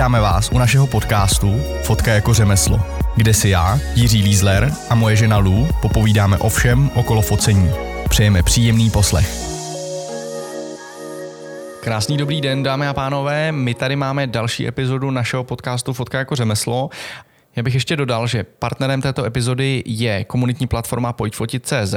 Vítáme 0.00 0.20
vás 0.20 0.50
u 0.52 0.58
našeho 0.58 0.86
podcastu 0.86 1.60
Fotka 1.82 2.12
jako 2.12 2.34
řemeslo, 2.34 2.80
kde 3.16 3.34
si 3.34 3.48
já, 3.48 3.78
Jiří 3.94 4.22
Lízler 4.22 4.72
a 4.90 4.94
moje 4.94 5.16
žena 5.16 5.38
Lou 5.38 5.68
popovídáme 5.82 6.38
o 6.38 6.48
všem 6.48 6.90
okolo 6.94 7.22
focení. 7.22 7.70
Přejeme 8.08 8.42
příjemný 8.42 8.90
poslech. 8.90 9.30
Krásný 11.80 12.16
dobrý 12.16 12.40
den, 12.40 12.62
dámy 12.62 12.86
a 12.86 12.94
pánové. 12.94 13.52
My 13.52 13.74
tady 13.74 13.96
máme 13.96 14.26
další 14.26 14.68
epizodu 14.68 15.10
našeho 15.10 15.44
podcastu 15.44 15.92
Fotka 15.92 16.18
jako 16.18 16.36
řemeslo 16.36 16.90
já 17.56 17.62
bych 17.62 17.74
ještě 17.74 17.96
dodal, 17.96 18.26
že 18.26 18.44
partnerem 18.44 19.02
této 19.02 19.24
epizody 19.24 19.82
je 19.86 20.24
komunitní 20.24 20.66
platforma 20.66 21.12
Pojďfotit.cz 21.12 21.94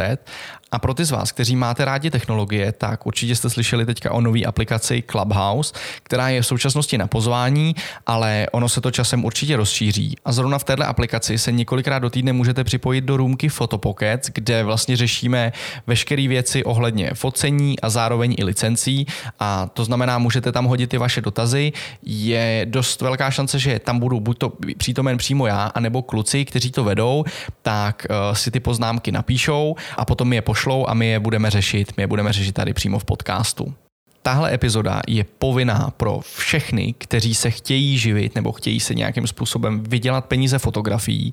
a 0.73 0.79
pro 0.79 0.93
ty 0.93 1.05
z 1.05 1.11
vás, 1.11 1.31
kteří 1.31 1.55
máte 1.55 1.85
rádi 1.85 2.11
technologie, 2.11 2.71
tak 2.71 3.05
určitě 3.05 3.35
jste 3.35 3.49
slyšeli 3.49 3.85
teďka 3.85 4.11
o 4.11 4.21
nové 4.21 4.41
aplikaci 4.43 5.03
Clubhouse, 5.11 5.73
která 6.03 6.29
je 6.29 6.41
v 6.41 6.47
současnosti 6.47 6.97
na 6.97 7.07
pozvání, 7.07 7.75
ale 8.05 8.47
ono 8.51 8.69
se 8.69 8.81
to 8.81 8.91
časem 8.91 9.25
určitě 9.25 9.57
rozšíří. 9.57 10.17
A 10.25 10.31
zrovna 10.31 10.57
v 10.59 10.63
této 10.63 10.83
aplikaci 10.83 11.37
se 11.37 11.51
několikrát 11.51 11.99
do 11.99 12.09
týdne 12.09 12.33
můžete 12.33 12.63
připojit 12.63 13.01
do 13.01 13.17
růmky 13.17 13.49
Photopocket, 13.49 14.29
kde 14.33 14.63
vlastně 14.63 14.97
řešíme 14.97 15.53
veškeré 15.87 16.27
věci 16.27 16.63
ohledně 16.63 17.11
focení 17.13 17.79
a 17.79 17.89
zároveň 17.89 18.35
i 18.37 18.43
licencí. 18.43 19.07
A 19.39 19.69
to 19.73 19.85
znamená, 19.85 20.17
můžete 20.17 20.51
tam 20.51 20.65
hodit 20.65 20.93
i 20.93 20.97
vaše 20.97 21.21
dotazy. 21.21 21.71
Je 22.03 22.65
dost 22.69 23.01
velká 23.01 23.31
šance, 23.31 23.59
že 23.59 23.79
tam 23.79 23.99
budu 23.99 24.19
buď 24.19 24.37
to 24.37 24.53
přítomen 24.77 25.17
přímo 25.17 25.47
já, 25.47 25.71
anebo 25.75 26.01
kluci, 26.01 26.45
kteří 26.45 26.71
to 26.71 26.83
vedou, 26.83 27.23
tak 27.61 28.07
uh, 28.09 28.35
si 28.35 28.51
ty 28.51 28.59
poznámky 28.59 29.11
napíšou 29.11 29.75
a 29.97 30.05
potom 30.05 30.33
je 30.33 30.41
pošlou 30.41 30.62
pošlou 30.63 30.89
a 30.89 30.93
my 30.93 31.07
je 31.07 31.19
budeme 31.19 31.49
řešit, 31.49 31.93
my 31.97 32.03
je 32.03 32.07
budeme 32.07 32.33
řešit 32.33 32.51
tady 32.51 32.73
přímo 32.73 32.99
v 32.99 33.05
podcastu. 33.05 33.73
Tahle 34.21 34.53
epizoda 34.53 35.01
je 35.07 35.23
povinná 35.23 35.91
pro 35.97 36.19
všechny, 36.19 36.93
kteří 36.97 37.35
se 37.35 37.51
chtějí 37.51 37.97
živit 37.97 38.35
nebo 38.35 38.51
chtějí 38.51 38.79
se 38.79 38.95
nějakým 38.95 39.27
způsobem 39.27 39.83
vydělat 39.83 40.25
peníze 40.25 40.59
fotografií 40.59 41.31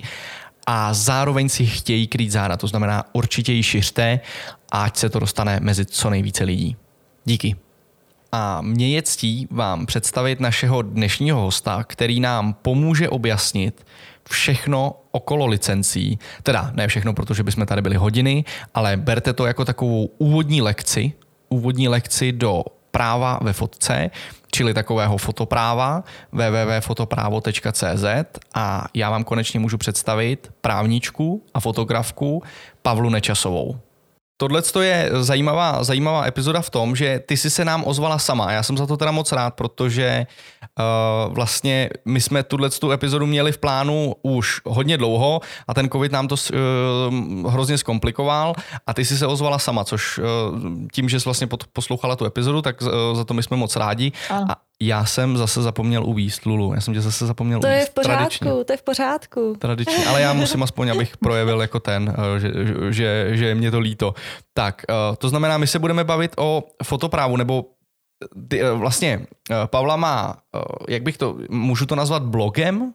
a 0.67 0.95
zároveň 0.95 1.49
si 1.49 1.67
chtějí 1.67 2.07
krýt 2.07 2.31
záda. 2.31 2.57
To 2.57 2.67
znamená, 2.67 3.05
určitě 3.13 3.53
ji 3.53 3.63
šiřte, 3.63 4.21
ať 4.73 4.97
se 4.97 5.09
to 5.09 5.19
dostane 5.19 5.59
mezi 5.63 5.87
co 5.87 6.11
nejvíce 6.11 6.45
lidí. 6.45 6.77
Díky. 7.25 7.57
A 8.33 8.61
mě 8.63 8.89
je 8.89 9.03
ctí 9.03 9.49
vám 9.51 9.87
představit 9.87 10.41
našeho 10.41 10.83
dnešního 10.83 11.41
hosta, 11.41 11.85
který 11.85 12.21
nám 12.21 12.55
pomůže 12.55 13.09
objasnit, 13.09 13.87
všechno 14.31 14.95
okolo 15.11 15.47
licencí. 15.47 16.19
Teda 16.43 16.71
ne 16.75 16.89
všechno, 16.89 17.13
protože 17.13 17.43
bychom 17.43 17.67
tady 17.67 17.83
byli 17.83 17.97
hodiny, 17.97 18.45
ale 18.75 18.97
berte 18.97 19.33
to 19.33 19.47
jako 19.47 19.65
takovou 19.65 20.11
úvodní 20.19 20.63
lekci, 20.63 21.13
úvodní 21.49 21.89
lekci 21.89 22.33
do 22.33 22.65
práva 22.91 23.39
ve 23.43 23.53
fotce, 23.53 24.11
čili 24.53 24.75
takového 24.75 25.17
fotopráva 25.17 26.05
www.fotoprávo.cz 26.33 28.05
a 28.55 28.87
já 28.95 29.11
vám 29.11 29.25
konečně 29.25 29.61
můžu 29.61 29.79
představit 29.79 30.53
právničku 30.61 31.45
a 31.55 31.61
fotografku 31.61 32.43
Pavlu 32.83 33.11
Nečasovou. 33.11 33.79
Tohle 34.41 34.63
je 34.81 35.11
zajímavá, 35.21 35.85
zajímavá 35.85 36.27
epizoda 36.27 36.61
v 36.61 36.71
tom, 36.71 36.97
že 36.97 37.21
ty 37.27 37.37
jsi 37.37 37.51
se 37.51 37.65
nám 37.65 37.85
ozvala 37.85 38.19
sama. 38.19 38.53
Já 38.53 38.63
jsem 38.63 38.77
za 38.77 38.87
to 38.87 38.97
teda 38.97 39.11
moc 39.11 39.33
rád, 39.33 39.55
protože 39.55 40.27
uh, 40.79 41.35
vlastně 41.35 41.91
my 42.05 42.21
jsme 42.21 42.43
tuhle 42.43 42.71
tu 42.71 42.91
epizodu 42.91 43.27
měli 43.27 43.53
v 43.53 43.59
plánu 43.59 44.15
už 44.23 44.61
hodně 44.67 44.97
dlouho 44.97 45.41
a 45.69 45.75
ten 45.75 45.89
covid 45.89 46.13
nám 46.13 46.29
to 46.29 46.35
uh, 46.35 47.53
hrozně 47.53 47.79
zkomplikoval 47.79 48.55
a 48.87 48.95
ty 48.95 49.05
jsi 49.05 49.19
se 49.19 49.27
ozvala 49.27 49.59
sama, 49.59 49.85
což 49.85 50.19
uh, 50.19 50.25
tím, 50.93 51.09
že 51.09 51.21
jsi 51.21 51.25
vlastně 51.25 51.49
poslouchala 51.73 52.17
tu 52.17 52.25
epizodu, 52.25 52.63
tak 52.63 52.83
uh, 52.83 52.89
za 53.13 53.25
to 53.25 53.35
my 53.35 53.43
jsme 53.43 53.57
moc 53.57 53.77
rádi. 53.77 54.13
A 54.31 54.57
já 54.83 55.05
jsem 55.05 55.37
zase 55.37 55.63
zapomněl 55.63 56.05
uvíst, 56.07 56.47
Lulu. 56.47 56.75
Já 56.75 56.81
jsem 56.81 56.95
tě 56.95 57.01
zase 57.01 57.27
zapomněl 57.27 57.61
To 57.61 57.67
uvíst. 57.67 57.81
je 57.81 57.87
v 57.87 57.95
pořádku, 57.95 58.17
Tradičně. 58.19 58.65
to 58.65 58.73
je 58.73 58.77
v 58.77 58.83
pořádku. 58.83 59.55
Tradičně, 59.59 60.07
ale 60.07 60.21
já 60.21 60.33
musím 60.33 60.63
aspoň, 60.63 60.89
abych 60.91 61.17
projevil 61.23 61.61
jako 61.61 61.81
ten, 61.81 62.15
eh, 62.37 62.41
že, 62.41 62.51
že, 62.91 63.29
že 63.37 63.47
je 63.47 63.55
mě 63.55 63.71
to 63.71 63.81
líto. 63.81 64.15
Tak, 64.55 64.83
eh, 64.91 64.95
to 65.19 65.29
znamená, 65.29 65.59
my 65.59 65.67
se 65.67 65.79
budeme 65.79 66.05
bavit 66.05 66.33
o 66.39 66.63
fotoprávu, 66.85 67.37
nebo 67.37 67.65
ty, 68.49 68.61
eh, 68.63 68.73
vlastně 68.73 69.27
Pavla 69.67 69.97
má, 69.97 70.37
jak 70.89 71.03
bych 71.03 71.19
to, 71.19 71.37
můžu 71.51 71.87
to 71.87 71.95
nazvat 71.97 72.23
blogem? 72.23 72.93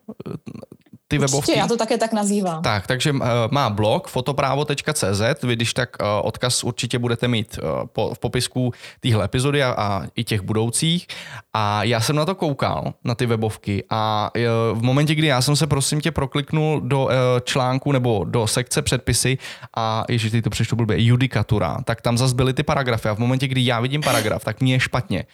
Ty 1.08 1.18
Určitě, 1.18 1.32
webovky. 1.32 1.58
já 1.58 1.66
to 1.66 1.76
také 1.76 1.98
tak 1.98 2.12
nazývám. 2.12 2.62
Tak, 2.62 2.86
takže 2.86 3.12
uh, 3.12 3.20
má 3.50 3.70
blog 3.70 4.08
fotoprávo.cz, 4.08 5.42
vy 5.42 5.56
když 5.56 5.74
tak 5.74 5.96
uh, 6.00 6.06
odkaz 6.22 6.64
určitě 6.64 6.98
budete 6.98 7.28
mít 7.28 7.58
uh, 7.62 7.86
po, 7.86 8.14
v 8.14 8.18
popisku 8.18 8.72
téhle 9.00 9.24
epizody 9.24 9.62
a, 9.62 9.74
a 9.78 10.02
i 10.16 10.24
těch 10.24 10.40
budoucích. 10.40 11.06
A 11.54 11.84
já 11.84 12.00
jsem 12.00 12.16
na 12.16 12.24
to 12.24 12.34
koukal, 12.34 12.94
na 13.04 13.14
ty 13.14 13.26
webovky 13.26 13.84
a 13.90 14.30
v 14.72 14.82
momentě, 14.82 15.14
kdy 15.14 15.26
já 15.26 15.42
jsem 15.42 15.56
se 15.56 15.66
prosím 15.66 16.00
tě 16.00 16.10
prokliknul 16.10 16.80
do 16.80 17.08
článku 17.44 17.92
nebo 17.92 18.24
do 18.24 18.46
sekce 18.46 18.82
předpisy 18.82 19.38
a 19.76 20.04
ježiš, 20.08 20.32
ty 20.32 20.42
to 20.42 20.50
přečtu 20.50 20.76
blbě, 20.76 21.04
judikatura, 21.04 21.78
tak 21.84 22.00
tam 22.00 22.18
zase 22.18 22.34
byly 22.34 22.52
ty 22.54 22.62
paragrafy 22.62 23.08
a 23.08 23.14
v 23.14 23.18
momentě, 23.18 23.48
kdy 23.48 23.66
já 23.66 23.80
vidím 23.80 24.00
paragraf, 24.00 24.44
tak 24.44 24.60
mě 24.60 24.74
je 24.74 24.80
špatně. 24.80 25.24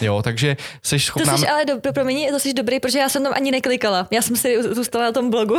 Jo, 0.00 0.22
takže 0.22 0.56
jsi 0.82 0.98
schopná... 0.98 1.32
To 1.32 1.38
jsi 1.38 1.48
ale, 1.48 1.64
do, 1.64 1.92
promiň, 1.92 2.28
to 2.30 2.40
jsi 2.40 2.54
dobrý, 2.54 2.80
protože 2.80 2.98
já 2.98 3.08
jsem 3.08 3.22
tam 3.22 3.32
ani 3.36 3.50
neklikala. 3.50 4.08
Já 4.10 4.22
jsem 4.22 4.36
si 4.36 4.62
zůstala 4.62 5.04
na 5.04 5.12
tom 5.12 5.30
blogu. 5.30 5.58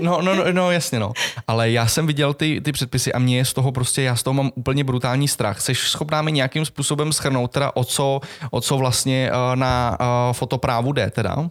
no, 0.00 0.22
no, 0.22 0.34
no, 0.34 0.52
no, 0.52 0.70
jasně, 0.70 0.98
no. 0.98 1.12
Ale 1.46 1.70
já 1.70 1.86
jsem 1.86 2.06
viděl 2.06 2.34
ty, 2.34 2.60
ty 2.60 2.72
předpisy 2.72 3.12
a 3.12 3.18
mě 3.18 3.36
je 3.36 3.44
z 3.44 3.52
toho 3.52 3.72
prostě, 3.72 4.02
já 4.02 4.16
z 4.16 4.22
toho 4.22 4.34
mám 4.34 4.50
úplně 4.54 4.84
brutální 4.84 5.28
strach. 5.28 5.60
Jsi 5.60 5.74
schopná 5.74 6.22
mi 6.22 6.32
nějakým 6.32 6.64
způsobem 6.64 7.12
schrnout 7.12 7.50
teda 7.50 7.72
o 7.74 7.84
co, 7.84 8.20
o 8.50 8.60
co 8.60 8.76
vlastně 8.76 9.30
uh, 9.32 9.56
na 9.56 9.98
uh, 10.00 10.32
fotoprávu 10.32 10.92
jde 10.92 11.10
teda? 11.10 11.50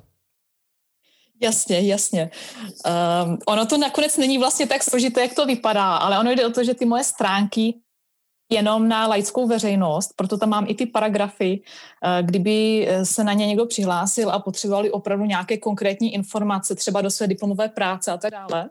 Jasně, 1.41 1.79
jasně. 1.79 2.29
Um, 3.25 3.37
ono 3.47 3.65
to 3.65 3.77
nakonec 3.77 4.17
není 4.17 4.37
vlastně 4.37 4.67
tak 4.67 4.83
složité, 4.83 5.21
jak 5.21 5.33
to 5.33 5.45
vypadá, 5.45 5.95
ale 5.95 6.19
ono 6.19 6.31
jde 6.31 6.45
o 6.45 6.49
to, 6.49 6.63
že 6.63 6.73
ty 6.73 6.85
moje 6.85 7.03
stránky 7.03 7.73
jenom 8.49 8.87
na 8.87 9.07
laickou 9.07 9.47
veřejnost, 9.47 10.13
proto 10.15 10.37
tam 10.37 10.49
mám 10.49 10.65
i 10.67 10.75
ty 10.75 10.85
paragrafy, 10.85 11.61
eh, 12.03 12.23
kdyby 12.23 12.87
eh, 12.87 13.05
se 13.05 13.23
na 13.23 13.33
ně 13.33 13.47
někdo 13.47 13.65
přihlásil 13.65 14.31
a 14.31 14.39
potřebovali 14.39 14.91
opravdu 14.91 15.25
nějaké 15.25 15.57
konkrétní 15.57 16.13
informace, 16.13 16.75
třeba 16.75 17.01
do 17.01 17.11
své 17.11 17.27
diplomové 17.27 17.69
práce 17.69 18.11
a 18.11 18.17
tak 18.17 18.31
dále. 18.31 18.69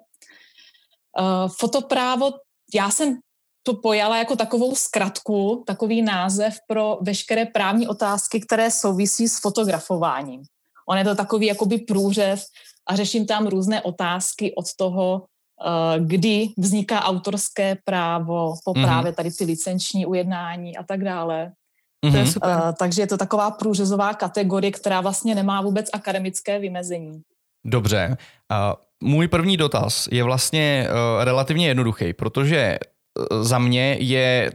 Eh, 1.18 1.48
fotoprávo, 1.58 2.30
já 2.74 2.90
jsem 2.90 3.18
to 3.62 3.74
pojala 3.74 4.18
jako 4.18 4.36
takovou 4.36 4.74
zkratku, 4.74 5.64
takový 5.66 6.02
název 6.02 6.56
pro 6.68 6.98
veškeré 7.00 7.46
právní 7.46 7.88
otázky, 7.88 8.40
které 8.40 8.70
souvisí 8.70 9.28
s 9.28 9.40
fotografováním. 9.40 10.42
On 10.88 10.98
je 10.98 11.04
to 11.04 11.14
takový 11.14 11.46
jakoby 11.46 11.78
průřez 11.78 12.46
a 12.86 12.96
řeším 12.96 13.26
tam 13.26 13.46
různé 13.46 13.82
otázky 13.82 14.54
od 14.54 14.74
toho, 14.76 15.22
kdy 15.98 16.48
vzniká 16.58 17.04
autorské 17.04 17.76
právo 17.84 18.54
po 18.64 18.72
mm-hmm. 18.72 18.84
právě 18.84 19.12
tady 19.12 19.30
ty 19.30 19.44
licenční 19.44 20.06
ujednání 20.06 20.76
a 20.76 20.82
tak 20.82 21.04
dále. 21.04 21.52
Mm-hmm. 22.06 22.10
To 22.10 22.16
je 22.16 22.22
mhm. 22.22 22.32
super. 22.32 22.50
Uh, 22.50 22.72
takže 22.78 23.02
je 23.02 23.06
to 23.06 23.16
taková 23.16 23.50
průřezová 23.50 24.14
kategorie, 24.14 24.72
která 24.72 25.00
vlastně 25.00 25.34
nemá 25.34 25.60
vůbec 25.60 25.90
akademické 25.92 26.58
vymezení. 26.58 27.22
Dobře. 27.64 28.16
Uh, 28.50 29.08
můj 29.10 29.28
první 29.28 29.56
dotaz 29.56 30.08
je 30.12 30.22
vlastně 30.24 30.88
uh, 30.88 31.24
relativně 31.24 31.68
jednoduchý, 31.68 32.12
protože 32.12 32.78
za 33.40 33.58
mě 33.58 33.96
je 34.00 34.52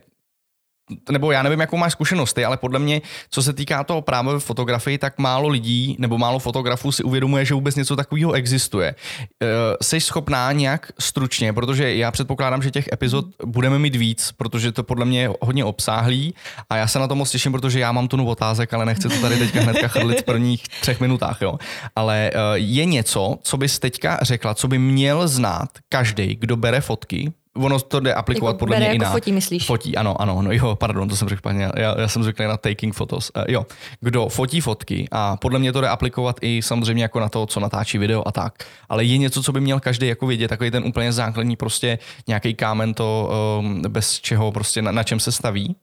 nebo 1.12 1.32
já 1.32 1.44
nevím, 1.44 1.60
jakou 1.60 1.78
máš 1.78 1.92
zkušenosti, 1.92 2.46
ale 2.46 2.58
podle 2.58 2.80
mě, 2.80 3.02
co 3.30 3.44
se 3.44 3.54
týká 3.54 3.84
toho 3.84 4.02
práva 4.02 4.34
ve 4.34 4.40
fotografii, 4.40 4.98
tak 4.98 5.18
málo 5.18 5.48
lidí 5.48 5.96
nebo 6.00 6.18
málo 6.18 6.40
fotografů 6.40 6.92
si 6.92 7.04
uvědomuje, 7.04 7.46
že 7.46 7.54
vůbec 7.54 7.76
něco 7.76 7.96
takového 7.96 8.34
existuje. 8.34 8.96
Eh, 9.44 9.48
jsi 9.82 10.02
schopná 10.02 10.52
nějak 10.52 10.92
stručně, 11.00 11.54
protože 11.54 11.96
já 11.96 12.12
předpokládám, 12.12 12.62
že 12.62 12.72
těch 12.72 12.90
epizod 12.94 13.26
budeme 13.46 13.80
mít 13.80 13.96
víc, 13.96 14.34
protože 14.38 14.72
to 14.72 14.84
podle 14.84 15.06
mě 15.06 15.22
je 15.22 15.30
hodně 15.42 15.66
obsáhlý 15.66 16.34
a 16.70 16.78
já 16.78 16.88
se 16.88 17.00
na 17.00 17.08
to 17.08 17.16
moc 17.16 17.32
těším, 17.32 17.52
protože 17.52 17.80
já 17.80 17.92
mám 17.92 18.08
tunu 18.08 18.28
otázek, 18.28 18.74
ale 18.74 18.86
nechci 18.86 19.10
to 19.10 19.22
tady 19.22 19.38
teďka 19.38 19.62
hnedka 19.62 19.88
chrlit 19.88 20.22
v 20.22 20.24
prvních 20.24 20.64
třech 20.82 21.00
minutách. 21.00 21.42
Jo. 21.42 21.58
Ale 21.96 22.32
eh, 22.34 22.40
je 22.56 22.86
něco, 22.86 23.38
co 23.42 23.58
bys 23.58 23.80
teďka 23.80 24.20
řekla, 24.22 24.54
co 24.54 24.68
by 24.68 24.78
měl 24.78 25.28
znát 25.28 25.70
každý, 25.90 26.36
kdo 26.36 26.56
bere 26.56 26.82
fotky, 26.82 27.34
ono 27.58 27.80
to 27.80 28.00
jde 28.00 28.14
aplikovat 28.14 28.50
jako 28.50 28.60
podle 28.60 28.78
mě 28.78 28.86
jako 28.86 28.96
i 28.96 29.00
na... 29.00 29.12
fotí, 29.12 29.32
myslíš? 29.32 29.66
Fotí, 29.66 29.98
ano, 29.98 30.22
ano, 30.22 30.42
no 30.42 30.52
jo, 30.52 30.76
pardon, 30.76 31.10
to 31.10 31.16
jsem 31.16 31.30
řekl 31.30 31.40
špatně, 31.40 31.70
já, 31.76 32.02
já 32.02 32.08
jsem 32.08 32.24
zvyklý 32.24 32.46
na 32.46 32.58
taking 32.58 32.96
photos. 32.96 33.32
Uh, 33.38 33.44
jo, 33.48 33.66
kdo 34.02 34.30
fotí 34.30 34.62
fotky 34.62 35.08
a 35.12 35.38
podle 35.38 35.60
mě 35.60 35.74
to 35.74 35.82
jde 35.82 35.90
aplikovat 35.90 36.40
i 36.42 36.62
samozřejmě 36.62 37.04
jako 37.04 37.20
na 37.20 37.30
to, 37.30 37.46
co 37.46 37.60
natáčí 37.60 37.98
video 37.98 38.28
a 38.28 38.32
tak. 38.32 38.54
Ale 38.90 39.04
je 39.04 39.18
něco, 39.18 39.44
co 39.44 39.52
by 39.52 39.62
měl 39.62 39.80
každý 39.80 40.08
jako 40.08 40.28
vědět, 40.28 40.48
takový 40.48 40.72
ten 40.72 40.84
úplně 40.84 41.14
základní 41.14 41.56
prostě 41.56 42.00
nějaký 42.28 42.54
kámen 42.54 42.94
to, 42.94 43.30
um, 43.60 43.82
bez 43.88 44.20
čeho 44.20 44.52
prostě 44.52 44.82
na, 44.82 44.92
na 44.92 45.04
čem 45.04 45.20
se 45.20 45.32
staví? 45.32 45.76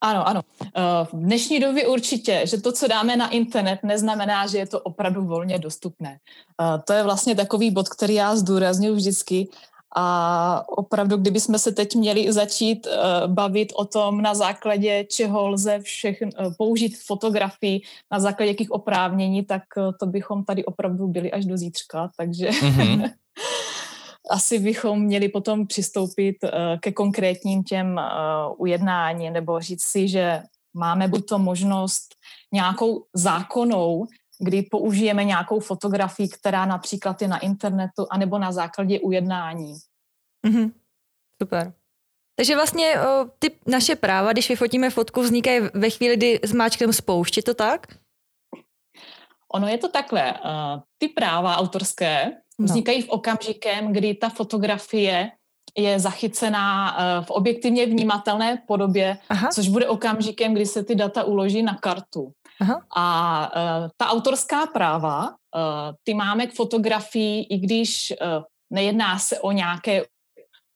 Ano, 0.00 0.28
ano. 0.28 0.40
Eh, 0.62 0.80
v 1.04 1.12
dnešní 1.12 1.60
době 1.60 1.86
určitě, 1.86 2.42
že 2.44 2.60
to, 2.60 2.72
co 2.72 2.88
dáme 2.88 3.16
na 3.16 3.28
internet, 3.28 3.78
neznamená, 3.82 4.46
že 4.46 4.58
je 4.58 4.66
to 4.66 4.80
opravdu 4.80 5.24
volně 5.24 5.58
dostupné. 5.58 6.18
Eh, 6.60 6.78
to 6.84 6.92
je 6.92 7.02
vlastně 7.02 7.34
takový 7.34 7.70
bod, 7.70 7.88
který 7.88 8.14
já 8.14 8.36
zdůraznuju 8.36 8.94
vždycky 8.94 9.48
A 9.96 10.64
opravdu, 10.68 11.16
kdybychom 11.16 11.58
se 11.58 11.72
teď 11.72 11.94
měli 11.94 12.32
začít 12.32 12.86
uh, 12.86 13.30
bavit 13.30 13.72
o 13.78 13.84
tom, 13.84 14.22
na 14.22 14.34
základě 14.34 15.06
čeho 15.06 15.48
lze 15.48 15.80
všechn, 15.80 16.34
použít 16.58 16.98
fotografii, 17.06 17.80
na 18.10 18.20
základě 18.20 18.50
jakých 18.50 18.74
oprávnění, 18.74 19.46
tak 19.46 19.62
to 20.00 20.06
bychom 20.06 20.44
tady 20.44 20.64
opravdu 20.64 21.06
byli 21.06 21.32
až 21.32 21.46
do 21.46 21.56
zítřka. 21.56 22.10
Takže 22.18 22.48
mm-hmm. 22.50 23.10
asi 24.30 24.58
bychom 24.58 25.02
měli 25.02 25.28
potom 25.28 25.66
přistoupit 25.66 26.36
uh, 26.44 26.50
ke 26.80 26.92
konkrétním 26.92 27.64
těm 27.64 27.96
uh, 27.96 28.60
ujednání 28.60 29.30
nebo 29.30 29.60
říct 29.60 29.82
si, 29.82 30.08
že 30.08 30.42
máme 30.74 31.08
buď 31.08 31.28
to 31.28 31.38
možnost 31.38 32.14
nějakou 32.52 33.06
zákonou, 33.14 34.06
kdy 34.38 34.62
použijeme 34.62 35.24
nějakou 35.24 35.60
fotografii, 35.60 36.28
která 36.28 36.66
například 36.66 37.22
je 37.22 37.28
na 37.28 37.38
internetu, 37.38 38.06
anebo 38.10 38.38
na 38.38 38.52
základě 38.52 39.00
ujednání. 39.00 39.74
Mm-hmm. 40.46 40.72
Super. 41.42 41.72
Takže 42.36 42.54
vlastně 42.54 43.00
o, 43.00 43.30
ty 43.38 43.50
naše 43.66 43.96
práva, 43.96 44.32
když 44.32 44.48
vyfotíme 44.48 44.90
fotku, 44.90 45.22
vznikají 45.22 45.60
ve 45.74 45.90
chvíli, 45.90 46.16
kdy 46.16 46.40
zmáčkneme 46.42 46.92
spoušť, 46.92 47.36
je 47.36 47.42
to 47.42 47.54
tak? 47.54 47.86
Ono 49.52 49.68
je 49.68 49.78
to 49.78 49.88
takhle. 49.88 50.32
Uh, 50.32 50.82
ty 50.98 51.08
práva 51.08 51.56
autorské. 51.56 52.32
Vznikají 52.58 53.02
v 53.02 53.08
okamžikem, 53.08 53.92
kdy 53.92 54.14
ta 54.14 54.28
fotografie 54.28 55.30
je 55.78 56.00
zachycená 56.00 56.96
uh, 56.96 57.24
v 57.24 57.30
objektivně 57.30 57.86
vnímatelné 57.86 58.62
podobě, 58.66 59.18
Aha. 59.28 59.48
což 59.48 59.68
bude 59.68 59.88
okamžikem, 59.88 60.54
kdy 60.54 60.66
se 60.66 60.84
ty 60.84 60.94
data 60.94 61.24
uloží 61.24 61.62
na 61.62 61.74
kartu. 61.74 62.32
Aha. 62.60 62.82
A 62.96 63.06
uh, 63.56 63.88
ta 63.96 64.06
autorská 64.08 64.66
práva, 64.66 65.28
uh, 65.28 65.34
ty 66.04 66.14
máme 66.14 66.46
k 66.46 66.54
fotografii, 66.54 67.42
i 67.42 67.58
když 67.58 68.12
nejedná 68.70 69.18
se 69.18 69.40
o 69.40 69.52
nějaké 69.52 70.02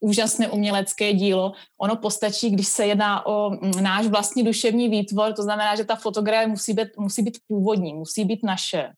úžasné 0.00 0.48
umělecké 0.48 1.12
dílo. 1.12 1.52
Ono 1.80 1.96
postačí, 1.96 2.50
když 2.50 2.68
se 2.68 2.86
jedná 2.86 3.26
o 3.26 3.50
mm, 3.50 3.82
náš 3.82 4.06
vlastní 4.06 4.42
duševní 4.42 4.88
výtvor, 4.88 5.32
to 5.32 5.42
znamená, 5.42 5.76
že 5.76 5.84
ta 5.84 5.96
fotografie 5.96 6.46
musí 6.46 6.72
být, 6.72 6.88
musí 6.96 7.22
být 7.22 7.38
původní, 7.48 7.94
musí 7.94 8.24
být 8.24 8.42
naše. 8.42 8.92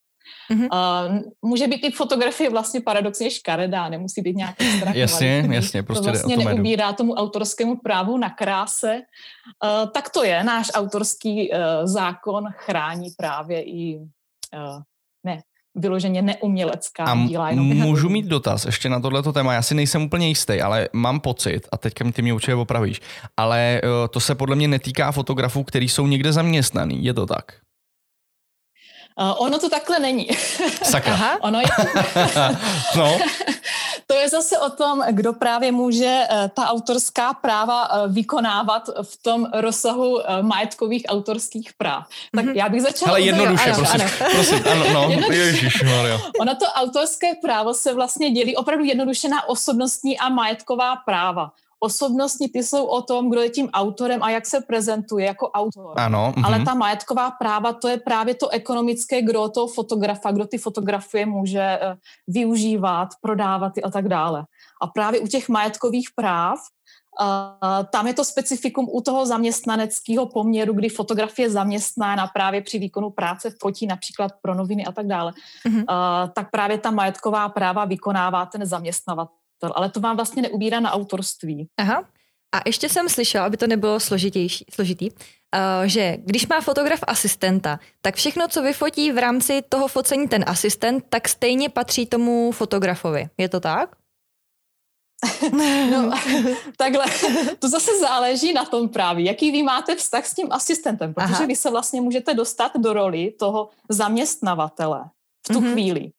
Mm-hmm. 0.50 0.68
Uh, 0.72 1.22
může 1.42 1.66
být 1.66 1.84
i 1.84 1.90
fotografie 1.90 2.50
vlastně 2.50 2.80
paradoxně 2.80 3.30
škaredá, 3.30 3.88
nemusí 3.88 4.22
být 4.22 4.36
nějaký 4.36 4.64
strach. 4.76 4.94
jasně, 4.94 5.48
jasně, 5.50 5.82
prostě 5.82 6.04
to 6.04 6.10
vlastně 6.10 6.36
neubírá 6.36 6.92
tomu 6.92 7.14
autorskému 7.14 7.76
právu 7.76 8.18
na 8.18 8.30
kráse. 8.30 9.00
Uh, 9.64 9.90
tak 9.90 10.10
to 10.10 10.24
je, 10.24 10.44
náš 10.44 10.70
autorský 10.74 11.50
uh, 11.50 11.58
zákon 11.84 12.44
chrání 12.56 13.08
právě 13.16 13.62
i 13.62 13.98
uh, 13.98 14.82
ne, 15.24 15.40
vyloženě 15.74 16.22
neumělecká 16.22 17.04
a 17.04 17.26
díla. 17.26 17.50
Jenom 17.50 17.66
můžu 17.66 18.08
mít 18.08 18.26
dotaz 18.26 18.64
ještě 18.64 18.88
na 18.88 19.00
tohleto 19.00 19.32
téma. 19.32 19.54
Já 19.54 19.62
si 19.62 19.74
nejsem 19.74 20.02
úplně 20.02 20.28
jistý, 20.28 20.60
ale 20.60 20.88
mám 20.92 21.20
pocit, 21.20 21.68
a 21.72 21.76
teďka 21.76 22.12
ty 22.12 22.22
mě 22.22 22.32
určitě 22.32 22.54
opravíš, 22.54 23.00
ale 23.36 23.82
to 24.10 24.20
se 24.20 24.34
podle 24.34 24.56
mě 24.56 24.68
netýká 24.68 25.12
fotografů, 25.12 25.64
kteří 25.64 25.88
jsou 25.88 26.06
někde 26.06 26.32
zaměstnaný. 26.32 27.04
Je 27.04 27.14
to 27.14 27.26
tak? 27.26 27.44
Uh, 29.18 29.34
ono 29.38 29.58
to 29.58 29.68
takhle 29.68 29.98
není. 29.98 30.28
Sakra. 30.82 31.12
Aha. 31.12 31.38
ono 31.40 31.60
je... 31.60 31.66
no. 32.96 33.18
To 34.06 34.16
je 34.16 34.28
zase 34.28 34.58
o 34.58 34.70
tom, 34.70 35.02
kdo 35.10 35.32
právě 35.32 35.72
může 35.72 36.20
uh, 36.30 36.48
ta 36.48 36.66
autorská 36.66 37.34
práva 37.34 38.04
uh, 38.04 38.12
vykonávat 38.12 38.90
v 39.02 39.22
tom 39.22 39.48
rozsahu 39.54 40.14
uh, 40.14 40.22
majetkových 40.42 41.02
autorských 41.08 41.72
práv. 41.72 42.04
Tak 42.34 42.44
mm-hmm. 42.44 42.56
já 42.56 42.68
bych 42.68 42.82
začala... 42.82 43.10
Ale 43.10 43.20
jednoduše, 43.20 43.70
ano, 43.70 43.76
prosím. 43.76 44.00
Ano. 44.00 44.30
prosím, 44.32 44.64
ano, 44.72 44.84
no, 44.92 45.10
Ježišmarja. 45.34 46.18
Ono 46.40 46.54
to 46.54 46.66
autorské 46.66 47.34
právo 47.42 47.74
se 47.74 47.94
vlastně 47.94 48.30
dělí 48.30 48.56
opravdu 48.56 48.84
jednoduše 48.84 49.28
na 49.28 49.48
osobnostní 49.48 50.18
a 50.18 50.28
majetková 50.28 50.96
práva 50.96 51.50
osobnostní, 51.80 52.48
ty 52.48 52.62
jsou 52.62 52.84
o 52.84 53.02
tom, 53.02 53.30
kdo 53.30 53.40
je 53.40 53.50
tím 53.50 53.68
autorem 53.72 54.22
a 54.22 54.30
jak 54.30 54.46
se 54.46 54.60
prezentuje 54.60 55.26
jako 55.26 55.50
autor. 55.50 55.94
Ano. 55.96 56.32
Mm-hmm. 56.36 56.46
Ale 56.46 56.64
ta 56.64 56.74
majetková 56.74 57.30
práva, 57.30 57.72
to 57.72 57.88
je 57.88 57.96
právě 57.96 58.34
to 58.34 58.48
ekonomické, 58.48 59.22
kdo 59.22 59.48
toho 59.48 59.66
fotografa, 59.66 60.30
kdo 60.30 60.46
ty 60.46 60.58
fotografie 60.58 61.26
může 61.26 61.78
uh, 61.82 61.94
využívat, 62.28 63.08
prodávat 63.20 63.72
a 63.84 63.90
tak 63.90 64.08
dále. 64.08 64.44
A 64.82 64.86
právě 64.86 65.20
u 65.20 65.26
těch 65.26 65.48
majetkových 65.48 66.08
práv 66.16 66.58
Uh, 67.20 67.86
tam 67.90 68.06
je 68.06 68.14
to 68.14 68.24
specifikum 68.24 68.88
u 68.92 69.00
toho 69.00 69.26
zaměstnaneckého 69.26 70.26
poměru, 70.26 70.72
kdy 70.72 70.88
fotografie 70.88 71.50
zaměstnána 71.50 72.26
právě 72.26 72.62
při 72.62 72.78
výkonu 72.78 73.10
práce 73.10 73.50
fotí 73.60 73.86
například 73.86 74.32
pro 74.42 74.54
noviny 74.54 74.86
a 74.86 74.92
tak 74.92 75.06
dále. 75.06 75.32
Mm-hmm. 75.66 75.78
Uh, 75.78 76.30
tak 76.34 76.50
právě 76.50 76.78
ta 76.78 76.90
majetková 76.90 77.48
práva 77.48 77.84
vykonává 77.84 78.46
ten 78.46 78.66
zaměstnavatel 78.66 79.39
ale 79.74 79.90
to 79.90 80.00
vám 80.00 80.16
vlastně 80.16 80.42
neubírá 80.42 80.80
na 80.80 80.92
autorství. 80.92 81.68
Aha. 81.78 82.04
A 82.54 82.60
ještě 82.66 82.88
jsem 82.88 83.08
slyšela, 83.08 83.46
aby 83.46 83.56
to 83.56 83.66
nebylo 83.66 84.00
složitější, 84.00 84.64
složitý, 84.70 85.10
uh, 85.10 85.18
že 85.84 86.16
když 86.20 86.46
má 86.46 86.60
fotograf 86.60 87.00
asistenta, 87.06 87.80
tak 88.02 88.16
všechno, 88.16 88.48
co 88.48 88.62
vyfotí 88.62 89.12
v 89.12 89.18
rámci 89.18 89.62
toho 89.68 89.88
focení 89.88 90.28
ten 90.28 90.44
asistent, 90.46 91.04
tak 91.08 91.28
stejně 91.28 91.68
patří 91.68 92.06
tomu 92.06 92.52
fotografovi. 92.52 93.28
Je 93.38 93.48
to 93.48 93.60
tak? 93.60 93.96
no, 95.90 96.10
takhle, 96.76 97.04
to 97.58 97.68
zase 97.68 97.98
záleží 98.00 98.52
na 98.52 98.64
tom 98.64 98.88
právě, 98.88 99.24
jaký 99.24 99.52
vy 99.52 99.62
máte 99.62 99.96
vztah 99.96 100.26
s 100.26 100.34
tím 100.34 100.46
asistentem, 100.50 101.14
protože 101.14 101.34
Aha. 101.34 101.46
vy 101.46 101.56
se 101.56 101.70
vlastně 101.70 102.00
můžete 102.00 102.34
dostat 102.34 102.72
do 102.76 102.92
roli 102.92 103.34
toho 103.38 103.68
zaměstnavatele 103.88 105.04
v 105.46 105.52
tu 105.52 105.60
mm-hmm. 105.60 105.72
chvíli 105.72 106.10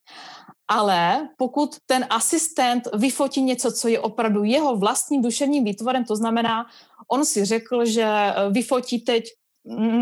ale 0.71 1.27
pokud 1.37 1.75
ten 1.85 2.05
asistent 2.09 2.87
vyfotí 2.93 3.41
něco, 3.41 3.71
co 3.71 3.87
je 3.87 3.99
opravdu 3.99 4.43
jeho 4.43 4.75
vlastním 4.75 5.21
duševním 5.21 5.63
výtvorem, 5.63 6.05
to 6.05 6.15
znamená, 6.15 6.65
on 7.11 7.25
si 7.25 7.45
řekl, 7.45 7.85
že 7.85 8.03
eh, 8.03 8.33
vyfotí 8.49 8.99
teď 8.99 9.23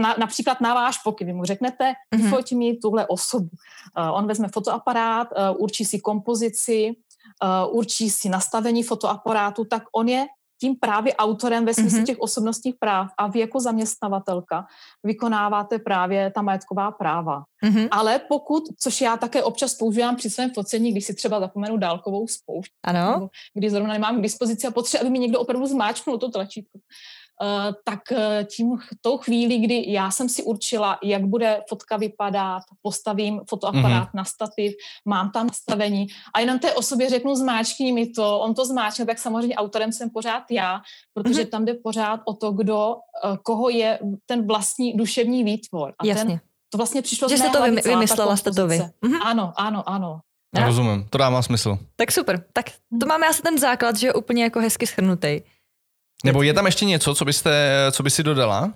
na, 0.01 0.15
například 0.19 0.61
na 0.61 0.73
váš 0.73 0.97
pokyn, 0.97 1.27
vy 1.27 1.33
mu 1.33 1.45
řeknete, 1.45 1.83
mm-hmm. 1.83 2.23
vyfotí 2.23 2.55
mi 2.55 2.77
tuhle 2.77 3.07
osobu. 3.07 3.49
Uh, 3.97 4.15
on 4.15 4.27
vezme 4.27 4.47
fotoaparát, 4.47 5.27
uh, 5.31 5.61
určí 5.61 5.85
si 5.85 5.99
kompozici, 5.99 6.95
uh, 7.43 7.77
určí 7.77 8.09
si 8.09 8.29
nastavení 8.29 8.83
fotoaparátu, 8.83 9.65
tak 9.65 9.83
on 9.91 10.09
je 10.09 10.25
tím 10.61 10.75
právě 10.75 11.15
autorem 11.15 11.65
ve 11.65 11.73
smyslu 11.73 11.99
mm-hmm. 11.99 12.05
těch 12.05 12.19
osobnostních 12.19 12.75
práv 12.79 13.07
a 13.17 13.27
vy 13.27 13.39
jako 13.39 13.59
zaměstnavatelka 13.59 14.65
vykonáváte 15.03 15.79
právě 15.79 16.31
ta 16.31 16.41
majetková 16.41 16.91
práva. 16.91 17.43
Mm-hmm. 17.65 17.87
Ale 17.91 18.19
pokud, 18.19 18.63
což 18.79 19.01
já 19.01 19.17
také 19.17 19.43
občas 19.43 19.73
používám 19.73 20.15
při 20.15 20.29
svém 20.29 20.51
focení, 20.51 20.91
když 20.91 21.05
si 21.05 21.13
třeba 21.13 21.39
zapomenu 21.39 21.77
dálkovou 21.77 22.27
spoušť, 22.27 22.71
ano. 22.83 23.29
když 23.53 23.71
zrovna 23.71 23.93
nemám 23.93 24.19
k 24.19 24.21
dispozici 24.21 24.67
a 24.67 24.71
potřebuji, 24.71 25.01
aby 25.01 25.09
mi 25.09 25.19
někdo 25.19 25.39
opravdu 25.39 25.67
zmáčknul 25.67 26.17
to 26.17 26.29
tlačítko, 26.29 26.79
tak 27.83 27.99
uh, 28.11 28.17
tím 28.55 28.77
tou 29.01 29.17
chvíli, 29.17 29.57
kdy 29.57 29.85
já 29.87 30.11
jsem 30.11 30.29
si 30.29 30.43
určila, 30.43 30.99
jak 31.03 31.25
bude 31.25 31.61
fotka 31.69 31.97
vypadat, 31.97 32.63
postavím 32.81 33.41
fotoaparát 33.49 34.07
mm-hmm. 34.07 34.15
na 34.15 34.25
stativ, 34.25 34.73
mám 35.05 35.31
tam 35.31 35.47
nastavení 35.47 36.07
a 36.33 36.39
jenom 36.39 36.59
té 36.59 36.73
osobě 36.73 37.09
řeknu 37.09 37.35
zmáčkni 37.35 37.93
mi 37.93 38.07
to, 38.07 38.39
on 38.39 38.53
to 38.53 38.65
zmáčkne, 38.65 39.05
tak 39.05 39.19
samozřejmě 39.19 39.55
autorem 39.55 39.91
jsem 39.91 40.09
pořád 40.09 40.43
já, 40.51 40.81
protože 41.13 41.43
mm-hmm. 41.43 41.49
tam 41.49 41.65
jde 41.65 41.73
pořád 41.73 42.21
o 42.25 42.33
to, 42.33 42.51
kdo, 42.51 42.95
uh, 42.95 43.35
koho 43.43 43.69
je 43.69 43.99
ten 44.25 44.47
vlastní 44.47 44.93
duševní 44.93 45.43
výtvor. 45.43 45.93
A 45.99 46.05
Jasně. 46.05 46.25
Ten, 46.25 46.39
to 46.69 46.77
vlastně 46.77 47.01
přišlo 47.01 47.29
že 47.29 47.37
z 47.37 47.39
jste 47.39 47.49
to 47.49 47.63
vy, 47.63 47.71
vymyslela, 47.71 48.37
jste 48.37 48.51
to 48.51 48.67
vy. 48.67 48.77
Mm-hmm. 48.77 49.19
Ano, 49.23 49.53
ano, 49.55 49.89
ano. 49.89 50.19
Já? 50.55 50.65
Rozumím, 50.65 51.07
to 51.09 51.17
dává 51.17 51.41
smysl. 51.41 51.77
Tak 51.95 52.11
super, 52.11 52.43
tak 52.53 52.65
to 52.99 53.05
máme 53.05 53.27
asi 53.27 53.41
ten 53.41 53.57
základ, 53.57 53.95
že 53.95 54.07
je 54.07 54.13
úplně 54.13 54.43
jako 54.43 54.59
hezky 54.59 54.87
schrnutý. 54.87 55.41
Nebo 56.25 56.43
je 56.43 56.53
tam 56.53 56.65
ještě 56.65 56.85
něco, 56.85 57.15
co 57.15 57.25
byste, 57.25 57.51
co 57.91 58.03
by 58.03 58.09
si 58.09 58.23
dodala? 58.23 58.73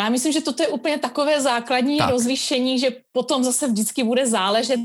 Já 0.00 0.08
myslím, 0.08 0.32
že 0.32 0.40
toto 0.40 0.62
je 0.62 0.68
úplně 0.68 0.98
takové 0.98 1.40
základní 1.40 1.98
tak. 1.98 2.10
rozlišení, 2.10 2.78
že 2.78 2.90
potom 3.12 3.44
zase 3.44 3.68
vždycky 3.68 4.04
bude 4.04 4.26
záležet 4.26 4.80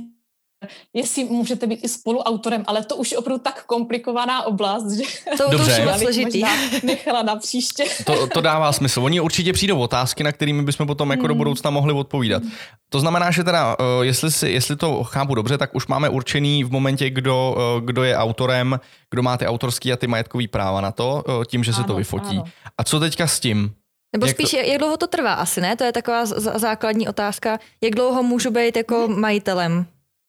jestli 0.94 1.24
můžete 1.24 1.68
být 1.68 1.80
i 1.84 1.88
spoluautorem, 1.88 2.64
ale 2.68 2.86
to 2.86 2.96
už 2.96 3.12
je 3.12 3.18
opravdu 3.18 3.44
tak 3.44 3.66
komplikovaná 3.66 4.44
oblast, 4.44 4.92
že 4.92 5.04
to, 5.38 5.52
Dobře. 5.52 5.84
to 5.86 5.92
už 5.92 6.00
složitý. 6.00 6.44
nechala 6.84 7.22
na 7.22 7.36
příště. 7.36 7.86
To, 8.06 8.28
to 8.28 8.42
dává 8.42 8.72
smysl. 8.72 9.02
Oni 9.04 9.20
určitě 9.20 9.54
přijdou 9.54 9.80
otázky, 9.80 10.24
na 10.24 10.32
kterými 10.32 10.64
bychom 10.64 10.88
potom 10.88 11.12
jako 11.12 11.22
hmm. 11.22 11.28
do 11.28 11.36
budoucna 11.36 11.70
mohli 11.70 11.94
odpovídat. 11.94 12.44
To 12.90 13.00
znamená, 13.00 13.32
že 13.32 13.44
teda, 13.44 13.76
eh, 13.80 14.06
jestli, 14.06 14.32
si, 14.32 14.50
jestli 14.50 14.76
to 14.76 15.04
chápu 15.04 15.36
dobře, 15.36 15.58
tak 15.58 15.76
už 15.76 15.88
máme 15.88 16.10
určený 16.10 16.64
v 16.64 16.72
momentě, 16.72 17.10
kdo, 17.10 17.58
eh, 17.58 17.82
kdo 17.86 18.04
je 18.04 18.18
autorem, 18.18 18.80
kdo 19.10 19.24
má 19.24 19.38
ty 19.38 19.48
autorský 19.48 19.94
a 19.94 19.98
ty 19.98 20.08
majetkový 20.08 20.48
práva 20.48 20.82
na 20.82 20.92
to, 20.92 21.24
eh, 21.28 21.46
tím, 21.46 21.64
že 21.64 21.74
se 21.74 21.84
to 21.84 21.96
vyfotí. 21.96 22.38
Ano. 22.38 22.44
A 22.78 22.84
co 22.84 23.00
teďka 23.00 23.28
s 23.28 23.40
tím? 23.40 23.74
Nebo 24.16 24.26
jak 24.26 24.36
spíš, 24.36 24.52
to... 24.52 24.58
jak 24.58 24.78
dlouho 24.78 24.98
to 24.98 25.08
trvá 25.08 25.34
asi, 25.34 25.62
ne? 25.62 25.76
To 25.76 25.84
je 25.84 25.92
taková 25.92 26.26
základní 26.56 27.08
otázka. 27.08 27.60
Jak 27.82 27.96
dlouho 27.96 28.24
můžu 28.24 28.52
být 28.52 28.78
jako 28.78 29.08
hmm. 29.08 29.20
majitelem 29.22 29.86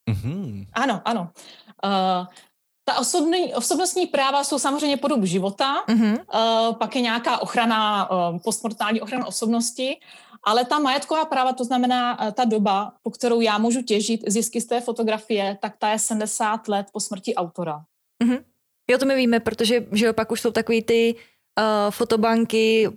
Mm-hmm. 0.08 0.66
Ano, 0.72 1.02
ano. 1.04 1.30
Uh, 1.84 2.26
ta 2.88 2.98
osobní, 2.98 3.54
osobnostní 3.54 4.06
práva 4.06 4.44
jsou 4.44 4.58
samozřejmě 4.58 4.96
po 4.96 5.08
dobu 5.08 5.26
života, 5.26 5.84
uh-huh. 5.88 6.18
uh, 6.34 6.76
pak 6.76 6.96
je 6.96 7.02
nějaká 7.02 7.38
ochrana, 7.38 8.10
uh, 8.10 8.38
postmortální 8.38 9.00
ochrana 9.00 9.26
osobnosti, 9.26 9.96
ale 10.44 10.64
ta 10.64 10.78
majetková 10.78 11.24
práva, 11.24 11.52
to 11.52 11.64
znamená 11.64 12.20
uh, 12.20 12.30
ta 12.30 12.44
doba, 12.44 12.92
po 13.02 13.10
kterou 13.10 13.40
já 13.40 13.58
můžu 13.58 13.82
těžit 13.82 14.20
zisky 14.26 14.60
z 14.60 14.66
té 14.66 14.80
fotografie, 14.80 15.58
tak 15.60 15.76
ta 15.78 15.90
je 15.90 15.98
70 15.98 16.68
let 16.68 16.86
po 16.92 17.00
smrti 17.00 17.34
autora. 17.34 17.84
Uh-huh. 18.24 18.44
Jo, 18.90 18.98
to 18.98 19.06
my 19.06 19.16
víme, 19.16 19.40
protože 19.40 19.86
že 19.92 20.12
pak 20.12 20.32
už 20.32 20.40
jsou 20.40 20.50
takový 20.50 20.82
ty 20.82 21.14
uh, 21.14 21.90
fotobanky, 21.90 22.88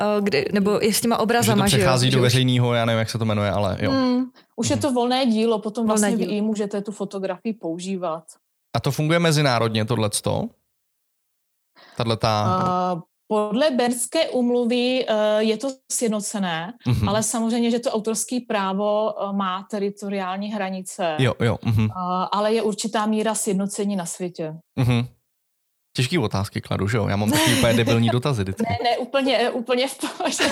uh, 0.00 0.24
kde, 0.24 0.44
nebo 0.52 0.78
je 0.82 0.92
s 0.92 1.00
těma 1.00 1.18
obrazama, 1.18 1.66
že 1.66 1.76
to 1.76 1.80
přechází 1.80 2.10
že 2.10 2.16
jo? 2.16 2.18
do 2.18 2.22
veřejného, 2.22 2.74
já 2.74 2.84
nevím, 2.84 2.98
jak 2.98 3.10
se 3.10 3.18
to 3.18 3.24
jmenuje, 3.24 3.50
ale 3.50 3.76
jo. 3.80 3.90
Mm, 3.90 4.24
už 4.56 4.70
je 4.70 4.76
to 4.76 4.92
volné 4.92 5.26
dílo, 5.26 5.58
potom 5.58 5.86
vlastně 5.86 6.08
volné 6.08 6.24
dílo. 6.24 6.34
vy 6.34 6.40
můžete 6.40 6.82
tu 6.82 6.92
fotografii 6.92 7.54
používat. 7.54 8.24
A 8.76 8.80
to 8.80 8.90
funguje 8.90 9.18
mezinárodně, 9.18 9.84
tohleto? 9.84 10.48
Tato... 11.96 12.10
Uh, 12.10 13.00
podle 13.28 13.70
Bernské 13.70 14.28
umluvy 14.28 15.06
uh, 15.08 15.14
je 15.38 15.56
to 15.56 15.68
sjednocené, 15.92 16.74
uh-huh. 16.86 17.08
ale 17.08 17.22
samozřejmě, 17.22 17.70
že 17.70 17.78
to 17.78 17.90
autorské 17.90 18.38
právo 18.48 19.12
uh, 19.12 19.36
má 19.36 19.66
teritoriální 19.70 20.52
hranice. 20.52 21.16
Jo, 21.18 21.34
jo. 21.40 21.54
Uh-huh. 21.54 21.84
Uh, 21.84 22.26
ale 22.32 22.54
je 22.54 22.62
určitá 22.62 23.06
míra 23.06 23.34
sjednocení 23.34 23.96
na 23.96 24.06
světě. 24.06 24.54
Uh-huh. 24.80 25.06
Těžký 25.98 26.18
otázky 26.18 26.60
kladu, 26.60 26.88
že 26.88 26.96
jo? 26.96 27.08
Já 27.08 27.16
mám 27.16 27.30
taky 27.30 27.54
úplně 27.58 27.72
debilní 27.72 28.08
dotazy 28.08 28.42
vždycky. 28.42 28.62
Ne, 28.70 28.78
ne, 28.90 28.98
úplně, 28.98 29.50
úplně 29.50 29.88
v 29.88 29.98
pohodě. 29.98 30.44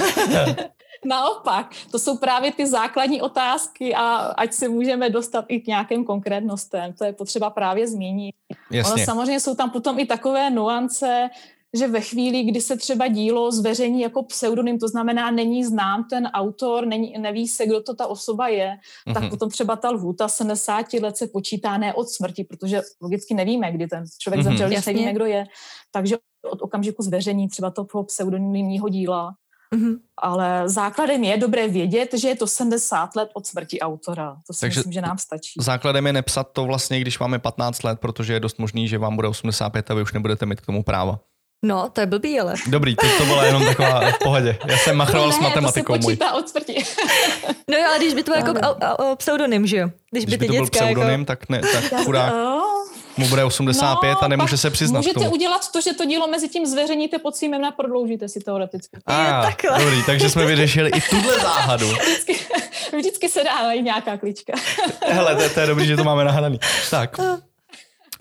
Naopak, 1.05 1.71
to 1.91 1.99
jsou 1.99 2.17
právě 2.17 2.53
ty 2.53 2.67
základní 2.67 3.23
otázky 3.23 3.95
a 3.95 4.17
ať 4.17 4.53
se 4.53 4.69
můžeme 4.69 5.11
dostat 5.11 5.45
i 5.49 5.61
k 5.61 5.67
nějakým 5.67 6.05
konkrétnostem, 6.05 6.93
to 6.93 7.05
je 7.05 7.13
potřeba 7.13 7.51
právě 7.51 7.89
zmínit. 7.89 8.35
Jasně. 8.71 8.93
Ono 8.93 9.05
samozřejmě 9.05 9.41
jsou 9.41 9.55
tam 9.55 9.71
potom 9.71 9.99
i 9.99 10.07
takové 10.07 10.51
nuance, 10.51 11.31
že 11.75 11.89
ve 11.89 12.01
chvíli, 12.01 12.43
kdy 12.43 12.61
se 12.61 12.77
třeba 12.77 13.09
dílo 13.09 13.53
zveřejní 13.53 14.01
jako 14.01 14.23
pseudonym, 14.23 14.79
to 14.79 14.89
znamená, 14.89 15.31
není 15.31 15.65
znám 15.65 16.05
ten 16.11 16.27
autor, 16.27 16.87
není, 16.87 17.15
neví 17.19 17.49
se, 17.49 17.67
kdo 17.67 17.83
to 17.83 17.95
ta 17.95 18.07
osoba 18.07 18.49
je, 18.49 18.77
mm-hmm. 18.77 19.15
tak 19.15 19.23
mhm. 19.23 19.31
potom 19.31 19.51
třeba 19.51 19.77
ta 19.77 19.91
lhůta 19.91 20.29
70 20.29 20.93
let 20.93 21.17
se 21.17 21.27
počítá 21.27 21.79
ne 21.79 21.95
od 21.95 22.09
smrti, 22.09 22.45
protože 22.45 22.83
logicky 23.03 23.35
nevíme, 23.35 23.73
kdy 23.73 23.87
ten 23.87 24.05
člověk 24.19 24.41
mm-hmm. 24.41 24.49
zemřel, 24.49 24.69
když 24.69 24.87
nevíme, 24.87 25.13
kdo 25.13 25.25
je. 25.25 25.47
Takže 25.93 26.17
od 26.51 26.63
okamžiku 26.63 27.03
zveřejní 27.03 27.49
třeba 27.49 27.71
toho 27.71 28.05
pseudonymního 28.05 28.89
díla. 28.89 29.35
Mm-hmm. 29.75 29.97
Ale 30.17 30.69
základem 30.69 31.25
je 31.25 31.37
dobré 31.37 31.69
vědět, 31.69 32.15
že 32.15 32.29
je 32.29 32.37
to 32.37 32.47
70 32.47 33.17
let 33.17 33.31
od 33.35 33.47
smrti 33.47 33.81
autora. 33.81 34.37
To 34.47 34.53
si 34.53 34.61
Takže 34.61 34.81
myslím, 34.81 34.93
že 34.93 35.01
nám 35.01 35.19
stačí. 35.19 35.61
Základem 35.61 36.07
je 36.07 36.13
nepsat 36.13 36.53
to 36.53 36.65
vlastně, 36.65 37.01
když 37.01 37.19
máme 37.19 37.39
15 37.39 37.83
let, 37.83 38.01
protože 38.01 38.33
je 38.33 38.41
dost 38.41 38.59
možný, 38.59 38.89
že 38.89 38.99
vám 38.99 39.17
bude 39.17 39.29
85 39.29 39.91
a 39.91 39.95
vy 39.95 40.03
už 40.03 40.13
nebudete 40.13 40.47
mít 40.47 40.61
k 40.61 40.67
tomu 40.67 40.83
práva. 40.83 41.21
No, 41.63 41.91
to 41.93 42.01
je 42.01 42.07
blbý, 42.07 42.41
ale. 42.41 42.55
Dobrý, 42.67 42.97
to, 42.97 43.07
to 43.19 43.25
byla 43.25 43.45
jenom 43.45 43.65
taková 43.65 44.11
v 44.11 44.19
pohodě. 44.19 44.59
Já 44.67 44.77
jsem 44.77 44.97
machroval 44.97 45.29
no 45.29 45.37
s 45.37 45.41
matematikou 45.41 45.93
to 45.93 46.03
se 46.03 46.07
počítá 46.07 46.31
můj. 46.31 46.41
od 46.41 46.49
smrti. 46.49 46.75
no 47.71 47.79
jo, 47.79 47.85
ale 47.89 47.99
když 47.99 48.15
by 48.15 48.23
to 48.23 48.31
byl 48.31 48.41
jako 48.41 48.55
a, 48.63 48.87
a, 48.87 48.89
a 48.89 49.17
pseudonym, 49.17 49.67
že 49.67 49.77
jo? 49.77 49.89
Když, 50.11 50.25
když 50.25 50.37
by, 50.37 50.39
by 50.39 50.47
to 50.47 50.53
byl 50.53 50.71
pseudonym, 50.71 51.21
jako... 51.21 51.25
tak, 51.25 51.49
ne, 51.49 51.61
tak 51.61 52.05
chudák 52.05 52.33
mu 53.17 53.29
bude 53.29 53.45
85 53.45 54.11
no, 54.13 54.25
a 54.25 54.29
nemůže 54.29 54.57
se 54.57 54.71
přiznat 54.71 54.99
Můžete 54.99 55.21
tomu. 55.21 55.31
udělat 55.31 55.73
to, 55.73 55.81
že 55.81 55.93
to 55.93 56.05
dílo 56.05 56.27
mezi 56.27 56.49
tím 56.49 56.67
zveřejníte 56.67 57.19
pod 57.19 57.37
svým 57.37 57.65
a 57.65 57.71
prodloužíte 57.71 58.29
si 58.29 58.41
teoreticky. 58.41 58.97
A, 59.07 59.43
takhle. 59.43 59.79
dobrý, 59.85 60.03
takže 60.07 60.31
jsme 60.31 60.47
vyřešili 60.47 60.91
i 60.91 61.01
tuhle 61.01 61.41
záhadu. 61.41 61.87
Vždycky, 61.87 62.37
vždycky 62.99 63.29
se 63.29 63.45
dá 63.45 63.63
najít 63.63 63.83
nějaká 63.83 64.17
klíčka. 64.17 64.53
Hele, 65.07 65.37
to, 65.37 65.55
to 65.55 65.61
je 65.61 65.67
dobrý, 65.67 65.87
že 65.87 65.97
to 65.97 66.05
máme 66.05 66.25
nahraný. 66.25 66.61
Tak. 66.91 67.21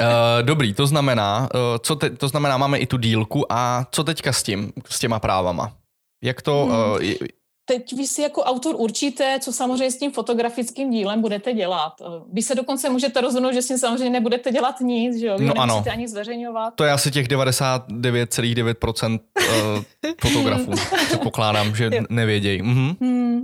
Uh, 0.01 0.07
dobrý, 0.41 0.73
to 0.73 0.87
znamená, 0.87 1.49
uh, 1.53 1.59
co 1.79 1.95
te, 1.95 2.09
to 2.09 2.27
znamená, 2.27 2.57
máme 2.57 2.77
i 2.77 2.85
tu 2.85 2.97
dílku 2.97 3.53
a 3.53 3.87
co 3.91 4.03
teďka 4.03 4.33
s 4.33 4.43
tím, 4.43 4.73
s 4.89 4.99
těma 4.99 5.19
právama? 5.19 5.73
Jak 6.23 6.41
to... 6.41 6.65
Hmm. 6.65 6.75
Uh, 6.75 6.97
Teď 7.67 7.93
vy 7.93 8.07
si 8.07 8.21
jako 8.21 8.43
autor 8.43 8.75
určíte, 8.77 9.39
co 9.41 9.53
samozřejmě 9.53 9.91
s 9.91 9.97
tím 9.97 10.11
fotografickým 10.11 10.91
dílem 10.91 11.21
budete 11.21 11.53
dělat. 11.53 11.93
Vy 12.33 12.41
se 12.41 12.55
dokonce 12.55 12.89
můžete 12.89 13.21
rozhodnout, 13.21 13.53
že 13.53 13.61
s 13.61 13.67
tím 13.67 13.77
samozřejmě 13.77 14.09
nebudete 14.09 14.51
dělat 14.51 14.79
nic, 14.79 15.19
že 15.19 15.27
jo? 15.27 15.37
Vy 15.37 15.45
no 15.45 15.53
ano. 15.57 15.83
ani 15.91 16.07
zveřejňovat. 16.07 16.73
To 16.75 16.83
je 16.83 16.91
asi 16.91 17.11
těch 17.11 17.27
99,9% 17.27 19.19
fotografů. 20.21 20.71
Předpokládám, 21.07 21.75
že 21.75 21.89
nevědějí. 22.09 22.61
Mhm. 22.61 22.95
Hmm. 23.01 23.41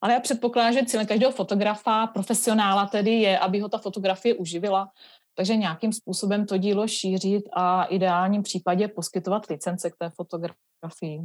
Ale 0.00 0.12
já 0.12 0.20
předpokládám, 0.20 0.72
že 0.72 0.84
cílem 0.84 1.06
každého 1.06 1.32
fotografa, 1.32 2.06
profesionála 2.06 2.86
tedy 2.86 3.10
je, 3.10 3.38
aby 3.38 3.60
ho 3.60 3.68
ta 3.68 3.78
fotografie 3.78 4.34
uživila 4.34 4.88
takže 5.36 5.56
nějakým 5.56 5.92
způsobem 5.92 6.46
to 6.46 6.56
dílo 6.56 6.88
šířit 6.88 7.44
a 7.52 7.84
ideálním 7.84 8.42
případě 8.42 8.88
poskytovat 8.88 9.46
licence 9.50 9.90
k 9.90 9.96
té 9.98 10.10
fotografii. 10.10 11.20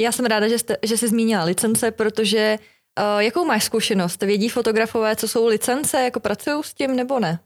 Já 0.00 0.12
jsem 0.12 0.26
ráda, 0.26 0.48
že, 0.48 0.58
jste, 0.58 0.76
že 0.82 0.96
jsi 0.96 1.08
zmínila 1.08 1.44
licence, 1.44 1.90
protože 1.90 2.58
uh, 2.98 3.18
jakou 3.18 3.44
máš 3.44 3.64
zkušenost? 3.64 4.22
Vědí 4.22 4.48
fotografové, 4.48 5.16
co 5.16 5.28
jsou 5.28 5.46
licence, 5.46 6.04
jako 6.04 6.20
pracují 6.20 6.64
s 6.64 6.74
tím 6.74 6.96
nebo 6.96 7.20
ne? 7.20 7.38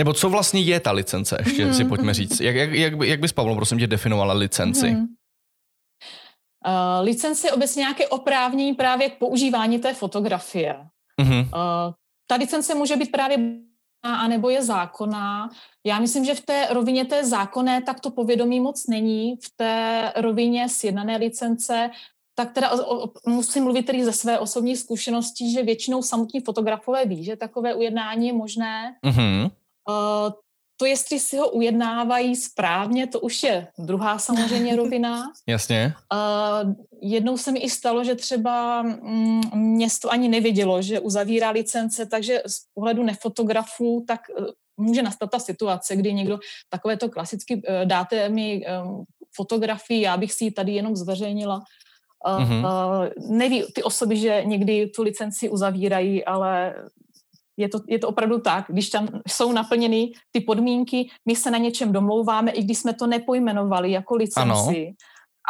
Nebo 0.00 0.12
co 0.12 0.30
vlastně 0.30 0.60
je 0.60 0.80
ta 0.80 0.92
licence, 0.92 1.36
ještě 1.38 1.66
mm-hmm. 1.66 1.76
si 1.76 1.84
pojďme 1.84 2.14
říct. 2.14 2.40
Jak, 2.40 2.56
jak, 2.56 2.72
jak, 2.72 2.94
jak 3.02 3.20
bys, 3.20 3.32
Pavlo, 3.32 3.56
prosím 3.56 3.78
tě, 3.78 3.86
definovala 3.86 4.34
licenci? 4.34 4.86
Mm-hmm. 4.86 5.06
Uh, 6.66 7.04
licence 7.04 7.48
je 7.48 7.52
obecně 7.52 7.80
nějaké 7.80 8.08
oprávnění 8.08 8.74
právě 8.74 9.10
k 9.10 9.18
používání 9.18 9.78
té 9.78 9.94
fotografie. 9.94 10.86
Mm-hmm. 11.22 11.40
Uh, 11.40 11.94
ta 12.26 12.34
licence 12.34 12.74
může 12.74 12.96
být 12.96 13.12
právě 13.12 13.38
a 14.02 14.28
nebo 14.28 14.50
je 14.50 14.62
zákonná. 14.62 15.50
Já 15.84 16.00
myslím, 16.00 16.24
že 16.24 16.34
v 16.34 16.40
té 16.40 16.66
rovině 16.70 17.04
té 17.04 17.24
zákonné 17.24 17.82
tak 17.82 18.00
to 18.00 18.10
povědomí 18.10 18.60
moc 18.60 18.86
není. 18.86 19.36
V 19.36 19.56
té 19.56 20.12
rovině 20.16 20.68
sjednané 20.68 21.16
licence 21.16 21.90
tak 22.34 22.52
teda 22.52 22.70
o, 22.70 23.04
o, 23.04 23.12
musím 23.26 23.64
mluvit 23.64 23.82
tedy 23.82 24.04
ze 24.04 24.12
své 24.12 24.38
osobní 24.38 24.76
zkušenosti, 24.76 25.52
že 25.52 25.62
většinou 25.62 26.02
samotní 26.02 26.40
fotografové 26.40 27.06
ví, 27.06 27.24
že 27.24 27.36
takové 27.36 27.74
ujednání 27.74 28.26
je 28.26 28.32
možné. 28.32 28.96
Mm-hmm. 29.04 29.50
Uh, 29.88 30.32
to, 30.82 30.86
jestli 30.86 31.20
si 31.20 31.36
ho 31.36 31.50
ujednávají 31.50 32.36
správně, 32.36 33.06
to 33.06 33.20
už 33.20 33.42
je 33.42 33.66
druhá 33.78 34.18
samozřejmě 34.18 34.76
rovina. 34.82 35.32
Jasně. 35.46 35.94
Uh, 36.12 36.72
jednou 37.00 37.36
se 37.36 37.52
mi 37.52 37.58
i 37.58 37.70
stalo, 37.70 38.04
že 38.04 38.14
třeba 38.14 38.82
mm, 38.82 39.40
město 39.54 40.12
ani 40.12 40.28
nevědělo, 40.28 40.82
že 40.82 41.00
uzavírá 41.00 41.50
licence, 41.50 42.06
takže 42.06 42.42
z 42.46 42.60
pohledu 42.74 43.02
nefotografů, 43.02 44.04
tak 44.08 44.20
uh, 44.38 44.46
může 44.76 45.02
nastat 45.02 45.30
ta 45.30 45.38
situace, 45.38 45.96
kdy 45.96 46.12
někdo 46.12 46.38
takové 46.68 46.96
to 46.96 47.08
klasicky 47.08 47.56
uh, 47.56 47.62
dáte 47.84 48.28
mi 48.28 48.66
um, 48.66 49.04
fotografii, 49.34 50.00
já 50.00 50.16
bych 50.16 50.32
si 50.32 50.44
ji 50.44 50.50
tady 50.50 50.72
jenom 50.72 50.96
zveřejnila. 50.96 51.62
Uh, 52.26 52.42
mm-hmm. 52.42 52.64
uh, 52.64 53.36
neví 53.36 53.64
ty 53.72 53.82
osoby, 53.82 54.16
že 54.16 54.42
někdy 54.44 54.86
tu 54.86 55.02
licenci 55.02 55.48
uzavírají, 55.48 56.24
ale 56.24 56.74
je 57.62 57.68
to, 57.68 57.78
je 57.88 57.98
to 57.98 58.08
opravdu 58.08 58.38
tak, 58.38 58.64
když 58.68 58.90
tam 58.90 59.08
jsou 59.28 59.52
naplněny 59.52 60.12
ty 60.30 60.40
podmínky, 60.40 61.08
my 61.26 61.36
se 61.36 61.50
na 61.50 61.58
něčem 61.58 61.92
domlouváme, 61.92 62.50
i 62.50 62.62
když 62.62 62.78
jsme 62.78 62.92
to 62.94 63.06
nepojmenovali 63.06 63.90
jako 63.90 64.16
licenci 64.16 64.86
ano. 64.86 64.94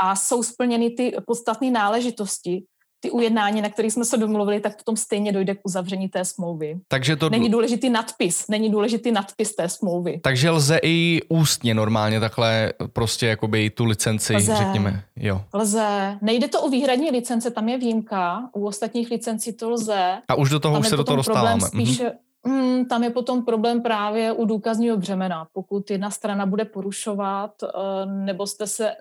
a 0.02 0.16
jsou 0.16 0.42
splněny 0.42 0.90
ty 0.90 1.12
podstatné 1.26 1.70
náležitosti, 1.70 2.64
ty 3.02 3.10
ujednání, 3.10 3.62
na 3.62 3.68
kterých 3.68 3.92
jsme 3.92 4.04
se 4.04 4.16
domluvili, 4.16 4.60
tak 4.60 4.76
potom 4.76 4.96
stejně 4.96 5.32
dojde 5.32 5.54
k 5.54 5.60
uzavření 5.64 6.08
té 6.08 6.24
smlouvy. 6.24 6.80
Takže 6.88 7.16
to... 7.16 7.30
Není 7.30 7.50
důležitý 7.50 7.90
nadpis, 7.90 8.48
není 8.48 8.70
důležitý 8.70 9.12
nadpis 9.12 9.54
té 9.54 9.68
smlouvy. 9.68 10.20
Takže 10.22 10.50
lze 10.50 10.78
i 10.82 11.20
ústně 11.28 11.74
normálně 11.74 12.20
takhle 12.20 12.72
prostě 12.92 13.26
jakoby 13.26 13.70
tu 13.70 13.84
licenci, 13.84 14.36
lze, 14.36 14.56
řekněme. 14.56 15.02
Jo. 15.16 15.44
Lze. 15.54 16.18
Nejde 16.22 16.48
to 16.48 16.62
o 16.62 16.68
výhradní 16.68 17.10
licence, 17.10 17.50
tam 17.50 17.68
je 17.68 17.78
výjimka, 17.78 18.50
u 18.52 18.66
ostatních 18.66 19.10
licencí 19.10 19.52
to 19.52 19.70
lze. 19.70 20.18
A 20.28 20.34
už 20.34 20.50
do 20.50 20.60
toho 20.60 20.74
tam 20.74 20.80
už 20.80 20.88
se 20.88 20.96
do 20.96 21.04
toho 21.04 21.16
dostáváme. 21.16 21.60
Spíše, 21.60 22.04
mm-hmm 22.04 22.32
Hmm, 22.44 22.84
tam 22.84 23.04
je 23.04 23.10
potom 23.10 23.44
problém 23.44 23.82
právě 23.82 24.32
u 24.32 24.44
důkazního 24.44 24.96
břemena. 24.96 25.46
Pokud 25.52 25.90
jedna 25.90 26.10
strana 26.10 26.46
bude 26.46 26.64
porušovat, 26.64 27.50
eh, 27.62 28.06
nebo 28.06 28.46
jste 28.46 28.66
se, 28.66 28.92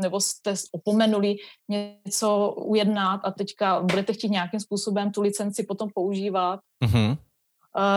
nebo 0.00 0.20
jste 0.20 0.54
opomenuli 0.72 1.36
něco 1.68 2.54
ujednat 2.56 3.20
a 3.24 3.30
teďka 3.30 3.80
budete 3.80 4.12
chtít 4.12 4.30
nějakým 4.30 4.60
způsobem 4.60 5.12
tu 5.12 5.20
licenci 5.20 5.62
potom 5.62 5.88
používat, 5.94 6.60
mm-hmm. 6.84 7.16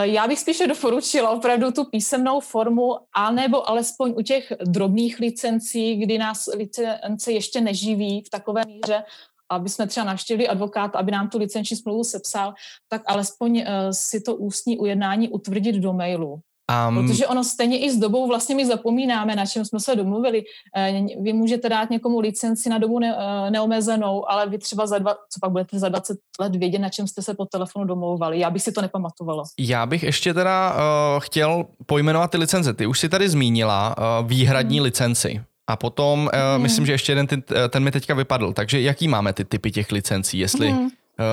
Já 0.01 0.27
bych 0.27 0.39
spíše 0.39 0.67
doporučila 0.67 1.29
opravdu 1.29 1.71
tu 1.71 1.83
písemnou 1.85 2.39
formu, 2.39 2.95
anebo 3.15 3.69
alespoň 3.69 4.13
u 4.17 4.21
těch 4.21 4.53
drobných 4.65 5.19
licencí, 5.19 5.95
kdy 5.95 6.17
nás 6.17 6.49
licence 6.55 7.31
ještě 7.31 7.61
neživí 7.61 8.23
v 8.27 8.29
takové 8.29 8.61
míře, 8.67 9.03
aby 9.49 9.69
jsme 9.69 9.87
třeba 9.87 10.05
navštívili 10.05 10.47
advokáta, 10.47 10.99
aby 10.99 11.11
nám 11.11 11.29
tu 11.29 11.37
licenční 11.37 11.77
smlouvu 11.77 12.03
sepsal, 12.03 12.53
tak 12.89 13.01
alespoň 13.05 13.57
uh, 13.57 13.65
si 13.91 14.21
to 14.21 14.35
ústní 14.35 14.77
ujednání 14.77 15.29
utvrdit 15.29 15.75
do 15.75 15.93
mailu. 15.93 16.39
Um, 16.87 17.07
Protože 17.07 17.27
ono 17.27 17.43
stejně 17.43 17.79
i 17.79 17.91
s 17.91 17.97
dobou 17.97 18.27
vlastně 18.27 18.55
my 18.55 18.65
zapomínáme, 18.65 19.35
na 19.35 19.45
čem 19.45 19.65
jsme 19.65 19.79
se 19.79 19.95
domluvili. 19.95 20.43
Eh, 20.77 21.01
vy 21.21 21.33
můžete 21.33 21.69
dát 21.69 21.89
někomu 21.89 22.19
licenci 22.19 22.69
na 22.69 22.77
dobu 22.77 22.99
ne, 22.99 23.15
eh, 23.19 23.51
neomezenou, 23.51 24.31
ale 24.31 24.49
vy 24.49 24.57
třeba 24.57 24.87
za 24.87 24.97
dva, 24.97 25.13
co 25.13 25.39
pak 25.41 25.51
budete 25.51 25.79
za 25.79 25.89
20 25.89 26.17
let 26.39 26.55
vědět, 26.55 26.79
na 26.79 26.89
čem 26.89 27.07
jste 27.07 27.21
se 27.21 27.33
po 27.33 27.45
telefonu 27.45 27.85
domlouvali. 27.85 28.39
Já 28.39 28.49
bych 28.49 28.61
si 28.61 28.71
to 28.71 28.81
nepamatovala. 28.81 29.43
Já 29.59 29.85
bych 29.85 30.03
ještě 30.03 30.33
teda 30.33 30.73
uh, 30.73 31.19
chtěl 31.19 31.65
pojmenovat 31.85 32.31
ty 32.31 32.37
licence. 32.37 32.73
Ty 32.73 32.87
už 32.87 32.99
si 32.99 33.09
tady 33.09 33.29
zmínila 33.29 33.95
uh, 33.97 34.27
výhradní 34.27 34.77
hmm. 34.77 34.83
licenci. 34.83 35.41
A 35.67 35.75
potom, 35.75 36.19
uh, 36.19 36.39
hmm. 36.53 36.61
myslím, 36.61 36.85
že 36.85 36.91
ještě 36.91 37.11
jeden 37.11 37.27
ten, 37.27 37.43
ten 37.69 37.83
mi 37.83 37.91
teďka 37.91 38.13
vypadl. 38.13 38.53
Takže 38.53 38.81
jaký 38.81 39.07
máme 39.07 39.33
ty 39.33 39.45
typy 39.45 39.71
těch 39.71 39.91
licencí, 39.91 40.39
jestli, 40.39 40.71
hmm. 40.71 40.83
uh, 40.83 40.89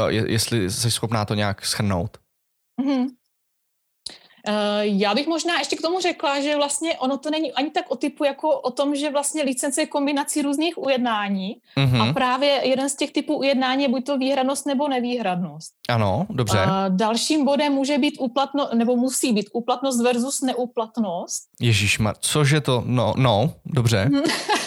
jestli 0.09 0.71
jsi 0.71 0.91
schopná 0.91 1.25
to 1.25 1.35
nějak 1.35 1.65
schrnout? 1.65 2.19
Hmm. 2.81 3.07
Eh, 4.51 4.81
já 4.83 5.15
bych 5.15 5.27
možná 5.27 5.59
ještě 5.59 5.77
k 5.77 5.81
tomu 5.81 6.01
řekla, 6.01 6.41
že 6.41 6.57
vlastně 6.57 6.99
ono 6.99 7.19
to 7.19 7.31
není 7.31 7.53
ani 7.53 7.71
tak 7.71 7.85
o 7.89 7.97
typu 7.97 8.25
jako 8.25 8.61
o 8.61 8.71
tom, 8.71 8.97
že 8.97 9.11
vlastně 9.11 9.43
licence 9.43 9.83
je 9.83 9.87
kombinací 9.87 10.43
různých 10.43 10.79
ujednání 10.79 11.57
mm-hmm. 11.77 12.11
a 12.11 12.13
právě 12.13 12.61
jeden 12.65 12.89
z 12.89 12.97
těch 12.97 13.13
typů 13.13 13.37
ujednání 13.37 13.83
je 13.83 13.89
buď 13.89 14.05
to 14.05 14.19
výhradnost 14.19 14.67
nebo 14.67 14.89
nevýhradnost. 14.89 15.73
Ano, 15.89 16.27
dobře. 16.31 16.59
A 16.59 16.89
dalším 16.89 17.45
bodem 17.45 17.73
může 17.73 17.99
být 17.99 18.15
úplatno, 18.19 18.69
nebo 18.75 18.97
musí 18.97 19.33
být 19.33 19.47
úplatnost 19.53 20.03
versus 20.03 20.43
neúplatnost. 20.43 21.43
Ježíš, 21.61 21.99
cože 22.21 22.61
to, 22.61 22.83
no, 22.87 23.15
no, 23.17 23.53
dobře. 23.67 24.11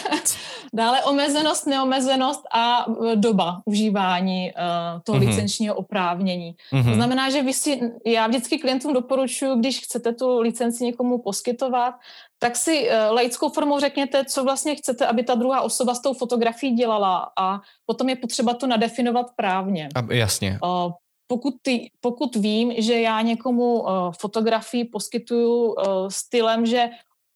Dále 0.74 1.02
omezenost, 1.04 1.66
neomezenost 1.66 2.42
a 2.52 2.86
e, 3.12 3.16
doba 3.16 3.62
užívání 3.64 4.52
uh, 4.52 5.00
toho 5.02 5.18
mm-hmm. 5.18 5.28
licenčního 5.28 5.74
oprávnění. 5.74 6.54
Mm-hmm. 6.72 6.88
To 6.88 6.94
znamená, 6.94 7.30
že 7.30 7.42
vy 7.42 7.52
si, 7.52 7.80
já 8.06 8.26
vždycky 8.26 8.58
klientům 8.58 8.92
doporučuji, 8.92 9.56
když 9.56 9.80
chcete 9.80 10.12
tu 10.12 10.40
licenci 10.40 10.84
někomu 10.84 11.18
poskytovat, 11.18 11.94
tak 12.38 12.56
si 12.56 12.88
uh, 12.88 13.14
laickou 13.14 13.48
formou 13.48 13.78
řekněte, 13.78 14.24
co 14.24 14.44
vlastně 14.44 14.74
chcete, 14.74 15.06
aby 15.06 15.22
ta 15.22 15.34
druhá 15.34 15.60
osoba 15.60 15.94
s 15.94 16.02
tou 16.02 16.14
fotografií 16.14 16.74
dělala 16.74 17.32
a 17.38 17.60
potom 17.86 18.08
je 18.08 18.16
potřeba 18.16 18.54
to 18.54 18.66
nadefinovat 18.66 19.26
právně. 19.36 19.88
A, 19.94 20.12
jasně. 20.14 20.58
Uh, 20.62 20.92
pokud, 21.26 21.54
ty, 21.62 21.90
pokud 22.00 22.36
vím, 22.36 22.72
že 22.78 23.00
já 23.00 23.20
někomu 23.20 23.82
uh, 23.82 23.88
fotografii 24.18 24.84
poskytuju 24.84 25.72
uh, 25.72 25.74
stylem, 26.08 26.66
že 26.66 26.88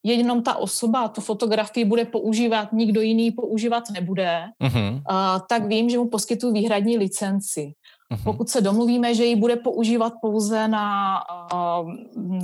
jenom 0.05 0.43
ta 0.43 0.55
osoba 0.55 1.09
tu 1.09 1.21
fotografii 1.21 1.85
bude 1.85 2.05
používat, 2.05 2.73
nikdo 2.73 3.01
jiný 3.01 3.31
používat 3.31 3.85
nebude, 3.91 4.45
uh-huh. 4.63 5.03
a, 5.07 5.41
tak 5.41 5.67
vím, 5.67 5.91
že 5.91 5.99
mu 5.99 6.09
poskytuju 6.09 6.53
výhradní 6.53 6.99
licenci. 6.99 7.73
Uh-huh. 8.13 8.25
Pokud 8.25 8.49
se 8.49 8.61
domluvíme, 8.61 9.15
že 9.15 9.25
ji 9.25 9.37
bude 9.37 9.57
používat 9.57 10.13
pouze 10.21 10.69
na 10.69 11.17
a, 11.19 11.85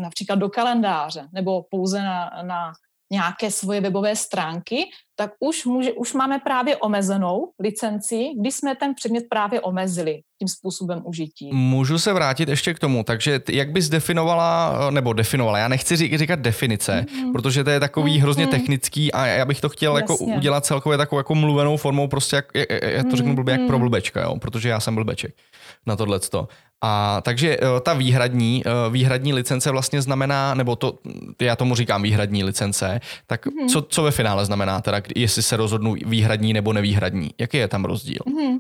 například 0.01 0.39
do 0.39 0.49
kalendáře 0.49 1.29
nebo 1.33 1.63
pouze 1.71 2.03
na, 2.03 2.31
na 2.43 2.73
nějaké 3.15 3.51
svoje 3.51 3.81
webové 3.81 4.17
stránky, 4.17 4.85
tak 5.17 5.31
už, 5.41 5.65
může, 5.65 5.93
už 5.93 6.13
máme 6.13 6.39
právě 6.39 6.77
omezenou 6.77 7.51
licenci, 7.61 8.35
kdy 8.41 8.53
jsme 8.53 8.75
ten 8.75 8.95
předmět 8.95 9.25
právě 9.31 9.61
omezili 9.61 10.21
tím 10.39 10.49
způsobem 10.49 11.03
užití. 11.05 11.51
Můžu 11.53 11.99
se 11.99 12.13
vrátit 12.13 12.49
ještě 12.49 12.75
k 12.75 12.79
tomu, 12.79 13.05
takže 13.05 13.41
jak 13.49 13.71
bys 13.71 13.89
definovala, 13.89 14.77
nebo 14.91 15.13
definovala, 15.13 15.59
já 15.59 15.69
nechci 15.69 15.97
říkat 15.97 16.41
definice, 16.41 17.07
mm-hmm. 17.07 17.33
protože 17.33 17.65
to 17.65 17.71
je 17.71 17.81
takový 17.81 18.13
mm-hmm. 18.13 18.23
hrozně 18.23 18.47
technický 18.47 19.13
a 19.13 19.27
já 19.27 19.45
bych 19.45 19.61
to 19.61 19.69
chtěl 19.69 19.97
jako 19.97 20.13
Jasně. 20.13 20.27
jako 20.27 20.39
udělat 20.39 20.65
celkově 20.67 20.99
takovou 20.99 21.21
jako 21.21 21.35
mluvenou 21.35 21.77
formou, 21.77 22.09
prostě 22.09 22.37
jak, 22.37 22.47
já 22.83 23.05
to 23.11 23.17
řeknu 23.17 23.35
blbě, 23.35 23.53
jak 23.53 23.67
pro 23.67 23.79
blbečka, 23.79 24.23
jo, 24.23 24.37
protože 24.39 24.69
já 24.69 24.81
jsem 24.81 24.95
blbeček 24.95 25.35
na 25.87 25.97
tohle. 25.97 26.21
A 26.83 27.21
takže 27.21 27.57
eh, 27.57 27.81
ta 27.83 27.95
výhradní, 27.95 28.63
eh, 28.67 28.91
výhradní 28.91 29.33
licence 29.33 29.71
vlastně 29.71 30.03
znamená, 30.03 30.55
nebo 30.55 30.77
to, 30.77 30.99
já 31.41 31.57
tomu 31.57 31.75
říkám 31.75 32.03
výhradní 32.03 32.45
licence, 32.45 33.01
tak 33.27 33.47
mm-hmm. 33.47 33.69
co, 33.69 33.83
co 33.83 34.03
ve 34.03 34.11
finále 34.11 34.45
znamená 34.45 34.81
teda, 34.81 35.03
jestli 35.17 35.43
se 35.43 35.57
rozhodnu 35.57 35.95
výhradní 36.07 36.53
nebo 36.53 36.73
nevýhradní? 36.73 37.31
Jaký 37.39 37.57
je 37.57 37.69
tam 37.69 37.85
rozdíl? 37.85 38.21
Mm-hmm. 38.27 38.59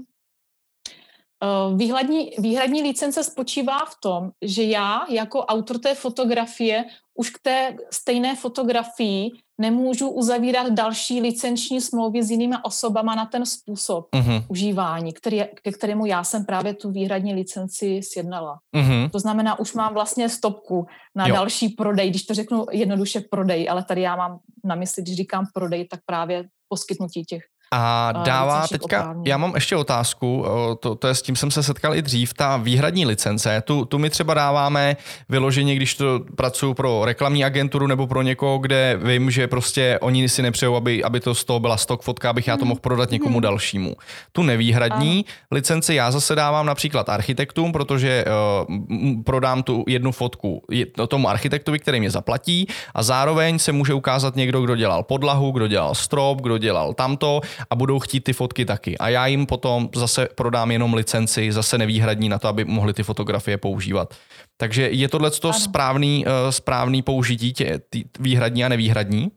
Výhradní, 1.76 2.30
výhradní 2.38 2.82
licence 2.82 3.24
spočívá 3.24 3.78
v 3.84 4.00
tom, 4.00 4.30
že 4.42 4.62
já 4.62 5.06
jako 5.10 5.40
autor 5.40 5.78
té 5.78 5.94
fotografie 5.94 6.84
už 7.14 7.30
k 7.30 7.38
té 7.42 7.76
stejné 7.90 8.36
fotografii 8.36 9.30
nemůžu 9.58 10.08
uzavírat 10.08 10.72
další 10.72 11.20
licenční 11.20 11.80
smlouvy 11.80 12.22
s 12.22 12.30
jinými 12.30 12.56
osobama 12.62 13.14
na 13.14 13.26
ten 13.26 13.46
způsob 13.46 14.08
uh-huh. 14.12 14.44
užívání, 14.48 15.12
který, 15.12 15.42
ke 15.62 15.72
kterému 15.72 16.06
já 16.06 16.24
jsem 16.24 16.44
právě 16.44 16.74
tu 16.74 16.90
výhradní 16.90 17.34
licenci 17.34 18.00
sjednala. 18.02 18.58
Uh-huh. 18.76 19.10
To 19.10 19.18
znamená, 19.18 19.58
už 19.58 19.74
mám 19.74 19.94
vlastně 19.94 20.28
stopku 20.28 20.86
na 21.14 21.26
jo. 21.26 21.34
další 21.34 21.68
prodej, 21.68 22.10
když 22.10 22.24
to 22.24 22.34
řeknu 22.34 22.66
jednoduše 22.70 23.20
prodej, 23.20 23.68
ale 23.70 23.84
tady 23.84 24.00
já 24.00 24.16
mám 24.16 24.38
na 24.64 24.74
mysli, 24.74 25.02
když 25.02 25.16
říkám 25.16 25.46
prodej, 25.54 25.88
tak 25.88 26.00
právě 26.06 26.44
poskytnutí 26.68 27.24
těch 27.24 27.42
a 27.76 28.12
dává 28.12 28.68
teďka, 28.68 29.00
oprávně. 29.00 29.30
já 29.30 29.36
mám 29.36 29.54
ještě 29.54 29.76
otázku, 29.76 30.44
to, 30.80 30.94
to 30.94 31.08
je 31.08 31.14
s 31.14 31.22
tím 31.22 31.36
jsem 31.36 31.50
se 31.50 31.62
setkal 31.62 31.94
i 31.94 32.02
dřív, 32.02 32.34
ta 32.34 32.56
výhradní 32.56 33.06
licence, 33.06 33.62
tu, 33.64 33.84
tu 33.84 33.98
my 33.98 34.10
třeba 34.10 34.34
dáváme 34.34 34.96
vyloženě, 35.28 35.76
když 35.76 35.94
to 35.94 36.20
pracuji 36.36 36.74
pro 36.74 37.04
reklamní 37.04 37.44
agenturu 37.44 37.86
nebo 37.86 38.06
pro 38.06 38.22
někoho, 38.22 38.58
kde 38.58 38.98
vím, 39.02 39.30
že 39.30 39.46
prostě 39.46 39.98
oni 40.00 40.28
si 40.28 40.42
nepřejou, 40.42 40.76
aby, 40.76 41.04
aby 41.04 41.20
to 41.20 41.34
z 41.34 41.44
toho 41.44 41.60
byla 41.60 41.76
stok 41.76 42.02
fotka, 42.02 42.30
abych 42.30 42.48
já 42.48 42.56
to 42.56 42.60
hmm. 42.60 42.68
mohl 42.68 42.80
prodat 42.80 43.10
někomu 43.10 43.34
hmm. 43.34 43.42
dalšímu. 43.42 43.96
Tu 44.32 44.42
nevýhradní 44.42 45.24
ano. 45.28 45.34
licenci 45.50 45.94
já 45.94 46.10
zase 46.10 46.34
dávám 46.34 46.66
například 46.66 47.08
architektům, 47.08 47.72
protože 47.72 48.24
uh, 48.68 49.22
prodám 49.24 49.62
tu 49.62 49.84
jednu 49.88 50.12
fotku 50.12 50.62
tomu 51.08 51.28
architektovi, 51.28 51.78
který 51.78 52.00
mě 52.00 52.10
zaplatí 52.10 52.66
a 52.94 53.02
zároveň 53.02 53.58
se 53.58 53.72
může 53.72 53.94
ukázat 53.94 54.36
někdo, 54.36 54.62
kdo 54.62 54.76
dělal 54.76 55.02
podlahu, 55.02 55.50
kdo 55.50 55.66
dělal 55.66 55.94
strop, 55.94 56.40
kdo 56.40 56.58
dělal 56.58 56.94
tamto 56.94 57.40
a 57.70 57.76
budou 57.76 57.98
chtít 57.98 58.20
ty 58.20 58.32
fotky 58.32 58.64
taky. 58.64 58.98
A 58.98 59.08
já 59.08 59.26
jim 59.26 59.46
potom 59.46 59.88
zase 59.94 60.28
prodám 60.34 60.70
jenom 60.70 60.94
licenci, 60.94 61.52
zase 61.52 61.78
nevýhradní 61.78 62.28
na 62.28 62.38
to, 62.38 62.48
aby 62.48 62.64
mohli 62.64 62.94
ty 62.94 63.02
fotografie 63.02 63.58
používat. 63.58 64.14
Takže 64.56 64.88
je 64.90 65.08
tohle 65.08 65.30
to 65.30 65.52
správný, 65.52 66.26
uh, 66.26 66.50
správný 66.50 67.02
použití 67.02 67.52
tě, 67.52 67.80
ty 67.90 68.04
výhradní 68.20 68.64
a 68.64 68.68
nevýhradní? 68.68 69.30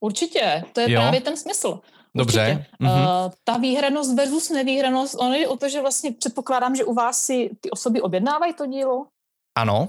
Určitě, 0.00 0.64
to 0.72 0.80
je 0.80 0.92
jo? 0.92 1.00
právě 1.00 1.20
ten 1.20 1.36
smysl. 1.36 1.80
Dobře. 2.16 2.66
Uh, 2.80 2.88
ta 3.44 3.56
výhradnost 3.56 4.16
versus 4.16 4.50
nevýhradnost, 4.50 5.14
ono 5.20 5.34
je 5.34 5.48
o 5.48 5.56
to, 5.56 5.68
že 5.68 5.80
vlastně 5.80 6.12
předpokládám, 6.12 6.76
že 6.76 6.84
u 6.84 6.94
vás 6.94 7.24
si 7.24 7.50
ty 7.60 7.70
osoby 7.70 8.00
objednávají 8.00 8.54
to 8.54 8.66
dílo. 8.66 9.06
Ano. 9.58 9.88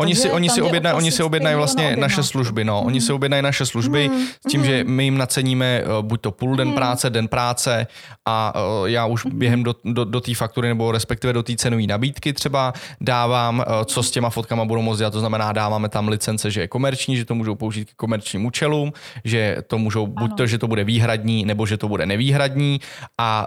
Oni 0.00 0.14
si, 0.14 0.30
oni, 0.30 0.50
si 0.50 0.62
objednají, 0.62 0.96
oni 0.96 1.12
si 1.12 1.22
objednají 1.22 1.56
vlastně 1.56 1.96
naše 1.96 2.22
služby, 2.22 2.64
no. 2.64 2.78
Hmm. 2.78 2.86
Oni 2.86 3.00
si 3.00 3.12
objednají 3.12 3.42
naše 3.42 3.66
služby 3.66 4.08
hmm. 4.08 4.26
s 4.26 4.50
tím, 4.50 4.60
hmm. 4.60 4.70
že 4.70 4.84
my 4.84 5.04
jim 5.04 5.18
naceníme 5.18 5.82
uh, 5.84 6.06
buď 6.06 6.20
to 6.20 6.30
půl 6.30 6.56
den 6.56 6.68
hmm. 6.68 6.76
práce, 6.76 7.10
den 7.10 7.28
práce 7.28 7.86
a 8.28 8.54
uh, 8.54 8.88
já 8.88 9.06
už 9.06 9.24
hmm. 9.24 9.38
během 9.38 9.62
do, 9.62 9.74
do, 9.84 10.04
do 10.04 10.20
té 10.20 10.34
faktury 10.34 10.68
nebo 10.68 10.92
respektive 10.92 11.32
do 11.32 11.42
té 11.42 11.56
cenové 11.56 11.82
nabídky 11.82 12.32
třeba 12.32 12.72
dávám, 13.00 13.58
uh, 13.58 13.84
co 13.84 14.02
s 14.02 14.10
těma 14.10 14.30
fotkama 14.30 14.64
budou 14.64 14.82
moct 14.82 14.98
dělat. 14.98 15.10
To 15.10 15.20
znamená, 15.20 15.52
dáváme 15.52 15.88
tam 15.88 16.08
licence, 16.08 16.50
že 16.50 16.60
je 16.60 16.68
komerční, 16.68 17.16
že 17.16 17.24
to 17.24 17.34
můžou 17.34 17.54
použít 17.54 17.90
k 17.90 17.94
komerčním 17.94 18.46
účelům, 18.46 18.92
že 19.24 19.56
to 19.66 19.78
můžou 19.78 20.04
ano. 20.04 20.14
buď 20.18 20.36
to, 20.36 20.46
že 20.46 20.58
to 20.58 20.68
bude 20.68 20.84
výhradní, 20.84 21.44
nebo 21.44 21.66
že 21.66 21.76
to 21.76 21.88
bude 21.88 22.06
nevýhradní 22.06 22.80
a, 23.18 23.46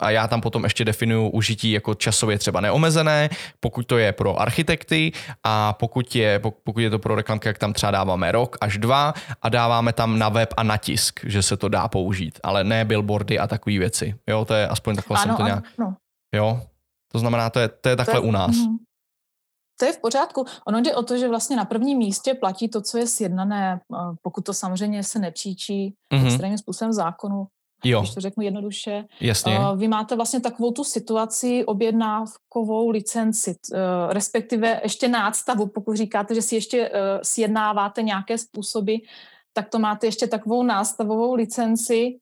a 0.00 0.10
já 0.10 0.28
tam 0.28 0.40
potom 0.40 0.64
ještě 0.64 0.84
definuju 0.84 1.28
užití 1.28 1.70
jako 1.70 1.94
časově 1.94 2.38
třeba 2.38 2.60
neomezené, 2.60 3.30
pokud 3.60 3.86
to 3.86 3.98
je 3.98 4.12
pro 4.12 4.40
architekty 4.40 5.12
a 5.44 5.63
pokud 5.72 6.14
je, 6.14 6.38
pokud 6.38 6.80
je 6.80 6.90
to 6.90 6.98
pro 6.98 7.14
reklamky, 7.14 7.48
jak 7.48 7.58
tam 7.58 7.72
třeba 7.72 7.90
dáváme 7.90 8.32
rok 8.32 8.56
až 8.60 8.78
dva 8.78 9.14
a 9.42 9.48
dáváme 9.48 9.92
tam 9.92 10.18
na 10.18 10.28
web 10.28 10.54
a 10.56 10.62
na 10.62 10.76
tisk, 10.76 11.20
že 11.24 11.42
se 11.42 11.56
to 11.56 11.68
dá 11.68 11.88
použít, 11.88 12.40
ale 12.42 12.64
ne 12.64 12.84
billboardy 12.84 13.38
a 13.38 13.46
takové 13.46 13.78
věci. 13.78 14.14
Jo, 14.26 14.44
to 14.44 14.54
je 14.54 14.68
aspoň 14.68 14.96
takhle 14.96 15.16
ano, 15.16 15.26
jsem 15.26 15.36
to 15.36 15.42
nějak... 15.42 15.64
Ano. 15.78 15.96
Jo, 16.34 16.62
to 17.12 17.18
znamená, 17.18 17.50
to 17.50 17.60
je, 17.60 17.68
to 17.68 17.88
je 17.88 17.96
takhle 17.96 18.14
to 18.14 18.24
je, 18.24 18.28
u 18.28 18.30
nás. 18.30 18.56
Mm, 18.56 18.76
to 19.80 19.86
je 19.86 19.92
v 19.92 19.98
pořádku. 19.98 20.44
Ono 20.66 20.80
jde 20.80 20.94
o 20.94 21.02
to, 21.02 21.18
že 21.18 21.28
vlastně 21.28 21.56
na 21.56 21.64
prvním 21.64 21.98
místě 21.98 22.34
platí 22.34 22.68
to, 22.68 22.82
co 22.82 22.98
je 22.98 23.06
sjednané, 23.06 23.80
pokud 24.22 24.44
to 24.44 24.54
samozřejmě 24.54 25.02
se 25.02 25.18
nepříčí 25.18 25.94
mm-hmm. 26.14 26.26
extrémním 26.26 26.58
způsobem 26.58 26.92
zákonu, 26.92 27.46
jo. 27.84 28.00
když 28.00 28.14
to 28.14 28.20
řeknu 28.20 28.42
jednoduše. 28.42 29.04
Jasně. 29.20 29.58
Uh, 29.58 29.78
vy 29.78 29.88
máte 29.88 30.16
vlastně 30.16 30.40
takovou 30.40 30.70
tu 30.70 30.84
situaci 30.84 31.64
objednávkovou 31.64 32.90
licenci, 32.90 33.56
uh, 33.72 33.78
respektive 34.12 34.80
ještě 34.82 35.08
nástavu, 35.08 35.66
pokud 35.66 35.96
říkáte, 35.96 36.34
že 36.34 36.42
si 36.42 36.54
ještě 36.54 36.88
uh, 36.88 36.96
sjednáváte 37.22 38.02
nějaké 38.02 38.38
způsoby, 38.38 38.94
tak 39.52 39.68
to 39.68 39.78
máte 39.78 40.06
ještě 40.06 40.26
takovou 40.26 40.62
nástavovou 40.62 41.34
licenci. 41.34 42.18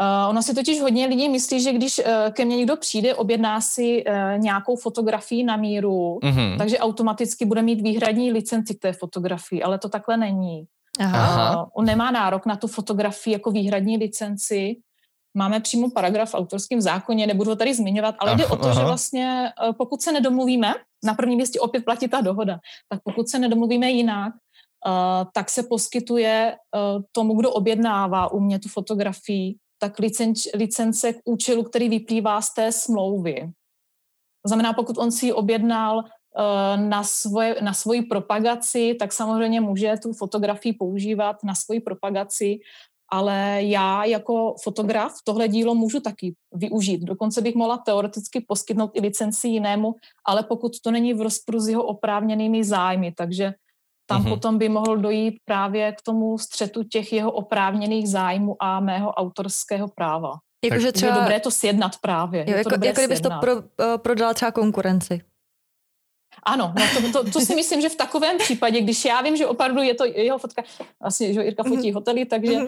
Uh, 0.00 0.30
ono 0.30 0.42
si 0.42 0.54
totiž 0.54 0.80
hodně 0.80 1.06
lidí 1.06 1.28
myslí, 1.28 1.60
že 1.60 1.72
když 1.72 1.98
uh, 1.98 2.04
ke 2.32 2.44
mně 2.44 2.56
někdo 2.56 2.76
přijde, 2.76 3.14
objedná 3.14 3.60
si 3.60 4.04
uh, 4.04 4.12
nějakou 4.38 4.76
fotografii 4.76 5.44
na 5.44 5.56
míru, 5.56 6.18
mm-hmm. 6.22 6.58
takže 6.58 6.78
automaticky 6.78 7.44
bude 7.44 7.62
mít 7.62 7.80
výhradní 7.80 8.32
licenci 8.32 8.74
k 8.74 8.80
té 8.80 8.92
fotografii, 8.92 9.62
ale 9.62 9.78
to 9.78 9.88
takhle 9.88 10.16
není. 10.16 10.64
Aha. 11.00 11.56
Uh, 11.56 11.68
on 11.74 11.84
nemá 11.84 12.10
nárok 12.10 12.46
na 12.46 12.56
tu 12.56 12.66
fotografii 12.66 13.32
jako 13.32 13.50
výhradní 13.50 13.96
licenci, 13.96 14.76
máme 15.34 15.60
přímo 15.60 15.90
paragraf 15.90 16.30
v 16.30 16.34
autorském 16.34 16.80
zákoně, 16.80 17.26
nebudu 17.26 17.50
ho 17.50 17.56
tady 17.56 17.74
zmiňovat, 17.74 18.14
ale 18.18 18.36
jde 18.36 18.46
o 18.46 18.56
to, 18.56 18.64
Aha. 18.64 18.74
že 18.74 18.80
vlastně 18.80 19.52
eh, 19.68 19.72
pokud 19.72 20.02
se 20.02 20.12
nedomluvíme, 20.12 20.74
na 21.04 21.14
prvním 21.14 21.38
místě 21.38 21.60
opět 21.60 21.84
platí 21.84 22.08
ta 22.08 22.20
dohoda, 22.20 22.58
tak 22.88 23.00
pokud 23.04 23.28
se 23.28 23.38
nedomluvíme 23.38 23.90
jinak, 23.90 24.34
uh, 24.86 25.30
tak 25.32 25.50
se 25.50 25.62
poskytuje 25.62 26.56
uh, 26.56 27.02
tomu, 27.12 27.34
kdo 27.34 27.52
objednává 27.52 28.32
u 28.32 28.40
mě 28.40 28.58
tu 28.58 28.68
fotografii, 28.68 29.54
tak 29.78 29.98
licenč, 29.98 30.48
licence 30.54 31.12
k 31.12 31.20
účelu, 31.24 31.62
který 31.62 31.88
vyplývá 31.88 32.40
z 32.40 32.54
té 32.54 32.72
smlouvy. 32.72 33.40
To 34.42 34.48
znamená, 34.48 34.72
pokud 34.72 34.98
on 34.98 35.12
si 35.12 35.26
ji 35.26 35.32
objednal 35.32 35.96
uh, 35.98 36.80
na, 36.88 37.02
svoje, 37.02 37.56
na 37.60 37.72
svoji 37.72 38.02
propagaci, 38.02 38.96
tak 38.98 39.12
samozřejmě 39.12 39.60
může 39.60 39.94
tu 40.02 40.12
fotografii 40.12 40.72
používat 40.72 41.44
na 41.44 41.54
svoji 41.54 41.80
propagaci 41.80 42.58
ale 43.14 43.58
já 43.62 44.04
jako 44.04 44.54
fotograf 44.62 45.12
tohle 45.24 45.48
dílo 45.48 45.74
můžu 45.74 46.00
taky 46.00 46.34
využít. 46.52 47.00
Dokonce 47.00 47.40
bych 47.40 47.54
mohla 47.54 47.78
teoreticky 47.78 48.40
poskytnout 48.40 48.90
i 48.94 49.00
licenci 49.00 49.48
jinému, 49.48 49.94
ale 50.26 50.42
pokud 50.42 50.72
to 50.84 50.90
není 50.90 51.14
v 51.14 51.20
rozporu 51.20 51.60
s 51.60 51.68
jeho 51.68 51.82
oprávněnými 51.82 52.64
zájmy, 52.64 53.12
takže 53.12 53.54
tam 54.06 54.24
uh-huh. 54.24 54.28
potom 54.28 54.58
by 54.58 54.68
mohl 54.68 54.96
dojít 54.96 55.34
právě 55.44 55.92
k 55.92 56.02
tomu 56.02 56.38
střetu 56.38 56.82
těch 56.82 57.12
jeho 57.12 57.32
oprávněných 57.32 58.08
zájmů 58.08 58.56
a 58.60 58.80
mého 58.80 59.10
autorského 59.10 59.88
práva. 59.88 60.32
Jakože 60.64 60.92
třeba... 60.92 61.14
Je 61.14 61.20
dobré 61.20 61.40
to 61.40 61.50
sjednat 61.50 61.92
právě. 62.00 62.44
Jo, 62.48 62.56
jako, 62.56 62.84
jako 62.84 63.00
kdybys 63.00 63.20
to 63.20 63.30
pro, 63.40 63.56
uh, 63.56 63.62
prodala 63.96 64.34
třeba 64.34 64.50
konkurenci. 64.50 65.20
Ano, 66.46 66.74
no 66.78 67.12
to, 67.12 67.24
to, 67.24 67.30
to 67.30 67.40
si 67.40 67.54
myslím, 67.54 67.80
že 67.80 67.88
v 67.88 67.96
takovém 67.96 68.38
případě, 68.38 68.80
když 68.80 69.04
já 69.04 69.22
vím, 69.22 69.36
že 69.36 69.46
opravdu 69.46 69.82
je 69.82 69.94
to 69.94 70.04
jeho 70.04 70.38
fotka, 70.38 70.62
vlastně, 71.00 71.34
že 71.34 71.44
Jirka 71.44 71.62
fotí 71.62 71.76
mm-hmm. 71.76 71.94
hotely, 71.94 72.24
takže 72.24 72.52
uh, 72.52 72.66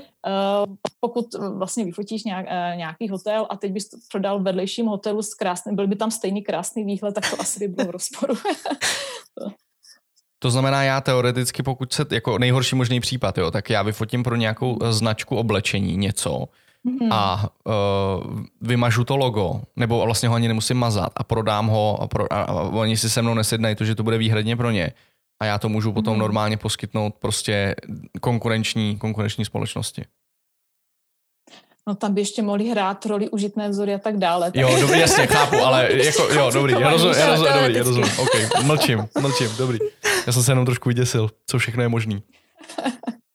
pokud 1.00 1.26
vlastně 1.56 1.84
vyfotíš 1.84 2.24
nějak, 2.24 2.46
uh, 2.46 2.76
nějaký 2.76 3.08
hotel 3.08 3.46
a 3.50 3.56
teď 3.56 3.72
bys 3.72 3.88
to 3.88 3.96
prodal 4.12 4.42
vedlejším 4.42 4.86
hotelu 4.86 5.22
s 5.22 5.34
krásným, 5.34 5.76
byl 5.76 5.86
by 5.86 5.96
tam 5.96 6.10
stejný 6.10 6.42
krásný 6.42 6.84
výhled, 6.84 7.14
tak 7.14 7.30
to 7.30 7.40
asi 7.40 7.58
by 7.58 7.68
bylo 7.68 7.88
v 7.88 7.90
rozporu. 7.90 8.34
To 10.38 10.50
znamená, 10.50 10.82
já 10.82 11.00
teoreticky, 11.00 11.62
pokud 11.62 11.92
se, 11.92 12.06
jako 12.10 12.38
nejhorší 12.38 12.76
možný 12.76 13.00
případ, 13.00 13.38
jo, 13.38 13.50
tak 13.50 13.70
já 13.70 13.82
vyfotím 13.82 14.22
pro 14.22 14.36
nějakou 14.36 14.78
značku 14.90 15.36
oblečení 15.36 15.96
něco, 15.96 16.48
mm-hmm. 16.86 17.08
a 17.10 17.48
uh, 17.64 18.40
vymažu 18.60 19.04
to 19.04 19.16
logo, 19.16 19.60
nebo 19.76 20.04
vlastně 20.04 20.28
ho 20.28 20.34
ani 20.34 20.48
nemusím 20.48 20.76
mazat 20.76 21.12
a 21.16 21.24
prodám 21.24 21.66
ho 21.66 22.02
a, 22.02 22.06
pro, 22.06 22.32
a, 22.32 22.42
a 22.42 22.62
oni 22.62 22.96
si 22.96 23.10
se 23.10 23.22
mnou 23.22 23.34
nesednají 23.34 23.76
to, 23.76 23.84
že 23.84 23.94
to 23.94 24.02
bude 24.02 24.18
výhradně 24.18 24.56
pro 24.56 24.70
ně. 24.70 24.92
A 25.40 25.44
já 25.44 25.58
to 25.58 25.68
můžu 25.68 25.92
potom 25.92 26.14
mm-hmm. 26.14 26.18
normálně 26.18 26.56
poskytnout 26.56 27.14
prostě 27.18 27.74
konkurenční, 28.20 28.98
konkurenční 28.98 29.44
společnosti. 29.44 30.04
No 31.88 31.94
tam 31.94 32.14
by 32.14 32.20
ještě 32.20 32.42
mohli 32.42 32.68
hrát 32.68 33.06
roli 33.06 33.28
užitné 33.30 33.68
vzory 33.68 33.94
a 33.94 33.98
tak 33.98 34.16
dále. 34.16 34.52
Tak... 34.52 34.60
Jo, 34.60 34.80
dobrý, 34.80 35.00
jasně, 35.00 35.26
chápu, 35.26 35.56
ale 35.56 35.88
jako, 36.04 36.22
jo, 36.22 36.50
dobrý, 36.54 36.72
já 36.72 36.90
rozumím, 36.90 37.18
já 37.18 37.26
rozumím, 37.26 37.52
dobrý, 37.54 37.74
já 37.74 37.82
rozumím, 37.82 38.10
ok, 38.18 38.62
mlčím, 38.62 39.08
mlčím, 39.20 39.48
dobrý. 39.58 39.78
Já 40.26 40.32
jsem 40.32 40.42
se 40.42 40.52
jenom 40.52 40.64
trošku 40.64 40.88
vyděsil, 40.88 41.30
co 41.46 41.58
všechno 41.58 41.82
je 41.82 41.88
možný. 41.88 42.22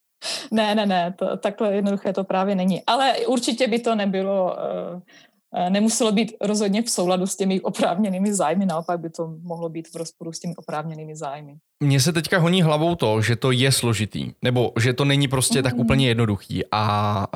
ne, 0.51 0.75
ne, 0.75 0.85
ne, 0.85 1.13
to, 1.17 1.37
takhle 1.37 1.73
jednoduché 1.75 2.13
to 2.13 2.23
právě 2.23 2.55
není. 2.55 2.83
Ale 2.87 3.13
určitě 3.27 3.67
by 3.67 3.79
to 3.79 3.95
nebylo 3.95 4.57
Eh, 4.59 5.01
nemuselo 5.69 6.11
být 6.11 6.33
rozhodně 6.41 6.81
v 6.81 6.89
souladu 6.89 7.27
s 7.27 7.35
těmi 7.35 7.61
oprávněnými 7.61 8.33
zájmy, 8.33 8.65
naopak 8.65 8.99
by 8.99 9.09
to 9.09 9.33
mohlo 9.43 9.69
být 9.69 9.87
v 9.87 9.95
rozporu 9.95 10.33
s 10.33 10.39
těmi 10.39 10.55
oprávněnými 10.55 11.15
zájmy. 11.15 11.55
Mně 11.83 11.99
se 11.99 12.13
teďka 12.13 12.39
honí 12.39 12.61
hlavou 12.61 12.95
to, 12.95 13.21
že 13.21 13.35
to 13.35 13.51
je 13.51 13.71
složitý, 13.71 14.31
nebo 14.41 14.71
že 14.79 14.93
to 14.93 15.05
není 15.05 15.27
prostě 15.27 15.59
mm. 15.59 15.63
tak 15.63 15.77
úplně 15.77 16.07
jednoduchý 16.07 16.63
a 16.71 17.27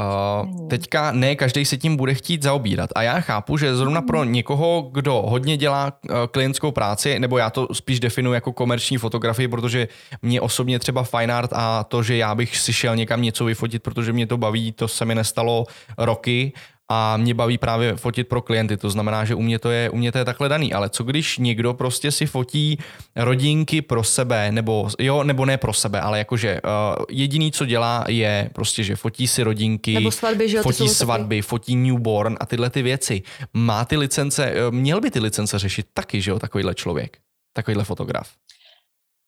uh, 0.54 0.68
teďka 0.68 1.12
ne 1.12 1.36
každý 1.36 1.66
se 1.66 1.78
tím 1.78 1.98
bude 1.98 2.14
chtít 2.14 2.44
zaobírat 2.44 2.90
a 2.96 3.02
já 3.02 3.20
chápu, 3.20 3.58
že 3.58 3.76
zrovna 3.76 4.00
mm. 4.00 4.08
pro 4.08 4.20
mhm. 4.20 4.34
někoho, 4.34 4.90
kdo 4.92 5.24
hodně 5.28 5.58
dělá 5.58 5.94
uh, 6.10 6.16
klientskou 6.32 6.72
práci, 6.72 7.20
nebo 7.20 7.38
já 7.38 7.50
to 7.50 7.68
spíš 7.74 8.00
definuji 8.00 8.34
jako 8.34 8.54
komerční 8.54 8.98
fotografii, 8.98 9.48
protože 9.48 9.88
mě 10.22 10.42
osobně 10.42 10.80
třeba 10.80 11.04
fine 11.04 11.34
art 11.34 11.50
a 11.54 11.84
to, 11.84 12.04
že 12.04 12.18
já 12.18 12.36
bych 12.36 12.58
si 12.58 12.74
šel 12.74 12.96
někam 12.96 13.22
něco 13.22 13.46
vyfotit, 13.46 13.84
protože 13.84 14.14
mě 14.14 14.28
to 14.28 14.38
baví, 14.38 14.72
to 14.72 14.88
se 14.88 15.06
mi 15.06 15.16
nestalo 15.16 15.66
roky 15.98 16.54
a 16.92 17.18
mě 17.18 17.34
baví 17.34 17.58
právě 17.58 17.96
fotit 17.96 18.28
pro 18.28 18.42
klienty, 18.42 18.78
to 18.78 18.90
znamená, 18.90 19.26
že 19.26 19.36
u 19.36 19.42
mě 19.42 19.60
to 19.60 19.72
je, 19.72 19.90
u 19.90 19.98
mě 19.98 20.12
to 20.12 20.18
je 20.18 20.26
takhle 20.26 20.50
daný, 20.50 20.74
ale 20.74 20.90
co 20.90 21.04
když 21.04 21.38
někdo 21.38 21.74
prostě 21.74 22.12
si 22.12 22.26
fotí 22.26 22.78
rodinky 23.16 23.82
pro 23.82 24.04
sebe, 24.04 24.52
nebo 24.52 24.90
jo, 25.00 25.24
nebo 25.24 25.46
ne 25.46 25.58
pro 25.58 25.74
sebe, 25.74 26.02
ale 26.02 26.18
jakože 26.18 26.62
uh, 26.62 27.06
jediný, 27.10 27.52
co 27.52 27.66
dělá, 27.66 28.06
je 28.08 28.50
prostě, 28.54 28.84
že 28.84 28.96
fotí 28.96 29.28
si 29.28 29.44
rodinky, 29.44 29.94
nebo 29.94 30.12
svatby, 30.12 30.50
že 30.50 30.58
jo, 30.58 30.64
fotí 30.64 30.90
svatby, 30.90 31.36
taky. 31.36 31.48
fotí 31.48 31.76
newborn 31.76 32.38
a 32.40 32.46
tyhle 32.46 32.70
ty 32.70 32.82
věci. 32.82 33.22
Má 33.54 33.86
ty 33.86 33.98
licence, 33.98 34.54
uh, 34.54 34.76
měl 34.76 35.02
by 35.02 35.12
ty 35.12 35.20
licence 35.20 35.60
řešit 35.60 35.88
taky, 35.94 36.22
že 36.22 36.32
jo, 36.32 36.40
takovýhle 36.40 36.76
člověk, 36.76 37.18
takovýhle 37.54 37.84
fotograf. 37.84 38.32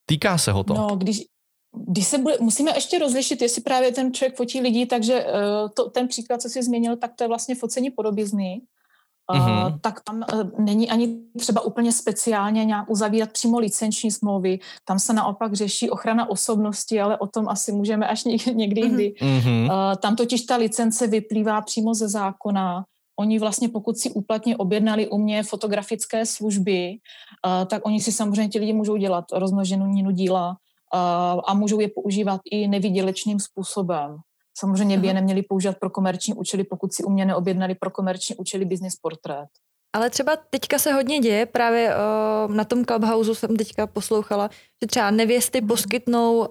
Týká 0.09 0.37
se 0.37 0.51
ho 0.51 0.63
to. 0.63 0.73
No, 0.73 0.95
když, 0.95 1.17
když 1.88 2.08
se 2.08 2.17
bude, 2.17 2.38
musíme 2.39 2.71
ještě 2.75 2.99
rozlišit, 2.99 3.41
jestli 3.41 3.62
právě 3.62 3.91
ten 3.91 4.13
člověk 4.13 4.38
fotí 4.38 4.62
lidi, 4.62 4.86
takže 4.86 5.25
uh, 5.25 5.69
to, 5.73 5.89
ten 5.89 6.08
příklad, 6.08 6.41
co 6.41 6.49
jsi 6.49 6.63
změnil, 6.63 6.95
tak 6.95 7.12
to 7.15 7.23
je 7.23 7.27
vlastně 7.27 7.56
focení 7.56 7.89
podobizny. 7.89 8.62
Uh, 9.34 9.39
mm-hmm. 9.39 9.80
tak 9.82 10.01
tam 10.03 10.23
uh, 10.34 10.60
není 10.60 10.89
ani 10.89 11.17
třeba 11.39 11.62
úplně 11.62 11.91
speciálně 11.91 12.65
nějak 12.65 12.89
uzavírat 12.89 13.32
přímo 13.32 13.60
licenční 13.60 14.12
smlouvy. 14.12 14.60
Tam 14.86 14.99
se 14.99 15.13
naopak 15.13 15.53
řeší 15.53 15.89
ochrana 15.89 16.30
osobnosti, 16.30 17.01
ale 17.01 17.17
o 17.17 17.27
tom 17.27 17.49
asi 17.49 17.71
můžeme 17.71 18.08
až 18.08 18.23
někdy 18.53 18.82
jindy. 18.82 19.13
Mm-hmm. 19.21 19.65
Uh, 19.65 19.95
tam 19.95 20.15
totiž 20.15 20.41
ta 20.41 20.56
licence 20.56 21.08
vyplývá 21.08 21.62
přímo 21.62 21.93
ze 21.93 22.08
zákona. 22.08 22.86
Oni 23.19 23.39
vlastně, 23.39 23.69
pokud 23.69 23.97
si 23.97 24.12
úplatně 24.12 24.58
objednali 24.58 25.08
u 25.08 25.17
mě 25.17 25.43
fotografické 25.43 26.25
služby, 26.25 26.97
uh, 27.45 27.65
tak 27.67 27.86
oni 27.86 27.99
si 27.99 28.12
samozřejmě 28.12 28.49
ti 28.49 28.60
lidi 28.60 28.73
můžou 28.73 28.97
dělat 28.97 29.25
rozmnoženinu 29.32 30.12
díla, 30.12 30.58
a 31.47 31.54
můžou 31.54 31.80
je 31.80 31.88
používat 31.88 32.41
i 32.52 32.67
nevýdělečným 32.67 33.39
způsobem. 33.39 34.17
Samozřejmě 34.58 34.97
by 34.97 35.08
je 35.08 35.13
neměli 35.13 35.41
používat 35.41 35.78
pro 35.80 35.89
komerční 35.89 36.34
účely, 36.34 36.63
pokud 36.63 36.93
si 36.93 37.04
u 37.04 37.10
mě 37.10 37.26
neobjednali 37.26 37.76
pro 37.76 37.89
komerční 37.89 38.36
účely 38.36 38.65
business 38.65 38.95
portrét. 38.95 39.47
Ale 39.93 40.10
třeba 40.10 40.38
teďka 40.50 40.80
se 40.80 40.93
hodně 40.93 41.19
děje, 41.19 41.45
právě 41.45 41.95
uh, 41.95 42.56
na 42.56 42.63
tom 42.63 42.86
Clubhouse 42.86 43.36
jsem 43.36 43.56
teďka 43.56 43.88
poslouchala, 43.88 44.50
že 44.82 44.88
třeba 44.88 45.12
nevěsty 45.12 45.62
mm. 45.62 45.67
poskytnou 45.67 46.38
uh, 46.38 46.45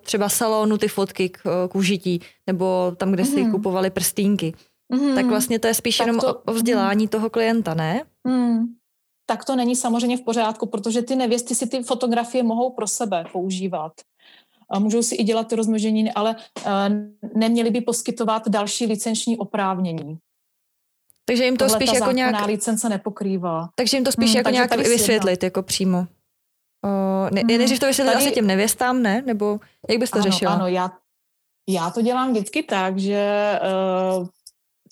třeba 0.00 0.28
salonu 0.28 0.78
ty 0.78 0.88
fotky 0.88 1.28
k, 1.28 1.68
k 1.68 1.74
užití, 1.74 2.20
nebo 2.46 2.92
tam, 2.96 3.12
kde 3.12 3.24
si 3.24 3.44
mm. 3.44 3.50
kupovali 3.50 3.90
prstínky. 3.90 4.54
Mm. 4.88 5.14
Tak 5.14 5.26
vlastně 5.26 5.58
to 5.58 5.66
je 5.66 5.74
spíš 5.74 5.96
tak 5.96 6.06
jenom 6.06 6.20
to, 6.20 6.34
o, 6.34 6.38
o 6.46 6.52
vzdělání 6.52 7.04
mm. 7.04 7.08
toho 7.08 7.30
klienta, 7.30 7.74
ne? 7.74 8.02
Mm 8.24 8.79
tak 9.30 9.44
to 9.44 9.56
není 9.56 9.76
samozřejmě 9.76 10.16
v 10.16 10.22
pořádku, 10.22 10.66
protože 10.66 11.02
ty 11.02 11.16
nevěsty 11.16 11.54
si 11.54 11.66
ty 11.66 11.82
fotografie 11.82 12.42
mohou 12.42 12.70
pro 12.70 12.86
sebe 12.86 13.24
používat. 13.32 13.92
A 14.70 14.78
můžou 14.78 15.02
si 15.02 15.14
i 15.14 15.22
dělat 15.24 15.48
ty 15.48 15.56
rozmnoženiny, 15.56 16.12
ale 16.12 16.36
uh, 16.36 16.72
neměli 17.36 17.70
by 17.70 17.80
poskytovat 17.80 18.48
další 18.48 18.86
licenční 18.86 19.38
oprávnění. 19.38 20.18
Takže 21.24 21.44
jim 21.44 21.56
to 21.56 21.64
Tohle 21.64 21.78
spíš 21.78 21.92
jako 21.92 22.10
nějak... 22.10 22.46
licence 22.46 22.88
nepokrývá. 22.88 23.68
Takže 23.74 23.96
jim 23.96 24.04
to 24.04 24.12
spíš 24.12 24.30
hmm, 24.30 24.36
jako 24.36 24.50
nějak 24.50 24.76
vysvětlit, 24.76 25.42
jako 25.42 25.62
přímo. 25.62 25.98
Uh, 25.98 27.30
ne, 27.30 27.40
hmm, 27.40 27.58
než 27.58 27.78
to 27.78 27.86
vysvětlit 27.86 28.12
tady... 28.12 28.26
asi 28.26 28.34
těm 28.34 28.46
nevěstám, 28.46 29.02
ne? 29.02 29.22
Nebo 29.26 29.60
jak 29.88 29.98
bys 29.98 30.10
to 30.10 30.18
ano, 30.18 30.22
řešila? 30.22 30.52
Ano, 30.52 30.66
já, 30.66 30.92
já 31.68 31.90
to 31.90 32.02
dělám 32.02 32.30
vždycky 32.30 32.62
tak, 32.62 32.98
že 32.98 33.52
uh, 34.18 34.26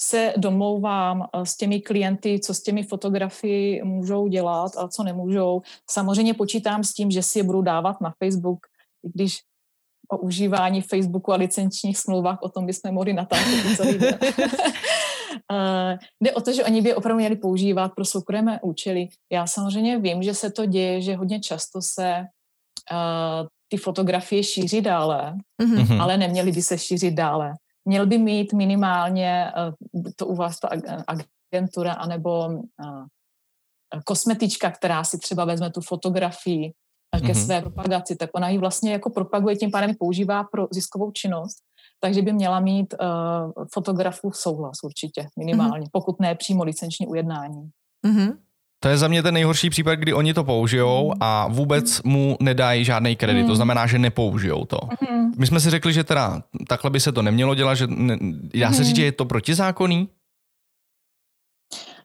se 0.01 0.35
domlouvám 0.37 1.23
eh, 1.23 1.47
s 1.47 1.57
těmi 1.57 1.81
klienty, 1.81 2.41
co 2.41 2.55
s 2.55 2.63
těmi 2.63 2.83
fotografii 2.83 3.83
můžou 3.85 4.29
dělat 4.29 4.73
a 4.77 4.89
co 4.89 5.03
nemůžou. 5.03 5.63
Samozřejmě 5.91 6.35
počítám 6.35 6.85
s 6.85 6.95
tím, 6.95 7.11
že 7.11 7.23
si 7.23 7.39
je 7.39 7.43
budu 7.43 7.63
dávat 7.63 8.01
na 8.01 8.15
Facebook, 8.25 8.67
i 9.05 9.11
když 9.15 9.39
o 10.13 10.19
užívání 10.19 10.83
Facebooku 10.83 11.33
a 11.33 11.37
licenčních 11.37 11.99
smlouvách, 11.99 12.39
o 12.43 12.49
tom 12.49 12.67
bychom 12.67 12.93
mohli 12.93 13.13
natáčet 13.13 13.77
celý 13.77 13.99
den. 13.99 14.19
uh, 15.51 15.99
jde 16.21 16.33
o 16.33 16.41
to, 16.41 16.53
že 16.53 16.65
oni 16.65 16.83
by 16.83 16.95
opravdu 16.95 17.19
měli 17.19 17.37
používat 17.37 17.93
pro 17.95 18.05
soukromé 18.05 18.61
účely. 18.63 19.09
Já 19.33 19.47
samozřejmě 19.47 19.99
vím, 19.99 20.23
že 20.23 20.35
se 20.35 20.51
to 20.51 20.67
děje, 20.67 21.03
že 21.03 21.17
hodně 21.17 21.41
často 21.41 21.83
se 21.83 22.21
uh, 22.21 23.47
ty 23.69 23.77
fotografie 23.77 24.43
šíří 24.43 24.81
dále, 24.81 25.35
mm-hmm. 25.63 26.03
ale 26.03 26.17
neměly 26.17 26.53
by 26.53 26.63
se 26.63 26.79
šířit 26.79 27.15
dále 27.15 27.55
měl 27.89 28.07
by 28.07 28.19
mít 28.19 28.53
minimálně, 28.53 29.53
eh, 29.57 30.13
to 30.17 30.27
u 30.27 30.35
vás 30.35 30.61
ta 30.61 30.69
agentura, 31.07 31.93
anebo 31.93 32.49
eh, 32.53 34.01
kosmetička, 34.05 34.71
která 34.71 35.05
si 35.05 35.19
třeba 35.19 35.45
vezme 35.45 35.71
tu 35.71 35.81
fotografii 35.81 36.73
ke 37.21 37.27
mm-hmm. 37.27 37.45
své 37.45 37.61
propagaci, 37.61 38.17
tak 38.17 38.31
ona 38.35 38.49
ji 38.49 38.59
vlastně 38.59 38.93
jako 38.93 39.11
propaguje, 39.11 39.57
tím 39.57 39.71
pádem 39.71 39.95
používá 39.99 40.45
pro 40.45 40.69
ziskovou 40.71 41.11
činnost, 41.11 41.59
takže 42.01 42.23
by 42.23 42.33
měla 42.33 42.61
mít 42.61 42.95
uh, 42.95 43.65
fotografu 43.73 44.33
souhlas 44.33 44.77
určitě, 44.85 45.27
minimálně, 45.39 45.87
mm-hmm. 45.87 45.93
pokud 45.93 46.21
ne 46.21 46.35
přímo 46.35 46.65
licenční 46.65 47.07
ujednání. 47.07 47.71
Mm-hmm. 48.07 48.39
To 48.81 48.89
je 48.89 48.99
za 48.99 49.09
mě 49.09 49.23
ten 49.23 49.35
nejhorší 49.35 49.71
případ, 49.71 49.95
kdy 49.95 50.13
oni 50.13 50.35
to 50.35 50.45
použijou 50.45 51.13
a 51.21 51.49
vůbec 51.49 52.03
mu 52.03 52.37
nedají 52.41 52.85
žádný 52.85 53.17
kredit. 53.17 53.47
To 53.47 53.57
znamená, 53.57 53.87
že 53.87 53.99
nepoužijou 53.99 54.65
to. 54.65 54.79
My 55.39 55.47
jsme 55.47 55.61
si 55.61 55.71
řekli, 55.71 55.93
že 55.93 56.05
teda 56.05 56.43
takhle 56.69 56.91
by 56.91 57.01
se 57.01 57.13
to 57.13 57.23
nemělo 57.23 57.55
dělat, 57.55 57.75
že 57.75 57.87
ne, 57.87 58.19
dá 58.55 58.73
se 58.73 58.85
říct, 58.85 58.97
že 58.97 59.05
je 59.05 59.13
to 59.13 59.25
protizákonný? 59.25 60.09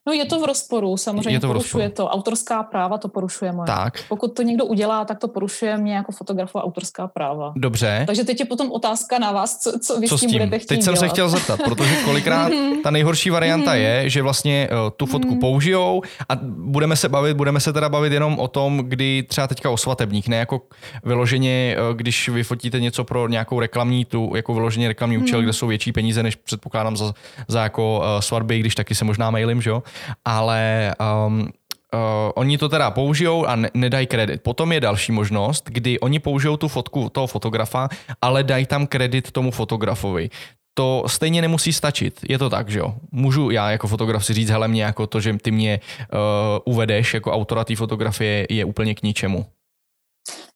No 0.07 0.13
je 0.13 0.25
to 0.25 0.39
v 0.39 0.45
rozporu, 0.45 0.97
samozřejmě 0.97 1.29
je 1.29 1.39
to 1.39 1.47
porušuje 1.47 1.87
rozporu. 1.87 2.07
to. 2.07 2.13
Autorská 2.13 2.63
práva 2.63 2.97
to 2.97 3.07
porušuje 3.07 3.51
moje. 3.51 3.67
Tak. 3.67 4.03
Pokud 4.07 4.27
to 4.27 4.41
někdo 4.41 4.65
udělá, 4.65 5.05
tak 5.05 5.19
to 5.19 5.27
porušuje 5.27 5.77
mě 5.77 5.95
jako 5.95 6.11
fotografu 6.11 6.57
autorská 6.57 7.07
práva. 7.07 7.53
Dobře. 7.55 8.03
Takže 8.07 8.23
teď 8.23 8.39
je 8.39 8.45
potom 8.45 8.71
otázka 8.71 9.19
na 9.19 9.31
vás, 9.31 9.59
co, 9.59 9.79
co 9.79 9.99
vy 9.99 10.07
co 10.07 10.17
s 10.17 10.21
tím, 10.21 10.31
budete 10.31 10.59
chtít 10.59 10.67
Teď 10.67 10.83
jsem 10.83 10.93
dělat. 10.93 10.99
se 10.99 11.09
chtěl 11.09 11.29
zeptat, 11.29 11.59
protože 11.65 11.95
kolikrát 11.95 12.51
ta 12.83 12.91
nejhorší 12.91 13.29
varianta 13.29 13.71
mhm. 13.71 13.79
je, 13.79 14.09
že 14.09 14.21
vlastně 14.21 14.69
uh, 14.71 14.89
tu 14.97 15.05
fotku 15.05 15.31
mhm. 15.31 15.39
použijou 15.39 16.01
a 16.29 16.33
budeme 16.57 16.95
se 16.95 17.09
bavit, 17.09 17.37
budeme 17.37 17.59
se 17.59 17.73
teda 17.73 17.89
bavit 17.89 18.13
jenom 18.13 18.39
o 18.39 18.47
tom, 18.47 18.77
kdy 18.77 19.23
třeba 19.23 19.47
teďka 19.47 19.69
o 19.69 19.77
svatebních, 19.77 20.27
ne 20.27 20.37
jako 20.37 20.61
vyloženě, 21.03 21.77
uh, 21.89 21.97
když 21.97 22.29
vyfotíte 22.29 22.79
něco 22.79 23.03
pro 23.03 23.27
nějakou 23.27 23.59
reklamní 23.59 24.05
tu, 24.05 24.31
jako 24.35 24.53
vyloženě 24.53 24.87
reklamní 24.87 25.17
účel, 25.17 25.37
hmm. 25.37 25.43
kde 25.43 25.53
jsou 25.53 25.67
větší 25.67 25.91
peníze, 25.91 26.23
než 26.23 26.35
předpokládám 26.35 26.97
za, 26.97 27.13
za 27.47 27.63
jako 27.63 27.97
uh, 27.97 28.19
svatby, 28.19 28.59
když 28.59 28.75
taky 28.75 28.95
se 28.95 29.05
možná 29.05 29.31
mailím, 29.31 29.61
že 29.61 29.69
jo? 29.69 29.83
Ale 30.25 30.93
um, 31.27 31.47
Uh, 31.93 32.31
oni 32.35 32.57
to 32.57 32.69
teda 32.69 32.91
použijou 32.91 33.45
a 33.45 33.55
ne, 33.55 33.69
nedají 33.73 34.07
kredit. 34.07 34.41
Potom 34.41 34.71
je 34.71 34.81
další 34.81 35.11
možnost, 35.11 35.69
kdy 35.69 35.99
oni 35.99 36.19
použijou 36.19 36.57
tu 36.57 36.67
fotku 36.67 37.09
toho 37.09 37.27
fotografa, 37.27 37.89
ale 38.21 38.43
dají 38.43 38.65
tam 38.65 38.87
kredit 38.87 39.31
tomu 39.31 39.51
fotografovi. 39.51 40.29
To 40.73 41.03
stejně 41.07 41.41
nemusí 41.41 41.73
stačit. 41.73 42.19
Je 42.29 42.37
to 42.37 42.49
tak, 42.49 42.69
že 42.69 42.79
jo? 42.79 42.93
Můžu 43.11 43.49
já 43.49 43.71
jako 43.71 43.87
fotograf 43.87 44.25
si 44.25 44.33
říct, 44.33 44.49
hele, 44.49 44.67
mě 44.67 44.83
jako 44.83 45.07
to, 45.07 45.21
že 45.21 45.37
ty 45.37 45.51
mě 45.51 45.79
uh, 46.13 46.73
uvedeš 46.73 47.13
jako 47.13 47.31
autora 47.31 47.63
té 47.63 47.75
fotografie 47.75 48.47
je 48.49 48.65
úplně 48.65 48.95
k 48.95 49.03
ničemu. 49.03 49.45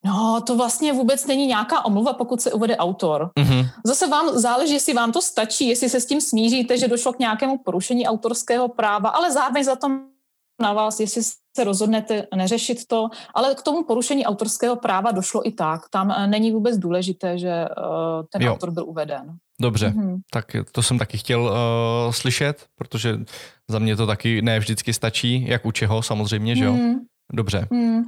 No, 0.06 0.42
to 0.42 0.56
vlastně 0.56 0.94
vůbec 0.94 1.26
není 1.26 1.48
nějaká 1.48 1.86
omluva, 1.86 2.14
pokud 2.14 2.42
se 2.42 2.52
uvede 2.52 2.78
autor. 2.78 3.32
Mm-hmm. 3.40 3.70
Zase 3.86 4.08
vám 4.08 4.30
záleží, 4.40 4.74
jestli 4.74 4.94
vám 4.94 5.12
to 5.12 5.22
stačí, 5.22 5.68
jestli 5.68 5.90
se 5.90 6.02
s 6.02 6.06
tím 6.06 6.22
smíříte, 6.22 6.78
že 6.78 6.88
došlo 6.88 7.14
k 7.14 7.20
nějakému 7.20 7.58
porušení 7.58 8.08
autorského 8.08 8.68
práva, 8.68 9.10
ale 9.10 9.32
zároveň 9.32 9.64
za 9.64 9.76
to 9.76 9.88
na 10.62 10.74
vás, 10.74 11.00
jestli 11.00 11.22
se 11.24 11.64
rozhodnete 11.64 12.28
neřešit 12.36 12.88
to, 12.88 13.10
ale 13.34 13.56
k 13.56 13.62
tomu 13.62 13.84
porušení 13.84 14.26
autorského 14.26 14.76
práva 14.76 15.12
došlo 15.12 15.48
i 15.48 15.52
tak. 15.52 15.82
Tam 15.90 16.12
eh, 16.12 16.28
není 16.28 16.52
vůbec 16.52 16.78
důležité, 16.78 17.38
že 17.38 17.66
uh, 17.78 18.26
ten 18.32 18.42
jo. 18.42 18.54
autor 18.54 18.72
byl 18.72 18.86
uveden. 18.86 19.38
Dobře, 19.62 19.90
mm-hmm. 19.90 20.20
tak 20.32 20.46
to 20.72 20.84
jsem 20.84 20.98
taky 20.98 21.18
chtěl 21.18 21.42
uh, 21.42 22.12
slyšet, 22.12 22.66
protože 22.76 23.20
za 23.68 23.80
mě 23.80 23.96
to 23.96 24.08
taky 24.08 24.42
ne 24.42 24.60
vždycky 24.60 24.94
stačí, 24.94 25.48
jak 25.48 25.66
u 25.66 25.72
čeho 25.72 26.02
samozřejmě, 26.02 26.56
že 26.56 26.66
jo? 26.66 26.74
Mm. 26.74 26.96
Dobře. 27.34 27.68
Mm 27.70 28.04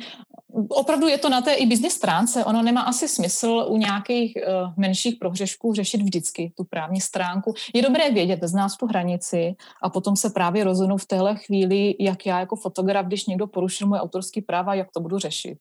opravdu 0.69 1.07
je 1.07 1.17
to 1.17 1.29
na 1.29 1.41
té 1.41 1.53
i 1.53 1.65
business 1.65 1.93
stránce. 1.93 2.45
Ono 2.45 2.61
nemá 2.61 2.81
asi 2.81 3.07
smysl 3.07 3.65
u 3.67 3.77
nějakých 3.77 4.33
uh, 4.35 4.73
menších 4.77 5.15
prohřešků 5.19 5.73
řešit 5.73 6.01
vždycky 6.01 6.51
tu 6.57 6.63
právní 6.63 7.01
stránku. 7.01 7.53
Je 7.73 7.81
dobré 7.81 8.11
vědět, 8.11 8.39
znát 8.43 8.71
tu 8.79 8.87
hranici 8.87 9.55
a 9.83 9.89
potom 9.89 10.15
se 10.15 10.29
právě 10.29 10.63
rozhodnout 10.63 10.97
v 10.97 11.05
téhle 11.05 11.35
chvíli, 11.35 11.95
jak 11.99 12.25
já 12.25 12.39
jako 12.39 12.55
fotograf, 12.55 13.05
když 13.05 13.25
někdo 13.25 13.47
porušil 13.47 13.87
moje 13.87 14.01
autorský 14.01 14.41
práva, 14.41 14.73
jak 14.73 14.87
to 14.91 14.99
budu 14.99 15.19
řešit. 15.19 15.57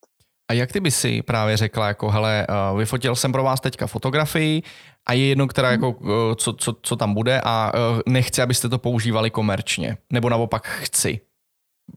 A 0.51 0.53
jak 0.53 0.72
ty 0.72 0.81
by 0.81 0.90
si 0.90 1.22
právě 1.22 1.57
řekla, 1.57 1.88
jako 1.88 2.11
hele, 2.11 2.46
uh, 2.72 2.79
vyfotil 2.79 3.16
jsem 3.16 3.33
pro 3.33 3.42
vás 3.42 3.61
teďka 3.61 3.87
fotografii 3.87 4.62
a 5.07 5.12
je 5.12 5.27
jedno, 5.27 5.46
která 5.46 5.70
jako, 5.70 5.90
uh, 5.90 6.09
co, 6.37 6.53
co, 6.53 6.74
co 6.83 6.96
tam 6.96 7.14
bude 7.14 7.40
a 7.44 7.72
nechci, 8.07 8.42
abyste 8.42 8.68
to 8.68 8.79
používali 8.79 9.31
komerčně, 9.31 9.96
nebo 10.12 10.29
naopak 10.29 10.66
chci. 10.66 11.20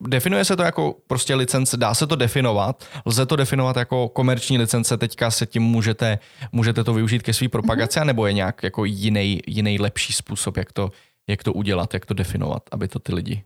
Definuje 0.08 0.45
se 0.45 0.56
to 0.56 0.63
jako 0.63 0.95
prostě 1.08 1.36
licence, 1.36 1.77
dá 1.77 1.93
se 1.93 2.08
to 2.08 2.15
definovat, 2.15 2.86
lze 3.06 3.25
to 3.25 3.36
definovat 3.36 3.77
jako 3.77 4.10
komerční 4.10 4.58
licence, 4.58 4.97
teďka 4.97 5.32
se 5.32 5.45
tím 5.45 5.63
můžete, 5.63 6.19
můžete 6.51 6.84
to 6.84 6.93
využít 6.93 7.23
ke 7.23 7.34
své 7.34 7.49
propagaci, 7.49 7.99
mm-hmm. 7.99 8.06
nebo 8.06 8.27
je 8.27 8.34
nějak 8.34 8.63
jako 8.63 8.86
jiný, 8.86 9.39
jiný 9.47 9.80
lepší 9.80 10.13
způsob, 10.13 10.58
jak 10.58 10.73
to, 10.73 10.89
jak 11.30 11.43
to 11.43 11.54
udělat, 11.54 11.93
jak 11.93 12.06
to 12.06 12.13
definovat, 12.13 12.63
aby 12.71 12.88
to 12.88 12.99
ty 12.99 13.15
lidi... 13.15 13.43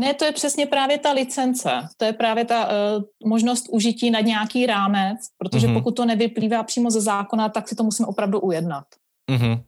Ne, 0.00 0.14
to 0.14 0.24
je 0.24 0.32
přesně 0.32 0.66
právě 0.66 0.98
ta 0.98 1.12
licence. 1.12 1.70
To 1.96 2.04
je 2.04 2.12
právě 2.12 2.44
ta 2.44 2.66
uh, 2.66 3.02
možnost 3.28 3.66
užití 3.70 4.10
nad 4.10 4.20
nějaký 4.20 4.66
rámec, 4.66 5.18
protože 5.38 5.66
mm-hmm. 5.66 5.74
pokud 5.74 5.96
to 5.96 6.04
nevyplývá 6.04 6.62
přímo 6.62 6.90
ze 6.90 7.00
zákona, 7.00 7.48
tak 7.48 7.68
si 7.68 7.74
to 7.74 7.84
musím 7.84 8.06
opravdu 8.06 8.40
ujednat. 8.40 8.84
Mm-hmm. 9.30 9.62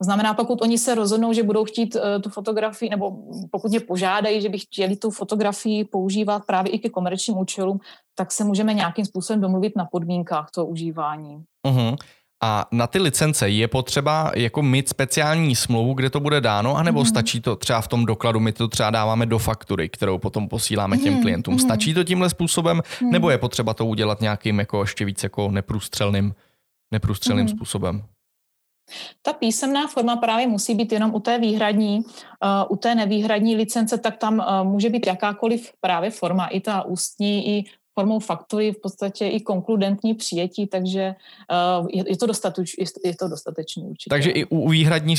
To 0.00 0.04
znamená, 0.04 0.34
pokud 0.34 0.62
oni 0.62 0.78
se 0.78 0.94
rozhodnou, 0.94 1.32
že 1.32 1.42
budou 1.42 1.64
chtít 1.64 1.94
uh, 1.94 2.22
tu 2.22 2.30
fotografii, 2.30 2.90
nebo 2.90 3.16
pokud 3.50 3.70
mě 3.70 3.80
požádají, 3.80 4.42
že 4.42 4.48
by 4.48 4.58
chtěli 4.58 4.96
tu 4.96 5.10
fotografii 5.10 5.84
používat 5.84 6.42
právě 6.46 6.72
i 6.72 6.78
ke 6.78 6.88
komerčním 6.88 7.38
účelům, 7.38 7.80
tak 8.14 8.32
se 8.32 8.44
můžeme 8.44 8.74
nějakým 8.74 9.04
způsobem 9.04 9.40
domluvit 9.40 9.76
na 9.76 9.84
podmínkách 9.84 10.50
toho 10.50 10.66
užívání. 10.66 11.42
Uh-huh. 11.66 11.96
A 12.42 12.66
na 12.72 12.86
ty 12.86 12.98
licence 12.98 13.48
je 13.48 13.68
potřeba 13.68 14.32
jako 14.36 14.62
mít 14.62 14.88
speciální 14.88 15.56
smlouvu, 15.56 15.94
kde 15.94 16.10
to 16.10 16.20
bude 16.20 16.40
dáno, 16.40 16.76
anebo 16.76 17.00
mm. 17.00 17.06
stačí 17.06 17.40
to 17.40 17.56
třeba 17.56 17.80
v 17.80 17.88
tom 17.88 18.06
dokladu, 18.06 18.40
my 18.40 18.52
to 18.52 18.68
třeba 18.68 18.90
dáváme 18.90 19.26
do 19.26 19.38
faktury, 19.38 19.88
kterou 19.88 20.18
potom 20.18 20.48
posíláme 20.48 20.98
těm 20.98 21.14
mm. 21.14 21.22
klientům. 21.22 21.54
Mm. 21.54 21.60
Stačí 21.60 21.94
to 21.94 22.04
tímhle 22.04 22.30
způsobem, 22.30 22.82
mm. 23.02 23.10
nebo 23.10 23.30
je 23.30 23.38
potřeba 23.38 23.74
to 23.74 23.86
udělat 23.86 24.20
nějakým 24.20 24.58
jako 24.58 24.80
ještě 24.80 25.04
víc 25.04 25.22
jako 25.22 25.50
neprůstřelným, 25.50 26.34
neprůstřelným 26.92 27.44
mm. 27.44 27.48
způsobem? 27.48 28.02
Ta 29.22 29.32
písemná 29.32 29.86
forma 29.86 30.16
právě 30.16 30.46
musí 30.46 30.74
být 30.74 30.92
jenom 30.92 31.14
u 31.14 31.20
té 31.20 31.38
výhradní, 31.38 31.98
uh, 31.98 32.72
u 32.72 32.76
té 32.76 32.94
nevýhradní 32.94 33.56
licence, 33.56 33.98
tak 33.98 34.16
tam 34.16 34.38
uh, 34.38 34.68
může 34.70 34.88
být 34.88 35.06
jakákoliv 35.06 35.72
právě 35.80 36.10
forma, 36.10 36.46
i 36.46 36.60
ta 36.60 36.82
ústní, 36.82 37.48
i 37.48 37.64
formou 37.98 38.18
faktury, 38.18 38.72
v 38.72 38.80
podstatě 38.80 39.26
i 39.26 39.40
konkludentní 39.40 40.14
přijetí, 40.14 40.66
takže 40.66 41.14
uh, 41.80 41.86
je, 41.92 42.16
to 42.16 42.26
dostateč, 42.26 42.76
je, 43.04 43.16
to 43.16 43.28
dostatečný 43.28 43.82
určitě. 43.84 44.10
Takže 44.10 44.30
i 44.30 44.44
u 44.44 44.68
výhradní, 44.68 45.14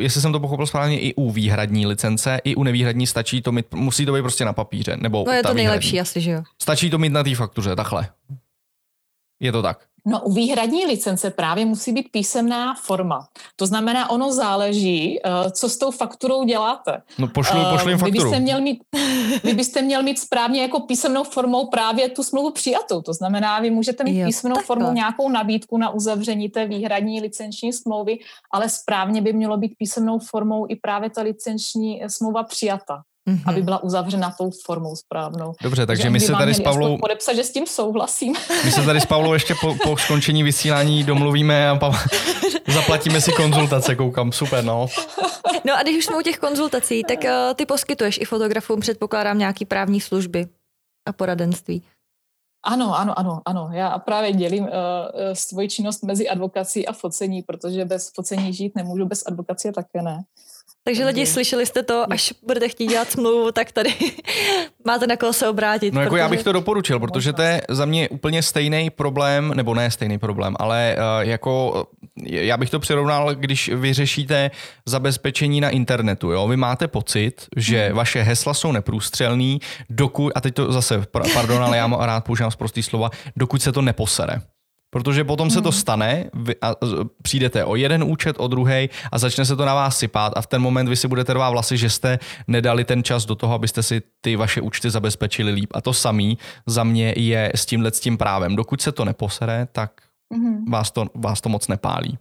jestli 0.00 0.20
jsem 0.20 0.32
to 0.32 0.40
pochopil 0.40 0.66
správně, 0.66 1.00
i 1.00 1.14
u 1.14 1.30
výhradní 1.30 1.86
licence, 1.86 2.40
i 2.44 2.54
u 2.54 2.62
nevýhradní 2.62 3.06
stačí 3.06 3.42
to 3.42 3.52
mít, 3.52 3.74
musí 3.74 4.06
to 4.06 4.12
být 4.12 4.22
prostě 4.22 4.44
na 4.44 4.52
papíře, 4.52 4.96
nebo 4.96 5.24
No 5.26 5.32
je 5.32 5.42
to 5.42 5.54
nejlepší 5.54 5.88
výhradní. 5.88 6.00
asi, 6.00 6.20
že 6.20 6.30
jo. 6.30 6.42
Stačí 6.62 6.90
to 6.90 6.98
mít 6.98 7.12
na 7.12 7.24
té 7.24 7.34
faktuře, 7.34 7.76
takhle. 7.76 8.08
Je 9.40 9.52
to 9.52 9.62
tak. 9.62 9.84
No 10.08 10.20
u 10.20 10.32
výhradní 10.32 10.86
licence 10.86 11.30
právě 11.30 11.66
musí 11.66 11.92
být 11.92 12.08
písemná 12.10 12.74
forma. 12.74 13.26
To 13.56 13.66
znamená, 13.66 14.10
ono 14.10 14.32
záleží, 14.32 15.18
eh, 15.18 15.50
co 15.50 15.68
s 15.68 15.78
tou 15.78 15.90
fakturou 15.90 16.44
děláte. 16.44 17.02
No 17.18 17.28
pošlu, 17.28 17.60
eh, 17.60 17.72
pošlu 17.72 17.88
jim 17.88 17.98
fakturu. 17.98 18.18
Vy 18.18 18.24
byste, 18.24 18.40
měl 18.40 18.60
mít, 18.60 18.82
vy 19.44 19.54
byste 19.54 19.82
měl 19.82 20.02
mít 20.02 20.18
správně 20.18 20.62
jako 20.62 20.80
písemnou 20.80 21.24
formou 21.24 21.66
právě 21.66 22.08
tu 22.08 22.22
smlouvu 22.22 22.50
přijatou. 22.50 23.02
To 23.02 23.12
znamená, 23.12 23.60
vy 23.60 23.70
můžete 23.70 24.04
mít 24.04 24.18
jo, 24.18 24.26
písemnou 24.26 24.56
formou 24.56 24.92
nějakou 24.92 25.28
nabídku 25.28 25.78
na 25.78 25.90
uzavření 25.90 26.48
té 26.48 26.66
výhradní 26.66 27.20
licenční 27.20 27.72
smlouvy, 27.72 28.18
ale 28.52 28.68
správně 28.68 29.22
by 29.22 29.32
mělo 29.32 29.56
být 29.56 29.74
písemnou 29.78 30.18
formou 30.18 30.66
i 30.68 30.76
právě 30.76 31.10
ta 31.10 31.22
licenční 31.22 32.02
smlouva 32.08 32.42
přijata 32.42 33.02
mm-hmm. 33.28 33.42
aby 33.46 33.62
byla 33.62 33.82
uzavřena 33.82 34.34
tou 34.38 34.50
formou 34.64 34.96
správnou. 34.96 35.52
Dobře, 35.62 35.86
takže 35.86 36.10
my 36.10 36.20
se 36.20 36.32
tady 36.32 36.54
s 36.54 36.60
Pavlou... 36.60 36.98
Podepsat, 36.98 37.36
že 37.36 37.44
s 37.44 37.52
tím 37.52 37.66
souhlasím. 37.66 38.34
My 38.64 38.72
se 38.72 38.82
tady 38.82 39.00
s 39.00 39.06
Pavlou 39.06 39.32
ještě 39.32 39.54
po, 39.60 39.76
po 39.82 39.96
skončení 39.96 40.42
vysílání 40.42 41.04
domluvíme 41.04 41.70
a 41.70 41.76
pa... 41.76 41.92
zaplatíme 42.68 43.20
si 43.20 43.32
konzultace, 43.32 43.94
koukám, 43.94 44.32
super, 44.32 44.64
no. 44.64 44.86
No 45.64 45.78
a 45.78 45.82
když 45.82 45.96
už 45.96 46.04
jsme 46.04 46.18
u 46.18 46.22
těch 46.22 46.38
konzultací, 46.38 47.02
tak 47.04 47.18
uh, 47.24 47.54
ty 47.54 47.66
poskytuješ 47.66 48.18
i 48.22 48.24
fotografům, 48.24 48.80
předpokládám, 48.80 49.38
nějaký 49.38 49.64
právní 49.64 50.00
služby 50.00 50.46
a 51.08 51.12
poradenství. 51.12 51.82
Ano, 52.64 52.98
ano, 52.98 53.18
ano, 53.18 53.40
ano. 53.44 53.68
Já 53.72 53.98
právě 53.98 54.32
dělím 54.32 54.64
uh, 54.64 54.70
svoji 55.32 55.68
činnost 55.68 56.02
mezi 56.02 56.28
advokací 56.28 56.86
a 56.86 56.92
focení, 56.92 57.42
protože 57.42 57.84
bez 57.84 58.10
focení 58.14 58.52
žít 58.52 58.74
nemůžu, 58.74 59.06
bez 59.06 59.26
advokacie 59.26 59.72
také 59.72 60.02
ne. 60.02 60.22
Takže 60.86 61.04
lidi, 61.04 61.26
slyšeli 61.26 61.66
jste 61.66 61.82
to, 61.82 62.12
až 62.12 62.34
budete 62.46 62.68
chtít 62.68 62.86
dělat 62.86 63.10
smlouvu, 63.10 63.52
tak 63.52 63.72
tady 63.72 63.94
máte 64.84 65.06
na 65.06 65.16
koho 65.16 65.32
se 65.32 65.48
obrátit. 65.48 65.94
No 65.94 66.00
jako 66.00 66.10
protože... 66.10 66.20
já 66.20 66.28
bych 66.28 66.42
to 66.42 66.52
doporučil, 66.52 67.00
protože 67.00 67.32
to 67.32 67.42
je 67.42 67.62
za 67.68 67.84
mě 67.84 68.08
úplně 68.08 68.42
stejný 68.42 68.90
problém, 68.90 69.52
nebo 69.54 69.74
ne 69.74 69.90
stejný 69.90 70.18
problém, 70.18 70.56
ale 70.58 70.96
uh, 70.98 71.28
jako 71.28 71.84
já 72.26 72.56
bych 72.56 72.70
to 72.70 72.80
přirovnal, 72.80 73.34
když 73.34 73.68
vyřešíte 73.68 74.50
zabezpečení 74.86 75.60
na 75.60 75.70
internetu. 75.70 76.30
Jo? 76.30 76.48
Vy 76.48 76.56
máte 76.56 76.88
pocit, 76.88 77.46
že 77.56 77.86
hmm. 77.86 77.96
vaše 77.96 78.22
hesla 78.22 78.54
jsou 78.54 78.72
neprůstřelný, 78.72 79.60
dokud, 79.90 80.32
a 80.34 80.40
teď 80.40 80.54
to 80.54 80.72
zase, 80.72 81.02
pardon, 81.34 81.62
ale 81.62 81.76
já 81.76 81.90
rád 82.00 82.24
používám 82.24 82.50
z 82.50 82.56
prostý 82.56 82.82
slova, 82.82 83.10
dokud 83.36 83.62
se 83.62 83.72
to 83.72 83.82
neposere. 83.82 84.40
Protože 84.96 85.24
potom 85.24 85.50
se 85.50 85.62
to 85.62 85.68
hmm. 85.68 85.78
stane, 85.78 86.30
vy, 86.34 86.54
a 86.62 86.74
přijdete 87.22 87.64
o 87.64 87.76
jeden 87.76 88.04
účet, 88.04 88.36
o 88.38 88.48
druhý 88.48 88.88
a 89.12 89.18
začne 89.18 89.44
se 89.44 89.56
to 89.56 89.64
na 89.64 89.74
vás 89.74 89.98
sypát 89.98 90.32
a 90.36 90.40
v 90.40 90.46
ten 90.46 90.62
moment 90.62 90.88
vy 90.88 90.96
si 90.96 91.08
budete 91.08 91.34
rvát 91.34 91.50
vlasy, 91.50 91.76
že 91.76 91.90
jste 91.90 92.18
nedali 92.48 92.84
ten 92.84 93.02
čas 93.02 93.26
do 93.26 93.34
toho, 93.34 93.54
abyste 93.54 93.82
si 93.82 94.02
ty 94.20 94.36
vaše 94.36 94.60
účty 94.60 94.90
zabezpečili 94.90 95.52
líp. 95.52 95.70
A 95.74 95.80
to 95.80 95.92
samý 95.92 96.38
za 96.66 96.84
mě 96.84 97.14
je 97.16 97.52
s 97.54 97.66
tímhle 97.66 97.90
s 97.90 98.00
tím 98.00 98.18
právem. 98.18 98.56
Dokud 98.56 98.80
se 98.80 98.92
to 98.92 99.04
neposere, 99.04 99.68
tak 99.72 99.92
mm-hmm. 100.34 100.70
vás, 100.70 100.90
to, 100.90 101.06
vás 101.14 101.40
to 101.40 101.48
moc 101.48 101.68
nepálí. 101.68 102.18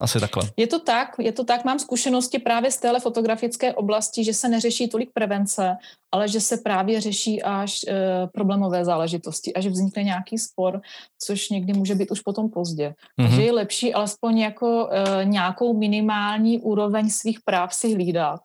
Asi 0.00 0.20
takhle. 0.20 0.42
Je 0.56 0.66
to 0.66 0.78
tak, 0.78 1.08
je 1.18 1.32
to 1.32 1.44
tak. 1.44 1.64
Mám 1.64 1.78
zkušenosti 1.78 2.38
právě 2.38 2.70
z 2.70 2.76
téhle 2.76 3.00
fotografické 3.00 3.74
oblasti, 3.74 4.24
že 4.24 4.34
se 4.34 4.48
neřeší 4.48 4.88
tolik 4.88 5.10
prevence, 5.12 5.76
ale 6.12 6.28
že 6.28 6.40
se 6.40 6.56
právě 6.56 7.00
řeší 7.00 7.42
až 7.42 7.80
e, 7.88 8.26
problémové 8.26 8.84
záležitosti, 8.84 9.54
až 9.54 9.66
vznikne 9.66 10.02
nějaký 10.02 10.38
spor, 10.38 10.80
což 11.18 11.50
někdy 11.50 11.72
může 11.72 11.94
být 11.94 12.10
už 12.10 12.20
potom 12.20 12.50
pozdě. 12.50 12.88
Mm-hmm. 12.88 13.26
Takže 13.26 13.42
je 13.42 13.52
lepší 13.52 13.94
alespoň 13.94 14.38
jako 14.38 14.88
e, 14.90 15.24
nějakou 15.24 15.78
minimální 15.78 16.58
úroveň 16.58 17.10
svých 17.10 17.40
práv 17.40 17.74
si 17.74 17.94
hlídat 17.94 18.40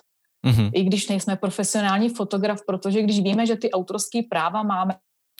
mm-hmm. 0.46 0.72
i 0.74 0.84
když 0.84 1.08
nejsme 1.08 1.36
profesionální 1.36 2.10
fotograf, 2.10 2.60
protože 2.68 3.02
když 3.02 3.20
víme, 3.20 3.46
že 3.46 3.56
ty 3.56 3.72
autorské 3.72 4.22
práva 4.30 4.64
máme 4.64 4.96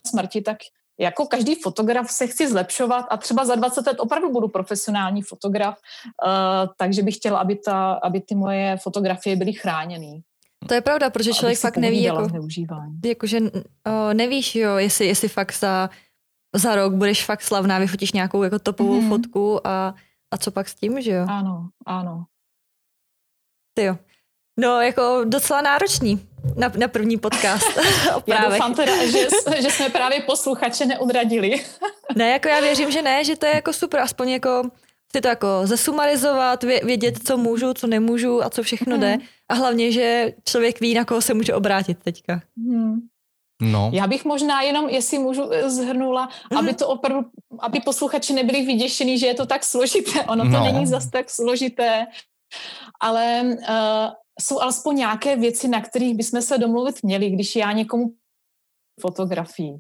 smrti, 0.08 0.42
tak 0.42 0.58
jako 1.00 1.26
každý 1.26 1.56
fotograf 1.56 2.12
se 2.12 2.28
chci 2.28 2.50
zlepšovat 2.50 3.06
a 3.10 3.18
třeba 3.18 3.46
za 3.46 3.56
20 3.56 3.88
let 3.88 4.00
opravdu 4.00 4.32
budu 4.32 4.48
profesionální 4.48 5.22
fotograf, 5.22 5.78
uh, 6.26 6.74
takže 6.78 7.04
bych 7.04 7.16
chtěla, 7.16 7.40
aby, 7.40 7.56
ta, 7.56 7.94
aby 7.94 8.22
ty 8.22 8.36
moje 8.36 8.78
fotografie 8.78 9.36
byly 9.36 9.54
chráněny. 9.54 10.22
To 10.68 10.74
je 10.74 10.82
pravda, 10.82 11.10
protože 11.10 11.34
člověk 11.34 11.60
fakt 11.60 11.78
neví, 11.78 12.04
jako, 12.04 12.28
jako, 13.06 13.28
že 13.28 13.40
uh, 13.40 13.50
nevíš, 14.14 14.56
jo, 14.56 14.76
jestli, 14.76 15.06
jestli 15.06 15.28
fakt 15.28 15.54
za, 15.54 15.90
za 16.56 16.76
rok 16.76 16.94
budeš 16.94 17.26
fakt 17.26 17.42
slavná, 17.42 17.80
vyfotíš 17.80 18.12
nějakou 18.12 18.44
jako 18.44 18.60
topovou 18.60 19.02
mm-hmm. 19.02 19.10
fotku 19.10 19.68
a, 19.68 19.96
a 20.32 20.38
co 20.38 20.52
pak 20.52 20.70
s 20.70 20.76
tím, 20.76 21.02
že 21.02 21.12
jo? 21.12 21.26
Ano, 21.30 21.70
ano. 21.86 22.26
Ty 23.74 23.84
jo. 23.84 23.98
No, 24.60 24.82
jako 24.82 25.22
docela 25.26 25.62
náročný 25.62 26.28
na, 26.56 26.72
na 26.78 26.88
první 26.88 27.18
podcast. 27.18 27.78
já 28.28 28.50
doufám 28.50 28.76
teda, 28.76 29.06
že, 29.06 29.28
že 29.62 29.70
jsme 29.70 29.90
právě 29.90 30.22
posluchače 30.22 30.86
neudradili. 30.86 31.66
ne, 32.16 32.30
jako 32.30 32.48
já 32.48 32.60
věřím, 32.60 32.92
že 32.92 33.02
ne, 33.02 33.24
že 33.24 33.36
to 33.36 33.46
je 33.46 33.56
jako 33.56 33.74
super, 33.74 34.00
aspoň 34.00 34.30
jako 34.30 34.64
si 35.16 35.22
to 35.22 35.28
jako 35.28 35.48
zesumarizovat, 35.64 36.64
vědět, 36.64 37.20
co 37.28 37.38
můžu, 37.38 37.74
co 37.74 37.88
nemůžu 37.88 38.44
a 38.44 38.50
co 38.50 38.64
všechno 38.64 38.98
jde. 38.98 39.12
Mhm. 39.18 39.26
A 39.50 39.54
hlavně, 39.54 39.92
že 39.92 40.34
člověk 40.46 40.80
ví, 40.80 40.94
na 40.94 41.06
koho 41.06 41.22
se 41.22 41.34
může 41.34 41.54
obrátit 41.54 41.98
teďka. 42.04 42.42
Hmm. 42.58 43.00
No. 43.62 43.92
Já 43.94 44.08
bych 44.08 44.26
možná 44.26 44.62
jenom, 44.62 44.90
jestli 44.90 45.20
můžu, 45.20 45.54
eh, 45.54 45.70
zhrnula, 45.70 46.30
mm. 46.52 46.58
aby 46.58 46.74
to 46.74 46.88
opravdu, 46.88 47.30
aby 47.60 47.80
posluchači 47.80 48.34
nebyli 48.34 48.66
vyděšení, 48.66 49.20
že 49.20 49.28
je 49.28 49.34
to 49.34 49.46
tak 49.46 49.64
složité. 49.64 50.24
Ono 50.24 50.44
to 50.44 50.50
no. 50.50 50.64
není 50.64 50.88
zas 50.88 51.10
tak 51.10 51.30
složité, 51.30 52.06
ale 53.00 53.42
uh, 53.44 54.14
jsou 54.42 54.60
alespoň 54.60 54.96
nějaké 54.96 55.36
věci, 55.36 55.68
na 55.68 55.82
kterých 55.82 56.16
bychom 56.16 56.42
se 56.42 56.58
domluvit 56.58 57.04
měli, 57.04 57.30
když 57.30 57.56
já 57.56 57.72
někomu 57.72 58.16
fotografii. 59.02 59.74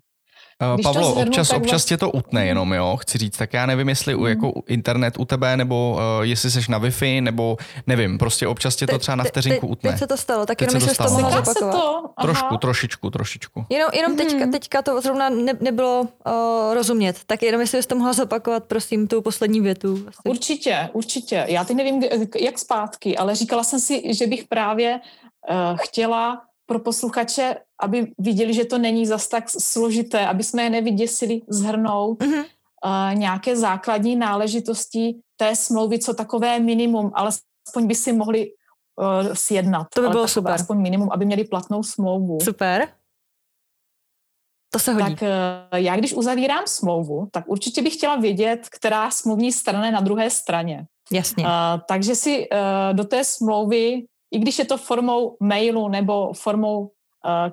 Eh, 0.63 0.75
Když 0.75 0.83
Pavlo, 0.83 1.11
zhrnu, 1.11 1.21
občas, 1.21 1.53
občas 1.53 1.71
vlastně... 1.71 1.97
tě 1.97 1.97
to 1.97 2.11
utne 2.11 2.45
jenom, 2.45 2.73
jo, 2.73 2.97
chci 3.01 3.17
říct, 3.17 3.37
tak 3.37 3.53
já 3.53 3.65
nevím, 3.65 3.89
jestli 3.89 4.15
mm. 4.15 4.25
jako 4.25 4.53
internet 4.67 5.13
u 5.19 5.25
tebe, 5.25 5.57
nebo 5.57 5.91
uh, 6.17 6.25
jestli 6.25 6.51
jsi 6.51 6.59
na 6.69 6.79
Wi-Fi, 6.79 7.21
nebo 7.21 7.57
nevím, 7.87 8.17
prostě 8.17 8.47
občas 8.47 8.75
tě 8.75 8.87
to 8.87 8.99
třeba 8.99 9.15
na 9.15 9.23
vteřinku 9.23 9.67
utne. 9.67 9.89
Teď 9.89 9.99
se 9.99 10.07
to 10.07 10.17
stalo, 10.17 10.45
tak 10.45 10.57
teď 10.57 10.67
jenom 10.67 10.89
jestli 10.89 11.05
to 11.05 11.11
mohla 11.13 11.41
zopakovat. 11.41 11.75
To? 11.75 12.09
Trošku, 12.21 12.57
trošičku, 12.57 13.09
trošičku. 13.09 13.65
Jenom, 13.69 13.89
jenom 13.93 14.17
teďka, 14.17 14.39
mhm. 14.39 14.51
teďka 14.51 14.81
to 14.81 15.01
zrovna 15.01 15.29
ne, 15.29 15.53
nebylo 15.59 16.01
uh, 16.01 16.73
rozumět, 16.73 17.19
tak 17.25 17.43
jenom 17.43 17.61
jestli 17.61 17.83
jsi 17.83 17.87
to 17.87 17.95
mohla 17.95 18.13
zopakovat, 18.13 18.63
prosím, 18.63 19.07
tu 19.07 19.21
poslední 19.21 19.61
větu. 19.61 20.05
Asi. 20.07 20.17
Určitě, 20.23 20.89
určitě. 20.93 21.45
Já 21.47 21.63
teď 21.63 21.77
nevím, 21.77 22.03
jak 22.39 22.59
zpátky, 22.59 23.17
ale 23.17 23.35
říkala 23.35 23.63
jsem 23.63 23.79
si, 23.79 24.13
že 24.13 24.27
bych 24.27 24.43
právě 24.43 24.99
uh, 25.49 25.77
chtěla 25.77 26.41
pro 26.65 26.79
posluchače, 26.79 27.55
aby 27.81 28.11
viděli, 28.19 28.53
že 28.53 28.65
to 28.65 28.77
není 28.77 29.05
zas 29.05 29.27
tak 29.27 29.49
složité, 29.49 30.27
aby 30.27 30.43
jsme 30.43 30.63
je 30.63 30.69
nevyděsili 30.69 31.41
zhrnout 31.47 32.19
mm-hmm. 32.19 32.45
uh, 32.45 33.19
nějaké 33.19 33.55
základní 33.55 34.15
náležitosti 34.15 35.15
té 35.37 35.55
smlouvy, 35.55 35.99
co 35.99 36.13
takové 36.13 36.59
minimum, 36.59 37.11
ale 37.13 37.31
aspoň 37.67 37.87
by 37.87 37.95
si 37.95 38.13
mohli 38.13 38.51
uh, 38.51 39.33
sjednat. 39.33 39.87
To 39.95 40.01
by 40.01 40.09
bylo 40.09 40.27
super. 40.27 40.51
Aspoň 40.51 40.81
minimum, 40.81 41.09
aby 41.11 41.25
měli 41.25 41.43
platnou 41.43 41.83
smlouvu. 41.83 42.39
Super. 42.39 42.87
To 44.73 44.79
se 44.79 44.93
hodí. 44.93 45.15
Tak 45.15 45.21
uh, 45.21 45.79
já, 45.79 45.95
když 45.95 46.13
uzavírám 46.13 46.63
smlouvu, 46.67 47.27
tak 47.31 47.43
určitě 47.47 47.81
bych 47.81 47.93
chtěla 47.93 48.15
vědět, 48.15 48.67
která 48.69 49.11
smluvní 49.11 49.51
strana 49.51 49.85
je 49.85 49.91
na 49.91 50.01
druhé 50.01 50.29
straně. 50.29 50.85
Jasně. 51.11 51.43
Uh, 51.43 51.49
takže 51.87 52.15
si 52.15 52.49
uh, 52.49 52.57
do 52.93 53.03
té 53.03 53.23
smlouvy 53.23 54.05
i 54.33 54.39
když 54.39 54.59
je 54.59 54.65
to 54.65 54.77
formou 54.77 55.37
mailu 55.39 55.87
nebo 55.87 56.33
formou 56.33 56.81
uh, 56.81 56.89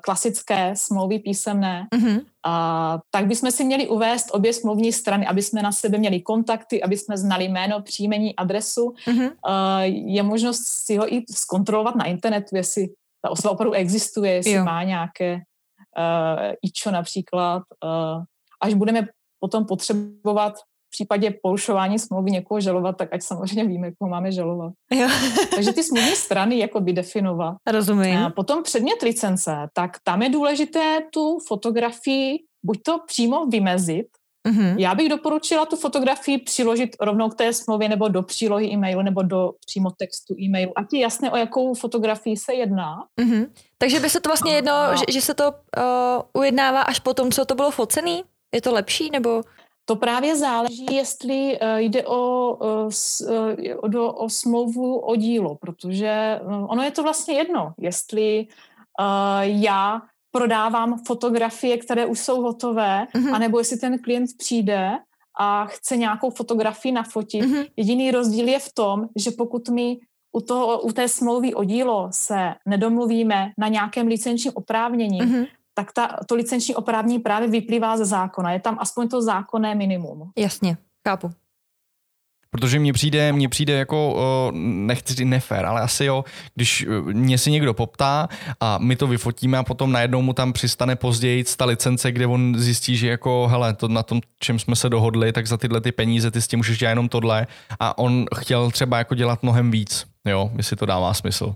klasické 0.01 0.77
smlouvy 0.77 1.19
písemné, 1.19 1.87
mm-hmm. 1.95 2.17
uh, 2.19 3.01
tak 3.11 3.27
bychom 3.27 3.51
si 3.51 3.65
měli 3.65 3.89
uvést 3.89 4.27
obě 4.33 4.53
smluvní 4.53 4.93
strany, 4.93 5.27
aby 5.27 5.43
jsme 5.43 5.63
na 5.63 5.73
sebe 5.73 5.99
měli 5.99 6.21
kontakty, 6.21 6.83
aby 6.83 6.97
jsme 6.97 7.17
znali 7.17 7.45
jméno, 7.45 7.83
příjmení, 7.83 8.37
adresu. 8.37 8.95
Mm-hmm. 9.07 9.31
Uh, 9.47 10.13
je 10.15 10.23
možnost 10.23 10.63
si 10.65 10.97
ho 10.97 11.15
i 11.15 11.25
zkontrolovat 11.31 11.95
na 11.95 12.05
internetu, 12.05 12.57
jestli 12.57 12.89
ta 13.23 13.31
osoba 13.31 13.51
opravdu 13.51 13.73
existuje, 13.73 14.33
jestli 14.33 14.53
jo. 14.53 14.65
má 14.65 14.83
nějaké 14.83 15.35
uh, 15.35 16.53
ičo 16.63 16.91
například. 16.91 17.63
Uh, 17.85 18.25
až 18.61 18.75
budeme 18.75 19.09
potom 19.41 19.65
potřebovat 19.65 20.55
v 20.91 20.93
případě 20.93 21.35
porušování 21.43 21.99
smlouvy 21.99 22.31
někoho 22.31 22.61
žalovat, 22.61 22.97
tak 22.97 23.09
ať 23.13 23.23
samozřejmě 23.23 23.65
víme, 23.65 23.93
koho 23.99 24.09
máme 24.09 24.33
žalovat. 24.33 24.73
Jo. 24.93 25.09
Takže 25.55 25.73
ty 25.73 25.83
smluvní 25.83 26.17
strany 26.17 26.59
jako 26.59 26.81
by 26.81 26.93
definovat. 26.93 27.57
Rozumím. 27.67 28.19
A 28.19 28.31
potom 28.31 28.63
předmět 28.63 29.03
licence, 29.03 29.57
tak 29.73 29.97
tam 30.05 30.23
je 30.23 30.29
důležité 30.29 31.01
tu 31.13 31.39
fotografii 31.49 32.39
buď 32.63 32.83
to 32.83 32.99
přímo 33.07 33.47
vymezit, 33.47 34.07
Mm-hmm. 34.49 34.75
Já 34.79 34.95
bych 34.95 35.09
doporučila 35.09 35.67
tu 35.67 35.77
fotografii 35.77 36.39
přiložit 36.39 36.97
rovnou 37.01 37.29
k 37.29 37.35
té 37.35 37.53
smlouvě 37.53 37.89
nebo 37.89 38.09
do 38.09 38.23
přílohy 38.23 38.67
e-mailu 38.67 39.03
nebo 39.03 39.23
do 39.23 39.53
přímo 39.67 39.91
textu 39.91 40.35
e-mailu. 40.41 40.73
Ať 40.77 40.87
je 40.93 41.01
jasné, 41.01 41.31
o 41.31 41.37
jakou 41.37 41.75
fotografii 41.75 42.37
se 42.37 42.55
jedná. 42.55 43.05
Mm-hmm. 43.21 43.47
Takže 43.79 44.01
by 44.01 44.11
se 44.11 44.21
to 44.21 44.29
vlastně 44.29 44.53
jedno, 44.53 44.73
že, 44.97 45.05
že 45.13 45.21
se 45.21 45.35
to 45.35 45.51
uh, 45.51 46.41
ujednává 46.43 46.83
až 46.83 46.99
po 46.99 47.15
tom, 47.15 47.31
co 47.31 47.45
to 47.45 47.55
bylo 47.55 47.71
focený? 47.71 48.25
Je 48.55 48.61
to 48.61 48.73
lepší 48.73 49.11
nebo? 49.11 49.43
To 49.91 49.97
právě 49.97 50.37
záleží, 50.37 50.87
jestli 50.91 51.59
eh, 51.61 51.83
jde 51.83 52.07
o, 52.07 52.59
eh, 53.29 53.75
o, 53.75 54.13
o 54.13 54.29
smlouvu 54.29 54.99
o 54.99 55.17
dílo, 55.17 55.55
protože 55.55 56.07
eh, 56.07 56.41
ono 56.69 56.83
je 56.83 56.91
to 56.91 57.03
vlastně 57.03 57.35
jedno, 57.35 57.75
jestli 57.79 58.47
já 59.43 60.03
prodávám 60.31 60.99
fotografie, 61.07 61.79
které 61.79 62.07
už 62.07 62.19
jsou 62.19 62.43
hotové, 62.43 63.07
mm-hmm. 63.15 63.35
anebo 63.35 63.59
jestli 63.59 63.79
ten 63.79 63.99
klient 63.99 64.31
přijde 64.39 64.91
a 65.39 65.67
chce 65.67 65.97
nějakou 65.97 66.31
fotografii 66.31 66.93
nafotit. 66.93 67.45
Mm-hmm. 67.45 67.67
Jediný 67.77 68.11
rozdíl 68.11 68.49
je 68.49 68.59
v 68.59 68.73
tom, 68.73 69.09
že 69.17 69.31
pokud 69.31 69.69
mi 69.69 69.97
u, 70.33 70.41
toho, 70.41 70.81
u 70.81 70.93
té 70.93 71.09
smlouvy 71.09 71.55
o 71.55 71.65
dílo 71.65 72.09
se 72.11 72.55
nedomluvíme 72.67 73.53
na 73.59 73.69
nějakém 73.69 74.07
licenčním 74.07 74.53
oprávnění, 74.57 75.21
mm-hmm 75.21 75.47
tak 75.85 75.93
ta, 75.93 76.17
to 76.27 76.35
licenční 76.35 76.75
oprávnění 76.75 77.19
právě 77.19 77.49
vyplývá 77.49 77.97
ze 77.97 78.05
zákona. 78.05 78.53
Je 78.53 78.61
tam 78.61 78.77
aspoň 78.81 79.09
to 79.09 79.23
zákonné 79.23 79.75
minimum. 79.75 80.31
Jasně, 80.39 80.77
chápu. 81.09 81.31
Protože 82.51 82.79
mně 82.79 82.93
přijde, 82.93 83.33
mně 83.33 83.49
přijde 83.49 83.73
jako, 83.73 84.17
nechci 84.55 85.15
říct 85.15 85.29
nefér, 85.29 85.67
ale 85.67 85.81
asi 85.81 86.05
jo, 86.05 86.25
když 86.55 86.83
e, 86.83 87.13
mě 87.13 87.39
si 87.39 87.51
někdo 87.51 87.75
poptá 87.75 88.29
a 88.61 88.79
my 88.79 88.97
to 88.97 89.07
vyfotíme 89.07 89.59
a 89.59 89.63
potom 89.63 89.93
najednou 89.93 90.23
mu 90.23 90.33
tam 90.33 90.53
přistane 90.53 90.97
později 90.97 91.45
ta 91.57 91.65
licence, 91.65 92.13
kde 92.13 92.27
on 92.27 92.55
zjistí, 92.59 92.97
že 92.97 93.09
jako, 93.09 93.49
hele, 93.51 93.75
to 93.75 93.89
na 93.89 94.03
tom, 94.03 94.21
čem 94.39 94.59
jsme 94.59 94.77
se 94.77 94.89
dohodli, 94.89 95.33
tak 95.33 95.47
za 95.47 95.57
tyhle 95.57 95.81
ty 95.81 95.93
peníze 95.93 96.31
ty 96.31 96.43
s 96.43 96.49
tím 96.49 96.59
můžeš 96.59 96.79
dělat 96.79 96.91
jenom 96.91 97.09
tohle 97.09 97.47
a 97.81 97.99
on 97.99 98.25
chtěl 98.37 98.71
třeba 98.71 98.99
jako 98.99 99.15
dělat 99.15 99.43
mnohem 99.43 99.71
víc, 99.71 100.07
jo, 100.27 100.51
jestli 100.57 100.77
to 100.77 100.87
dává 100.87 101.15
smysl. 101.15 101.55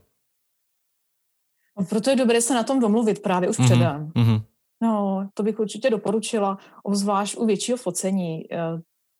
No, 1.78 1.84
proto 1.84 2.10
je 2.10 2.16
dobré 2.16 2.40
se 2.40 2.54
na 2.54 2.62
tom 2.62 2.80
domluvit 2.80 3.22
právě 3.22 3.48
už 3.48 3.58
mm-hmm. 3.58 3.64
předem. 3.64 4.12
Mm-hmm. 4.14 4.42
No, 4.82 5.28
to 5.34 5.42
bych 5.42 5.60
určitě 5.60 5.90
doporučila, 5.90 6.58
obzvlášť 6.82 7.36
u 7.36 7.46
většího 7.46 7.78
focení. 7.78 8.52
Eh, 8.52 8.58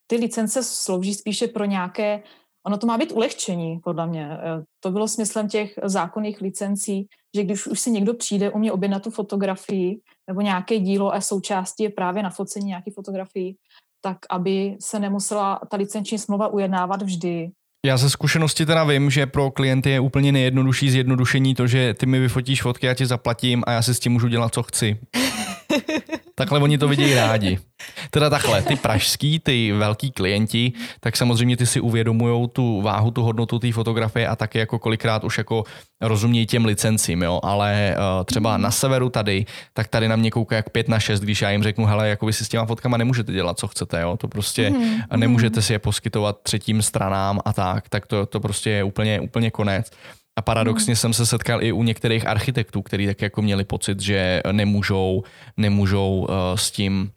ty 0.07 0.17
licence 0.17 0.62
slouží 0.62 1.14
spíše 1.14 1.49
pro 1.49 1.64
nějaké, 1.64 2.23
ono 2.67 2.79
to 2.79 2.87
má 2.87 2.99
být 2.99 3.12
ulehčení, 3.12 3.79
podle 3.79 4.07
mě. 4.07 4.31
Eh, 4.33 4.64
to 4.81 4.90
bylo 4.90 5.09
smyslem 5.09 5.49
těch 5.49 5.79
zákonných 5.85 6.40
licencí, 6.40 7.09
že 7.37 7.45
když 7.45 7.67
už 7.67 7.81
si 7.81 7.90
někdo 7.90 8.14
přijde 8.14 8.51
u 8.51 8.59
mě 8.59 8.73
objednat 8.73 9.03
tu 9.03 9.11
fotografii 9.11 10.01
nebo 10.27 10.40
nějaké 10.40 10.79
dílo 10.79 11.14
a 11.14 11.21
součástí 11.21 11.83
je 11.83 11.90
právě 11.90 12.23
na 12.23 12.31
focení 12.31 12.67
nějaké 12.67 12.90
fotografii, 12.90 13.57
tak 14.01 14.19
aby 14.31 14.77
se 14.81 14.99
nemusela 14.99 15.61
ta 15.71 15.77
licenční 15.77 16.19
smlouva 16.19 16.49
ujednávat 16.49 17.03
vždy, 17.03 17.51
já 17.85 17.97
ze 17.97 18.11
zkušenosti 18.11 18.66
teda 18.66 18.85
vím, 18.85 19.11
že 19.11 19.27
pro 19.27 19.51
klienty 19.51 19.90
je 19.90 20.01
úplně 20.01 20.33
nejjednodušší 20.33 20.90
zjednodušení 20.90 21.55
to, 21.55 21.66
že 21.66 21.94
ty 21.94 22.07
mi 22.07 22.20
vyfotíš 22.20 22.62
fotky, 22.62 22.87
já 22.87 22.94
ti 22.94 23.07
zaplatím 23.07 23.62
a 23.66 23.73
já 23.73 23.83
si 23.83 23.94
s 23.94 24.01
tím 24.01 24.12
můžu 24.12 24.29
dělat, 24.29 24.55
co 24.55 24.62
chci. 24.62 24.99
Takhle 26.35 26.61
oni 26.61 26.79
to 26.79 26.88
vidějí 26.88 27.14
rádi. 27.14 27.59
Teda 28.11 28.31
takhle, 28.31 28.62
ty 28.62 28.77
pražský, 28.77 29.38
ty 29.38 29.73
velký 29.73 30.11
klienti, 30.11 30.73
tak 31.01 31.16
samozřejmě 31.16 31.57
ty 31.57 31.66
si 31.66 31.81
uvědomují 31.81 32.49
tu 32.49 32.83
váhu, 32.83 33.11
tu 33.11 33.23
hodnotu 33.23 33.59
té 33.59 33.73
fotografie 33.73 34.29
a 34.29 34.37
taky 34.37 34.59
jako 34.59 34.79
kolikrát 34.79 35.25
už 35.25 35.38
jako 35.38 35.64
rozumějí 36.01 36.47
těm 36.47 36.64
licencím, 36.64 37.23
jo, 37.23 37.40
ale 37.42 37.97
uh, 37.97 38.25
třeba 38.25 38.57
na 38.57 38.70
severu 38.70 39.11
tady, 39.11 39.47
tak 39.73 39.88
tady 39.88 40.09
na 40.09 40.16
mě 40.16 40.31
kouká 40.31 40.57
jak 40.57 40.70
pět 40.70 40.88
na 40.88 41.01
šest, 41.01 41.20
když 41.20 41.42
já 41.42 41.51
jim 41.51 41.62
řeknu, 41.62 41.87
hele, 41.87 42.09
jako 42.09 42.27
vy 42.27 42.33
si 42.33 42.44
s 42.44 42.49
těma 42.49 42.66
fotkama 42.66 42.97
nemůžete 42.97 43.33
dělat, 43.33 43.59
co 43.59 43.68
chcete, 43.68 44.01
jo, 44.01 44.16
to 44.16 44.29
prostě 44.29 44.70
mm, 44.70 45.01
nemůžete 45.16 45.62
si 45.62 45.73
je 45.73 45.79
poskytovat 45.79 46.42
třetím 46.42 46.83
stranám 46.83 47.40
a 47.44 47.53
tak, 47.53 47.88
tak 47.88 48.07
to, 48.07 48.27
to 48.27 48.40
prostě 48.40 48.70
je 48.70 48.85
úplně, 48.85 49.20
úplně 49.20 49.51
konec. 49.51 49.90
A 50.37 50.42
paradoxně 50.42 50.92
hmm. 50.92 50.97
jsem 50.97 51.12
se 51.12 51.27
setkal 51.27 51.62
i 51.62 51.73
u 51.73 51.83
některých 51.83 52.27
architektů, 52.27 52.83
kteří 52.83 53.07
tak 53.07 53.23
jako 53.23 53.42
měli 53.42 53.64
pocit, 53.64 54.01
že 54.01 54.42
nemůžou, 54.53 55.23
nemůžou 55.57 56.27
uh, 56.29 56.37
s 56.55 56.70
tím 56.70 57.11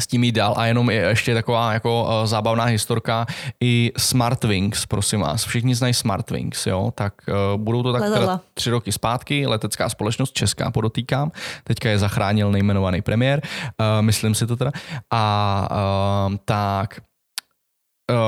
s 0.00 0.06
tím 0.06 0.24
jít 0.24 0.32
dál. 0.32 0.54
A 0.56 0.66
jenom 0.66 0.90
je 0.90 1.00
ještě 1.00 1.34
taková 1.34 1.72
jako 1.72 2.04
uh, 2.04 2.26
zábavná 2.26 2.64
historka. 2.64 3.26
I 3.60 3.92
Smartwings, 3.98 4.86
prosím 4.86 5.20
vás. 5.20 5.44
Všichni 5.44 5.74
znají 5.74 5.94
Smartwings, 5.94 6.66
jo, 6.66 6.92
tak 6.94 7.14
uh, 7.28 7.60
budou 7.60 7.82
to 7.82 7.92
tak 7.92 8.02
teda 8.02 8.40
tři 8.54 8.70
roky 8.70 8.92
zpátky, 8.92 9.46
letecká 9.46 9.88
společnost 9.88 10.32
česká 10.32 10.70
podotýkám, 10.70 11.32
teďka 11.64 11.90
je 11.90 11.98
zachránil 11.98 12.52
nejmenovaný 12.52 13.02
premiér, 13.02 13.42
uh, 13.44 13.86
myslím 14.00 14.34
si 14.34 14.46
to 14.46 14.56
teda, 14.56 14.70
a 15.10 15.68
uh, 15.70 16.36
tak 16.44 17.00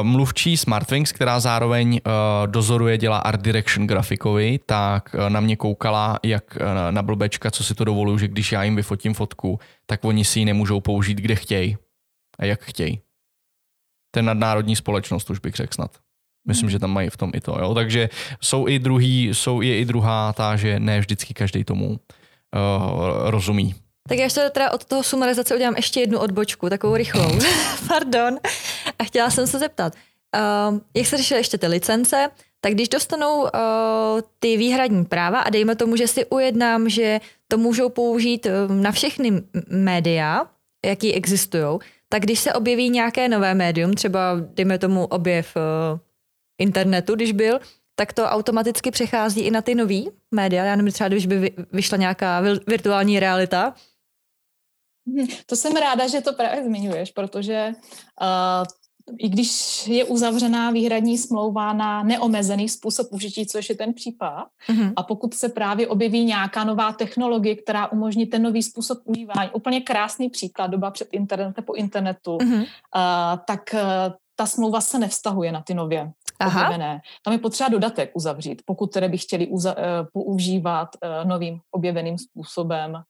mluvčí 0.02 0.56
Smartwings, 0.56 1.12
která 1.12 1.40
zároveň 1.40 1.92
uh, 1.92 2.12
dozoruje, 2.46 2.98
dělá 2.98 3.18
art 3.18 3.40
direction 3.40 3.86
grafikovi, 3.86 4.60
tak 4.66 5.14
uh, 5.14 5.30
na 5.30 5.40
mě 5.40 5.56
koukala 5.56 6.18
jak 6.22 6.58
na 6.90 7.02
blbečka, 7.02 7.50
co 7.50 7.64
si 7.64 7.74
to 7.74 7.84
dovoluju, 7.84 8.18
že 8.18 8.28
když 8.28 8.52
já 8.52 8.62
jim 8.62 8.76
vyfotím 8.76 9.14
fotku, 9.14 9.58
tak 9.86 10.04
oni 10.04 10.24
si 10.24 10.38
ji 10.38 10.44
nemůžou 10.44 10.80
použít 10.80 11.18
kde 11.18 11.34
chtějí 11.34 11.76
a 12.38 12.44
jak 12.44 12.62
chtějí. 12.62 13.00
Ten 14.14 14.24
nadnárodní 14.24 14.76
společnost 14.76 15.30
už 15.30 15.38
bych 15.38 15.54
řekl 15.54 15.74
snad. 15.74 15.90
Myslím, 16.48 16.70
že 16.70 16.78
tam 16.78 16.90
mají 16.90 17.10
v 17.10 17.16
tom 17.16 17.30
i 17.34 17.40
to. 17.40 17.58
Jo? 17.60 17.74
Takže 17.74 18.08
jsou 18.40 18.68
i 18.68 18.78
druhý, 18.78 19.28
jsou 19.32 19.60
je 19.60 19.78
i 19.78 19.84
druhá 19.84 20.32
ta, 20.32 20.56
že 20.56 20.80
ne 20.80 21.00
vždycky 21.00 21.34
každý 21.34 21.64
tomu 21.64 21.88
uh, 21.88 21.96
rozumí. 23.30 23.74
Tak 24.08 24.18
já 24.18 24.24
ještě 24.24 24.50
teda 24.50 24.70
od 24.70 24.84
toho 24.84 25.02
sumarizace 25.02 25.54
udělám 25.54 25.76
ještě 25.76 26.00
jednu 26.00 26.18
odbočku, 26.18 26.68
takovou 26.68 26.96
rychlou. 26.96 27.38
Pardon. 27.88 28.38
A 28.98 29.04
chtěla 29.04 29.30
jsem 29.30 29.46
se 29.46 29.58
zeptat, 29.58 29.92
uh, 30.72 30.78
jak 30.94 31.06
se 31.06 31.16
řešily 31.16 31.40
ještě 31.40 31.58
ty 31.58 31.66
licence, 31.66 32.30
tak 32.60 32.72
když 32.72 32.88
dostanou 32.88 33.42
uh, 33.42 33.48
ty 34.38 34.56
výhradní 34.56 35.04
práva 35.04 35.40
a 35.40 35.50
dejme 35.50 35.76
tomu, 35.76 35.96
že 35.96 36.08
si 36.08 36.26
ujednám, 36.26 36.88
že 36.88 37.20
to 37.48 37.58
můžou 37.58 37.88
použít 37.88 38.46
uh, 38.46 38.74
na 38.74 38.92
všechny 38.92 39.42
média, 39.68 40.46
jaký 40.86 41.14
existují, 41.14 41.78
tak 42.08 42.22
když 42.22 42.40
se 42.40 42.52
objeví 42.52 42.90
nějaké 42.90 43.28
nové 43.28 43.54
médium, 43.54 43.94
třeba 43.94 44.36
dejme 44.54 44.78
tomu 44.78 45.04
objev 45.04 45.56
uh, 45.56 45.98
internetu, 46.58 47.14
když 47.14 47.32
byl, 47.32 47.60
tak 47.94 48.12
to 48.12 48.24
automaticky 48.24 48.90
přechází 48.90 49.40
i 49.40 49.50
na 49.50 49.62
ty 49.62 49.74
nový 49.74 50.10
média. 50.30 50.64
Já 50.64 50.76
nevím, 50.76 50.92
třeba 50.92 51.08
když 51.08 51.26
by 51.26 51.52
vyšla 51.72 51.98
nějaká 51.98 52.42
virtuální 52.66 53.20
realita, 53.20 53.74
to 55.46 55.56
jsem 55.56 55.72
ráda, 55.72 56.08
že 56.08 56.20
to 56.20 56.32
právě 56.32 56.64
zmiňuješ, 56.64 57.10
protože 57.10 57.72
uh, 58.20 58.64
i 59.18 59.28
když 59.28 59.86
je 59.86 60.04
uzavřená 60.04 60.70
výhradní 60.70 61.18
smlouva 61.18 61.72
na 61.72 62.02
neomezený 62.02 62.68
způsob 62.68 63.06
užití, 63.10 63.46
což 63.46 63.68
je 63.68 63.74
ten 63.74 63.94
případ, 63.94 64.46
mm-hmm. 64.68 64.92
a 64.96 65.02
pokud 65.02 65.34
se 65.34 65.48
právě 65.48 65.88
objeví 65.88 66.24
nějaká 66.24 66.64
nová 66.64 66.92
technologie, 66.92 67.56
která 67.56 67.92
umožní 67.92 68.26
ten 68.26 68.42
nový 68.42 68.62
způsob 68.62 68.98
užívání, 69.04 69.50
úplně 69.52 69.80
krásný 69.80 70.30
příklad, 70.30 70.66
doba 70.66 70.90
před 70.90 71.08
internetem, 71.12 71.64
po 71.64 71.74
internetu, 71.74 72.36
mm-hmm. 72.36 72.60
uh, 72.60 73.38
tak 73.46 73.60
uh, 73.72 73.80
ta 74.36 74.46
smlouva 74.46 74.80
se 74.80 74.98
nevztahuje 74.98 75.52
na 75.52 75.62
ty 75.62 75.74
nově 75.74 76.12
Aha. 76.38 76.60
objevené. 76.60 77.00
Tam 77.24 77.32
je 77.32 77.38
potřeba 77.38 77.68
dodatek 77.68 78.10
uzavřít, 78.14 78.62
pokud 78.64 78.86
tedy 78.86 79.08
by 79.08 79.18
chtěli 79.18 79.46
uza- 79.46 79.76
používat 80.12 80.88
uh, 81.02 81.28
novým 81.28 81.60
objeveným 81.70 82.18
způsobem 82.18 83.02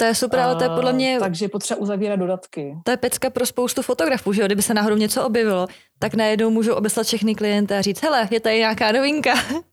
to 0.00 0.04
je 0.04 0.14
super, 0.14 0.40
ale 0.40 0.56
to 0.56 0.64
je 0.64 0.70
podle 0.70 0.92
mě... 0.92 1.18
Takže 1.20 1.44
je 1.44 1.48
potřeba 1.48 1.80
uzavírat 1.80 2.18
dodatky. 2.18 2.76
To 2.84 2.90
je 2.90 2.96
pecka 2.96 3.30
pro 3.30 3.46
spoustu 3.46 3.82
fotografů, 3.82 4.32
že 4.32 4.42
jo? 4.42 4.46
Kdyby 4.46 4.62
se 4.62 4.74
náhodou 4.74 4.96
něco 4.96 5.24
objevilo, 5.24 5.66
tak 5.98 6.14
najednou 6.14 6.50
můžou 6.50 6.74
obeslat 6.74 7.06
všechny 7.06 7.34
klienty 7.34 7.74
a 7.74 7.82
říct, 7.82 8.02
hele, 8.02 8.28
je 8.30 8.40
tady 8.40 8.58
nějaká 8.58 8.92
novinka. 8.92 9.34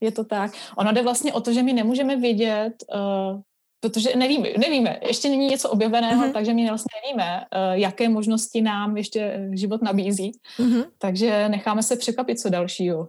je 0.00 0.12
to 0.12 0.24
tak. 0.24 0.52
Ono 0.76 0.92
jde 0.92 1.02
vlastně 1.02 1.32
o 1.32 1.40
to, 1.40 1.52
že 1.52 1.62
my 1.62 1.72
nemůžeme 1.72 2.16
vědět, 2.16 2.72
uh, 2.94 3.40
protože 3.80 4.16
nevíme, 4.16 4.48
nevíme, 4.58 5.00
ještě 5.06 5.28
není 5.28 5.46
něco 5.46 5.70
objeveného, 5.70 6.24
mm-hmm. 6.24 6.32
takže 6.32 6.54
my 6.54 6.68
vlastně 6.68 7.00
nevíme, 7.04 7.40
uh, 7.40 7.72
jaké 7.72 8.08
možnosti 8.08 8.62
nám 8.62 8.96
ještě 8.96 9.48
život 9.52 9.82
nabízí. 9.82 10.32
Mm-hmm. 10.58 10.84
Takže 10.98 11.48
necháme 11.48 11.82
se 11.82 11.96
překvapit, 11.96 12.40
co 12.40 12.50
dalšího. 12.50 13.08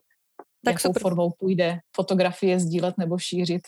Tak 0.66 0.74
jakou 0.74 0.90
super. 0.90 1.02
formou 1.02 1.32
půjde 1.40 1.80
fotografie 1.96 2.60
sdílet 2.60 2.98
nebo 2.98 3.18
šířit. 3.18 3.62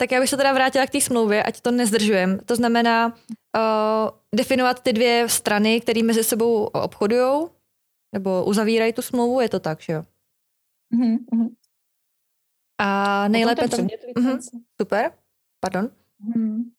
Tak 0.00 0.12
já 0.12 0.20
bych 0.20 0.30
se 0.30 0.36
teda 0.36 0.52
vrátila 0.52 0.86
k 0.86 0.90
té 0.90 1.00
smlouvě, 1.00 1.42
ať 1.42 1.60
to 1.60 1.70
nezdržujem. 1.70 2.38
To 2.38 2.56
znamená 2.56 3.06
uh, 3.06 4.10
definovat 4.34 4.82
ty 4.82 4.92
dvě 4.92 5.28
strany, 5.28 5.80
které 5.80 6.02
mezi 6.02 6.24
sebou 6.24 6.64
obchodují 6.64 7.48
nebo 8.14 8.44
uzavírají 8.44 8.92
tu 8.92 9.02
smlouvu, 9.02 9.40
je 9.40 9.48
to 9.48 9.60
tak, 9.60 9.80
že 9.80 9.92
jo? 9.92 10.04
Mm-hmm. 10.94 11.54
A 12.78 13.28
nejlépe 13.28 13.68
to... 13.68 13.76
Mm-hmm. 13.76 14.60
Super, 14.80 15.12
pardon. 15.60 15.90
Mm-hmm. 16.24 16.70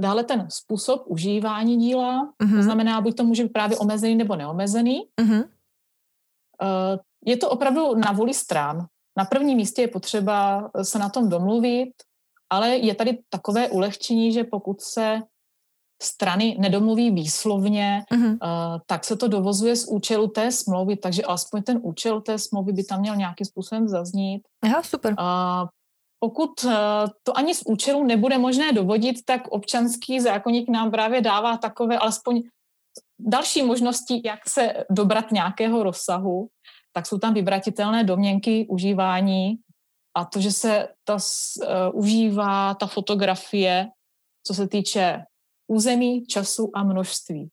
Dále 0.00 0.24
ten 0.24 0.50
způsob 0.50 1.02
užívání 1.06 1.76
díla, 1.76 2.24
mm-hmm. 2.24 2.36
to 2.38 2.44
mhm. 2.44 2.62
znamená, 2.62 3.00
buď 3.00 3.16
to 3.16 3.24
může 3.24 3.42
být 3.42 3.52
právě 3.52 3.78
omezený 3.78 4.14
nebo 4.14 4.36
neomezený. 4.36 5.08
Mm-hmm. 5.20 5.44
Uh, 6.62 6.98
je 7.26 7.36
to 7.36 7.50
opravdu 7.50 7.94
na 7.94 8.12
vůli 8.12 8.34
stran. 8.34 8.86
Na 9.18 9.24
prvním 9.24 9.56
místě 9.56 9.82
je 9.82 9.88
potřeba 9.88 10.70
se 10.82 10.98
na 10.98 11.08
tom 11.08 11.28
domluvit, 11.28 11.92
ale 12.50 12.76
je 12.76 12.94
tady 12.94 13.18
takové 13.28 13.68
ulehčení, 13.68 14.32
že 14.32 14.44
pokud 14.44 14.80
se 14.80 15.20
strany 16.02 16.56
nedomluví 16.60 17.10
výslovně, 17.10 18.04
uh-huh. 18.12 18.30
uh, 18.32 18.80
tak 18.86 19.04
se 19.04 19.16
to 19.16 19.28
dovozuje 19.28 19.76
z 19.76 19.88
účelu 19.88 20.28
té 20.28 20.52
smlouvy, 20.52 20.96
takže 20.96 21.22
alespoň 21.22 21.62
ten 21.62 21.80
účel 21.82 22.20
té 22.20 22.38
smlouvy 22.38 22.72
by 22.72 22.84
tam 22.84 23.00
měl 23.00 23.16
nějakým 23.16 23.46
způsobem 23.46 23.88
zaznít. 23.88 24.42
Aha, 24.62 24.82
super. 24.82 25.14
Uh, 25.18 25.68
pokud 26.18 26.64
uh, 26.64 26.72
to 27.22 27.38
ani 27.38 27.54
z 27.54 27.62
účelu 27.66 28.04
nebude 28.04 28.38
možné 28.38 28.72
dovodit, 28.72 29.16
tak 29.24 29.48
občanský 29.48 30.20
zákonník 30.20 30.68
nám 30.68 30.90
právě 30.90 31.20
dává 31.20 31.56
takové 31.56 31.98
alespoň 31.98 32.42
další 33.18 33.62
možnosti, 33.62 34.22
jak 34.24 34.48
se 34.48 34.84
dobrat 34.90 35.32
nějakého 35.32 35.82
rozsahu 35.82 36.48
tak 36.94 37.06
jsou 37.06 37.18
tam 37.18 37.34
vybratitelné 37.34 38.04
domněnky 38.04 38.66
užívání 38.68 39.58
a 40.16 40.24
to, 40.24 40.40
že 40.40 40.52
se 40.52 40.88
ta 41.04 41.14
uh, 41.14 41.20
užívá 41.92 42.74
ta 42.74 42.86
fotografie, 42.86 43.88
co 44.46 44.54
se 44.54 44.68
týče 44.68 45.24
území, 45.68 46.26
času 46.26 46.70
a 46.74 46.82
množství. 46.82 47.48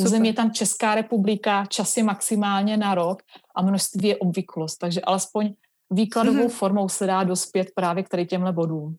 Super. 0.00 0.06
Území 0.06 0.28
je 0.28 0.34
tam 0.34 0.50
Česká 0.50 0.94
republika, 0.94 1.66
časy 1.66 2.02
maximálně 2.02 2.76
na 2.76 2.94
rok 2.94 3.22
a 3.56 3.62
množství 3.62 4.08
je 4.08 4.16
obvyklost, 4.16 4.78
takže 4.78 5.00
alespoň 5.00 5.54
výkladovou 5.90 6.46
mm-hmm. 6.46 6.48
formou 6.48 6.88
se 6.88 7.06
dá 7.06 7.24
dospět 7.24 7.68
právě 7.74 8.02
k 8.02 8.08
tady 8.08 8.26
těmhle 8.26 8.52
bodům. 8.52 8.96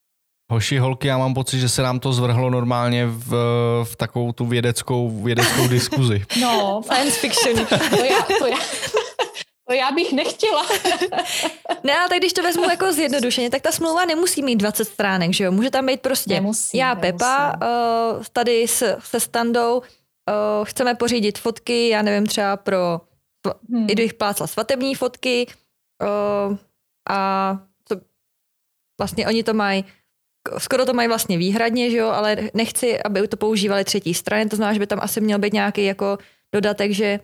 Hoši, 0.51 0.78
holky, 0.78 1.07
já 1.07 1.17
mám 1.17 1.34
pocit, 1.34 1.59
že 1.59 1.69
se 1.69 1.82
nám 1.82 1.99
to 1.99 2.13
zvrhlo 2.13 2.49
normálně 2.49 3.05
v, 3.07 3.30
v 3.84 3.95
takovou 3.95 4.32
tu 4.32 4.45
vědeckou, 4.45 5.21
vědeckou 5.23 5.67
diskuzi. 5.67 6.25
No, 6.41 6.82
science 6.84 7.19
fiction. 7.19 7.65
to 7.89 8.05
já, 8.05 8.21
to 8.39 8.47
já, 8.47 8.57
to 9.68 9.74
já 9.74 9.91
bych 9.91 10.13
nechtěla. 10.13 10.65
ne, 11.84 11.97
ale 11.99 12.09
tak 12.09 12.18
když 12.18 12.34
to 12.34 12.43
vezmu 12.43 12.70
jako 12.70 12.93
zjednodušeně, 12.93 13.49
tak 13.49 13.61
ta 13.61 13.72
smlouva 13.72 14.05
nemusí 14.05 14.43
mít 14.43 14.55
20 14.55 14.86
stránek, 14.86 15.34
že 15.34 15.43
jo? 15.43 15.51
Může 15.51 15.72
tam 15.72 15.86
být 15.86 16.01
prostě 16.01 16.34
nemusí, 16.34 16.78
já, 16.78 16.93
nemusí. 16.93 17.11
Pepa, 17.11 17.53
uh, 17.53 18.24
tady 18.34 18.68
s, 18.68 18.97
se 18.99 19.20
standou 19.20 19.78
uh, 19.78 19.84
chceme 20.65 20.95
pořídit 20.95 21.39
fotky, 21.39 21.89
já 21.89 22.01
nevím, 22.01 22.26
třeba 22.28 22.57
pro, 22.57 23.01
hmm. 23.70 23.89
i 23.89 23.93
kdybych 23.93 24.13
plácla 24.13 24.47
svatební 24.47 24.95
fotky 24.95 25.47
uh, 26.01 26.57
a 27.09 27.59
to, 27.88 27.95
vlastně 28.99 29.28
oni 29.28 29.43
to 29.43 29.53
mají 29.53 29.86
skoro 30.57 30.86
to 30.86 30.93
mají 30.93 31.07
vlastně 31.07 31.38
výhradně, 31.38 31.91
že 31.91 31.97
jo, 31.97 32.07
ale 32.07 32.38
nechci, 32.53 33.03
aby 33.03 33.28
to 33.28 33.38
používali 33.38 33.84
třetí 33.84 34.13
strany, 34.13 34.49
to 34.49 34.55
znamená, 34.55 34.74
že 34.74 34.80
by 34.80 34.88
tam 34.88 34.99
asi 35.01 35.22
měl 35.22 35.39
být 35.39 35.53
nějaký 35.53 35.86
jako 35.86 36.18
dodatek, 36.53 36.91
že 36.91 37.20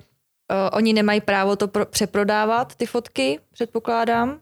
oni 0.73 0.93
nemají 0.93 1.21
právo 1.21 1.55
to 1.55 1.67
pro, 1.67 1.85
přeprodávat, 1.85 2.75
ty 2.75 2.85
fotky, 2.85 3.39
předpokládám? 3.51 4.39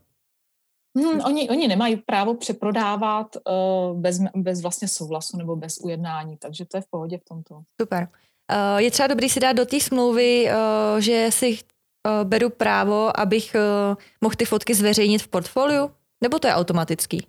Hmm, 0.98 1.22
oni, 1.26 1.50
oni 1.50 1.68
nemají 1.68 1.96
právo 1.96 2.34
přeprodávat 2.34 3.36
uh, 3.36 4.00
bez, 4.00 4.20
bez 4.36 4.62
vlastně 4.62 4.88
souhlasu 4.88 5.38
nebo 5.38 5.56
bez 5.56 5.78
ujednání, 5.78 6.38
takže 6.38 6.66
to 6.66 6.78
je 6.78 6.82
v 6.82 6.88
pohodě 6.90 7.18
v 7.18 7.24
tomto. 7.24 7.62
Super. 7.82 8.08
Uh, 8.52 8.78
je 8.78 8.92
třeba 8.92 9.08
dobrý 9.08 9.30
si 9.30 9.40
dát 9.40 9.54
do 9.54 9.66
té 9.66 9.80
smlouvy, 9.80 10.46
uh, 10.46 11.00
že 11.00 11.28
si 11.32 11.58
uh, 11.58 12.28
beru 12.28 12.50
právo, 12.50 13.20
abych 13.20 13.56
uh, 13.56 13.96
mohl 14.22 14.36
ty 14.36 14.46
fotky 14.46 14.76
zveřejnit 14.76 15.22
v 15.22 15.28
portfoliu? 15.28 15.92
Nebo 16.24 16.40
to 16.40 16.48
je 16.48 16.54
automatický? 16.54 17.28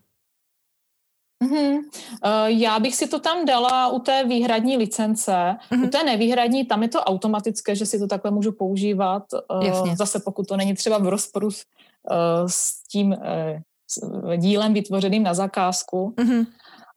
Mm-hmm. 1.42 1.78
Uh, 1.78 2.46
já 2.46 2.78
bych 2.78 2.96
si 2.96 3.06
to 3.08 3.20
tam 3.20 3.44
dala 3.44 3.88
u 3.88 3.98
té 3.98 4.24
výhradní 4.24 4.76
licence. 4.76 5.32
Mm-hmm. 5.32 5.84
U 5.84 5.88
té 5.88 6.04
nevýhradní, 6.04 6.64
tam 6.64 6.82
je 6.82 6.88
to 6.88 7.00
automatické, 7.00 7.74
že 7.76 7.86
si 7.86 7.98
to 7.98 8.06
takhle 8.06 8.30
můžu 8.30 8.52
používat. 8.52 9.22
Uh, 9.50 9.94
zase 9.94 10.20
pokud 10.20 10.48
to 10.48 10.56
není 10.56 10.74
třeba 10.74 10.98
v 10.98 11.08
rozporu 11.08 11.50
s, 11.50 11.64
uh, 12.10 12.46
s 12.46 12.82
tím 12.88 13.08
uh, 13.08 13.16
s 13.90 14.00
dílem 14.36 14.74
vytvořeným 14.74 15.22
na 15.22 15.34
zakázku. 15.34 16.14
Mm-hmm. 16.16 16.46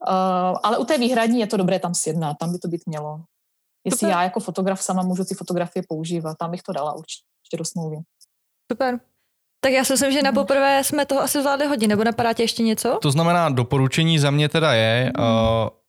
Uh, 0.08 0.60
ale 0.64 0.78
u 0.78 0.86
té 0.86 0.98
výhradní 0.98 1.40
je 1.40 1.48
to 1.48 1.58
dobré 1.58 1.80
tam 1.80 1.94
sjednat, 1.94 2.38
tam 2.38 2.52
by 2.52 2.60
to 2.60 2.68
být 2.68 2.82
mělo. 2.86 3.22
Jestli 3.86 4.00
Super. 4.00 4.12
já 4.12 4.24
jako 4.24 4.40
fotograf 4.40 4.82
sama 4.82 5.04
můžu 5.04 5.24
ty 5.26 5.36
fotografie 5.36 5.84
používat, 5.90 6.38
tam 6.38 6.52
bych 6.52 6.64
to 6.64 6.74
dala 6.74 6.94
určitě 6.94 7.58
do 7.58 7.66
smlouvy. 7.66 7.98
Super. 8.72 9.00
Tak 9.66 9.74
já 9.74 9.84
si 9.84 9.94
myslím, 9.94 10.12
že 10.12 10.22
na 10.22 10.32
mhm. 10.32 10.36
poprvé 10.36 10.84
jsme 10.84 11.06
toho 11.06 11.22
asi 11.22 11.42
zvládli 11.42 11.68
hodně, 11.68 11.88
nebo 11.88 12.04
napadá 12.04 12.34
tě 12.34 12.44
ještě 12.44 12.64
něco? 12.64 13.00
To 13.02 13.12
znamená, 13.12 13.50
doporučení 13.50 14.20
za 14.20 14.32
mě 14.32 14.50
teda 14.50 14.74
je, 14.74 15.12
uh, 15.18 15.24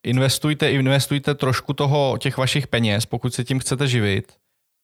investujte, 0.06 0.70
investujte 0.70 1.34
trošku 1.34 1.72
toho, 1.72 2.18
těch 2.18 2.36
vašich 2.36 2.66
peněz, 2.66 3.06
pokud 3.06 3.34
se 3.34 3.44
tím 3.44 3.58
chcete 3.58 3.88
živit 3.88 4.32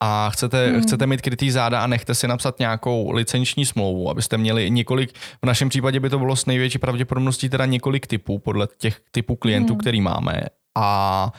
a 0.03 0.31
chcete, 0.31 0.67
hmm. 0.67 0.83
chcete 0.83 1.07
mít 1.07 1.21
krytý 1.21 1.51
záda 1.51 1.83
a 1.83 1.87
nechte 1.87 2.15
si 2.15 2.29
napsat 2.29 2.59
nějakou 2.59 3.11
licenční 3.11 3.67
smlouvu, 3.67 4.11
abyste 4.11 4.39
měli 4.39 4.71
několik, 4.71 5.13
v 5.43 5.47
našem 5.47 5.69
případě 5.69 6.01
by 6.01 6.11
to 6.11 6.19
bylo 6.19 6.37
s 6.37 6.47
největší 6.47 6.79
pravděpodobností 6.79 7.49
teda 7.49 7.67
několik 7.67 8.07
typů 8.07 8.39
podle 8.39 8.69
těch 8.79 9.01
typů 9.11 9.37
klientů, 9.37 9.73
hmm. 9.73 9.81
který 9.81 10.01
máme 10.01 10.43
a 10.79 11.33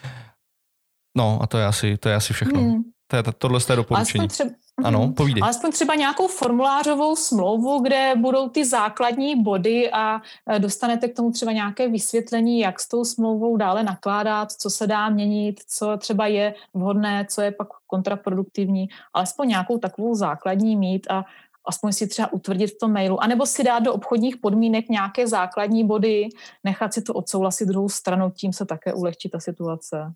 no 1.17 1.39
a 1.41 1.47
to 1.47 1.57
je 1.57 1.65
asi, 1.65 1.97
to 1.97 2.09
je 2.09 2.15
asi 2.15 2.33
všechno. 2.33 2.61
Hmm. 2.61 2.83
To 3.07 3.15
je, 3.15 3.23
tohle 3.37 3.59
je 3.69 3.75
doporučení. 3.75 4.27
Třeba, 4.27 4.49
ano, 4.83 4.99
mhm. 4.99 5.13
povídej. 5.13 5.43
Alespoň 5.43 5.71
třeba 5.71 5.95
nějakou 5.95 6.27
formulářovou 6.27 7.15
smlouvu, 7.15 7.79
kde 7.79 8.13
budou 8.17 8.49
ty 8.49 8.65
základní 8.65 9.43
body 9.43 9.91
a 9.91 10.21
e, 10.49 10.59
dostanete 10.59 11.07
k 11.07 11.15
tomu 11.15 11.31
třeba 11.31 11.51
nějaké 11.51 11.89
vysvětlení, 11.89 12.59
jak 12.59 12.79
s 12.79 12.87
tou 12.87 13.05
smlouvou 13.05 13.57
dále 13.57 13.83
nakládat, 13.83 14.51
co 14.51 14.69
se 14.69 14.87
dá 14.87 15.09
měnit, 15.09 15.61
co 15.67 15.97
třeba 15.97 16.27
je 16.27 16.55
vhodné, 16.73 17.25
co 17.29 17.41
je 17.41 17.51
pak 17.51 17.67
kontraproduktivní. 17.87 18.89
Alespoň 19.13 19.47
nějakou 19.47 19.77
takovou 19.77 20.15
základní 20.15 20.75
mít 20.75 21.07
a 21.09 21.25
aspoň 21.67 21.91
si 21.91 22.07
třeba 22.07 22.33
utvrdit 22.33 22.67
v 22.67 22.77
tom 22.77 22.93
mailu, 22.93 23.23
anebo 23.23 23.45
si 23.45 23.63
dát 23.63 23.79
do 23.79 23.93
obchodních 23.93 24.37
podmínek 24.37 24.89
nějaké 24.89 25.27
základní 25.27 25.87
body, 25.87 26.29
nechat 26.63 26.93
si 26.93 27.01
to 27.01 27.13
odsouhlasit 27.13 27.67
druhou 27.67 27.89
stranou, 27.89 28.29
tím 28.29 28.53
se 28.53 28.65
také 28.65 28.93
ulehčí 28.93 29.29
ta 29.29 29.39
situace. 29.39 30.13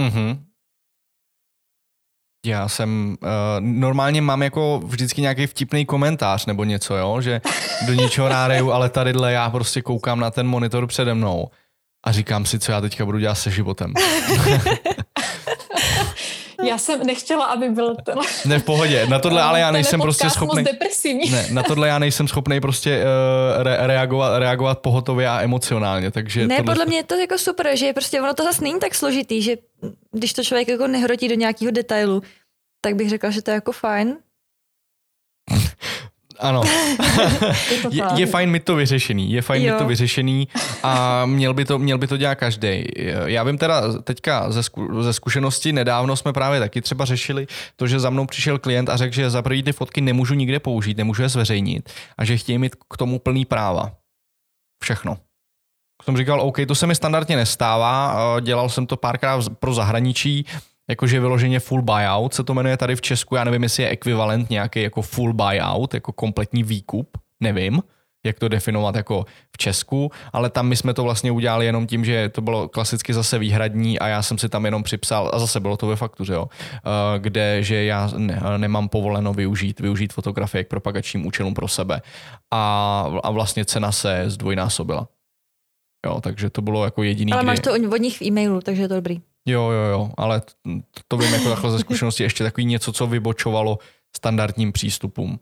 Mm-hmm. 0.00 0.49
Já 2.46 2.68
jsem, 2.68 3.16
uh, 3.22 3.28
normálně 3.60 4.22
mám 4.22 4.42
jako 4.42 4.80
vždycky 4.84 5.20
nějaký 5.20 5.46
vtipný 5.46 5.86
komentář 5.86 6.46
nebo 6.46 6.64
něco, 6.64 6.96
jo, 6.96 7.20
že 7.20 7.40
do 7.86 7.92
něčeho 7.92 8.28
ráreju, 8.28 8.72
ale 8.72 8.88
tadyhle 8.88 9.32
já 9.32 9.50
prostě 9.50 9.82
koukám 9.82 10.20
na 10.20 10.30
ten 10.30 10.46
monitor 10.46 10.86
přede 10.86 11.14
mnou 11.14 11.50
a 12.06 12.12
říkám 12.12 12.46
si, 12.46 12.58
co 12.58 12.72
já 12.72 12.80
teďka 12.80 13.04
budu 13.04 13.18
dělat 13.18 13.34
se 13.34 13.50
životem. 13.50 13.94
Já 16.68 16.78
jsem 16.78 17.06
nechtěla, 17.06 17.44
aby 17.44 17.68
byl 17.68 17.96
ten... 18.04 18.18
Ne, 18.44 18.58
v 18.58 18.64
pohodě. 18.64 19.06
Na 19.06 19.18
tohle 19.18 19.42
ale 19.42 19.60
já 19.60 19.70
nejsem 19.70 20.00
prostě 20.00 20.30
schopný... 20.30 20.64
depresivní. 20.64 21.30
Ne, 21.30 21.46
na 21.52 21.62
tohle 21.62 21.88
já 21.88 21.98
nejsem 21.98 22.28
schopný 22.28 22.60
prostě 22.60 23.02
uh, 23.02 23.62
re- 23.62 23.78
reagovat, 23.80 24.38
reagovat 24.38 24.78
pohotově 24.78 25.28
a 25.28 25.40
emocionálně, 25.40 26.10
takže... 26.10 26.46
Ne, 26.46 26.56
tohle... 26.56 26.72
podle 26.72 26.86
mě 26.86 26.96
je 26.96 27.04
to 27.04 27.14
jako 27.14 27.38
super, 27.38 27.76
že 27.76 27.92
prostě 27.92 28.20
ono 28.20 28.34
to 28.34 28.44
zase 28.44 28.62
není 28.62 28.80
tak 28.80 28.94
složitý, 28.94 29.42
že 29.42 29.56
když 30.12 30.32
to 30.32 30.44
člověk 30.44 30.68
jako 30.68 30.86
nehrotí 30.86 31.28
do 31.28 31.34
nějakého 31.34 31.70
detailu, 31.70 32.22
tak 32.80 32.94
bych 32.94 33.10
řekla, 33.10 33.30
že 33.30 33.42
to 33.42 33.50
je 33.50 33.54
jako 33.54 33.72
fajn. 33.72 34.16
Ano. 36.40 36.62
je, 37.90 38.04
je, 38.16 38.26
fajn 38.26 38.50
mít 38.50 38.64
to 38.64 38.76
vyřešený, 38.76 39.32
je 39.32 39.42
fajn 39.42 39.62
jo. 39.62 39.72
mít 39.72 39.78
to 39.78 39.86
vyřešený 39.86 40.48
a 40.82 41.26
měl 41.26 41.54
by 41.54 41.64
to, 41.64 41.78
měl 41.78 41.98
by 41.98 42.06
to 42.06 42.16
dělat 42.16 42.34
každý. 42.34 42.84
Já 43.24 43.42
vím 43.42 43.58
teda 43.58 44.02
teďka 44.02 44.50
ze, 44.52 44.62
zku, 44.62 45.02
ze 45.02 45.12
zkušenosti, 45.12 45.72
nedávno 45.72 46.16
jsme 46.16 46.32
právě 46.32 46.60
taky 46.60 46.82
třeba 46.82 47.04
řešili 47.04 47.46
to, 47.76 47.86
že 47.86 48.00
za 48.00 48.10
mnou 48.10 48.26
přišel 48.26 48.58
klient 48.58 48.88
a 48.88 48.96
řekl, 48.96 49.14
že 49.14 49.30
za 49.30 49.42
první 49.42 49.62
ty 49.62 49.72
fotky 49.72 50.00
nemůžu 50.00 50.34
nikde 50.34 50.60
použít, 50.60 50.96
nemůžu 50.96 51.22
je 51.22 51.28
zveřejnit 51.28 51.90
a 52.18 52.24
že 52.24 52.36
chtějí 52.36 52.58
mít 52.58 52.74
k 52.74 52.96
tomu 52.96 53.18
plný 53.18 53.44
práva. 53.44 53.92
Všechno. 54.82 55.16
Jsem 56.04 56.16
říkal, 56.16 56.40
OK, 56.40 56.58
to 56.68 56.74
se 56.74 56.86
mi 56.86 56.94
standardně 56.94 57.36
nestává, 57.36 58.16
dělal 58.40 58.68
jsem 58.68 58.86
to 58.86 58.96
párkrát 58.96 59.44
pro 59.58 59.74
zahraničí, 59.74 60.46
jakože 60.90 61.20
vyloženě 61.20 61.60
full 61.60 61.82
buyout 61.82 62.34
se 62.34 62.44
to 62.44 62.54
jmenuje 62.54 62.76
tady 62.76 62.96
v 62.96 63.00
Česku, 63.00 63.34
já 63.34 63.44
nevím, 63.44 63.62
jestli 63.62 63.82
je 63.82 63.88
ekvivalent 63.88 64.50
nějaký 64.50 64.82
jako 64.82 65.02
full 65.02 65.32
buyout, 65.32 65.94
jako 65.94 66.12
kompletní 66.12 66.62
výkup, 66.62 67.18
nevím, 67.40 67.82
jak 68.24 68.38
to 68.38 68.48
definovat 68.48 68.94
jako 68.94 69.26
v 69.52 69.58
Česku, 69.58 70.10
ale 70.32 70.50
tam 70.50 70.68
my 70.68 70.76
jsme 70.76 70.94
to 70.94 71.02
vlastně 71.02 71.32
udělali 71.32 71.66
jenom 71.66 71.86
tím, 71.86 72.04
že 72.04 72.28
to 72.28 72.40
bylo 72.40 72.68
klasicky 72.68 73.14
zase 73.14 73.38
výhradní 73.38 73.98
a 73.98 74.08
já 74.08 74.22
jsem 74.22 74.38
si 74.38 74.48
tam 74.48 74.64
jenom 74.64 74.82
připsal, 74.82 75.30
a 75.34 75.38
zase 75.38 75.60
bylo 75.60 75.76
to 75.76 75.86
ve 75.86 75.96
faktuře, 75.96 76.32
jo, 76.32 76.46
eh, 76.74 77.18
kde, 77.18 77.62
že 77.62 77.84
já 77.84 78.10
ne, 78.16 78.42
nemám 78.56 78.88
povoleno 78.88 79.34
využít, 79.34 79.80
využít 79.80 80.12
fotografie 80.12 80.64
k 80.64 80.68
propagačním 80.68 81.26
účelům 81.26 81.54
pro 81.54 81.68
sebe 81.68 82.02
a, 82.50 83.04
a 83.22 83.30
vlastně 83.30 83.64
cena 83.64 83.92
se 83.92 84.24
zdvojnásobila. 84.26 85.08
Jo, 86.06 86.20
takže 86.20 86.50
to 86.50 86.62
bylo 86.62 86.84
jako 86.84 87.02
jediný. 87.02 87.32
Ale 87.32 87.42
kdy... 87.42 87.46
máš 87.46 87.60
to 87.60 87.72
od 87.72 88.00
nich 88.00 88.18
v 88.18 88.22
e-mailu, 88.22 88.60
takže 88.60 88.82
je 88.82 88.88
to 88.88 88.94
dobrý. 88.94 89.20
Jo, 89.48 89.70
jo, 89.70 89.82
jo, 89.82 90.10
ale 90.16 90.42
to 91.08 91.16
vím 91.16 91.32
jako 91.32 91.48
takhle 91.48 91.70
ze 91.70 91.78
zkušenosti 91.78 92.22
ještě 92.22 92.44
takový 92.44 92.64
něco, 92.64 92.92
co 92.92 93.06
vybočovalo 93.06 93.78
standardním 94.16 94.72
přístupům. 94.72 95.40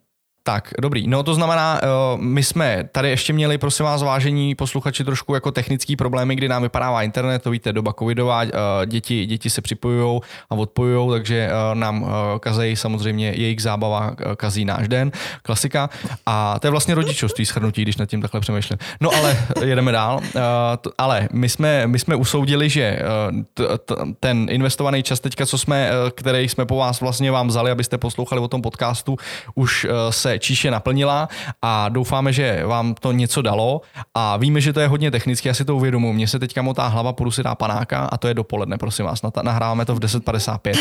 Tak, 0.49 0.75
dobrý. 0.81 1.07
No 1.07 1.23
to 1.23 1.35
znamená, 1.35 1.81
uh, 1.83 2.21
my 2.21 2.43
jsme 2.43 2.89
tady 2.93 3.11
ještě 3.11 3.33
měli, 3.33 3.59
prosím 3.59 3.85
vás, 3.85 4.03
vážení 4.03 4.55
posluchači, 4.55 5.05
trošku 5.05 5.35
jako 5.35 5.53
technický 5.53 5.97
problémy, 5.97 6.37
kdy 6.37 6.49
nám 6.49 6.63
vypadává 6.63 7.03
internet, 7.03 7.43
to 7.43 7.51
víte, 7.51 7.73
doba 7.73 7.93
covidová, 7.93 8.43
uh, 8.43 8.51
děti, 8.87 9.27
děti 9.27 9.51
se 9.51 9.63
připojují 9.63 10.21
a 10.51 10.55
odpojují, 10.55 11.11
takže 11.11 11.49
uh, 11.49 11.79
nám 11.79 12.07
kazejí 12.41 12.77
samozřejmě 12.77 13.33
jejich 13.37 13.63
zábava, 13.63 14.15
kazí 14.37 14.65
náš 14.65 14.89
den, 14.89 15.13
klasika. 15.43 15.91
A 16.27 16.59
to 16.59 16.67
je 16.67 16.71
vlastně 16.71 16.95
rodičovství 16.95 17.47
schrnutí, 17.47 17.83
když 17.83 17.97
nad 17.97 18.07
tím 18.07 18.23
takhle 18.23 18.41
přemýšlím. 18.41 18.79
No 19.01 19.11
ale 19.15 19.39
jedeme 19.65 19.93
dál. 19.93 20.21
Ale 20.99 21.29
my 21.33 21.49
jsme, 21.49 21.87
my 21.87 21.99
jsme 21.99 22.17
usoudili, 22.17 22.69
že 22.71 22.99
ten 24.21 24.47
investovaný 24.51 25.03
čas 25.03 25.21
teďka, 25.21 25.47
co 25.47 25.59
jsme, 25.59 25.91
který 26.15 26.49
jsme 26.49 26.67
po 26.67 26.77
vás 26.77 27.01
vlastně 27.01 27.31
vám 27.31 27.49
vzali, 27.49 27.71
abyste 27.71 27.99
poslouchali 27.99 28.41
o 28.41 28.49
tom 28.49 28.63
podcastu, 28.63 29.17
už 29.55 29.87
se 30.11 30.38
číše 30.39 30.71
naplnila 30.71 31.29
a 31.63 31.89
doufáme, 31.89 32.33
že 32.33 32.63
vám 32.67 32.95
to 32.95 33.13
něco 33.13 33.43
dalo 33.43 33.81
a 34.15 34.37
víme, 34.37 34.61
že 34.61 34.73
to 34.73 34.81
je 34.81 34.89
hodně 34.89 35.11
technicky, 35.11 35.49
já 35.49 35.55
si 35.55 35.65
to 35.65 35.77
uvědomuji. 35.77 36.13
Mně 36.13 36.29
se 36.29 36.39
teďka 36.39 36.63
motá 36.63 36.87
hlava, 36.87 37.13
půjdu 37.13 37.31
si 37.31 37.43
dá 37.43 37.55
panáka 37.55 38.05
a 38.05 38.17
to 38.17 38.29
je 38.29 38.35
dopoledne, 38.35 38.79
prosím 38.79 39.05
vás. 39.05 39.21
Nahráváme 39.43 39.85
to 39.85 39.95
v 39.95 40.01
10.55. 40.01 40.75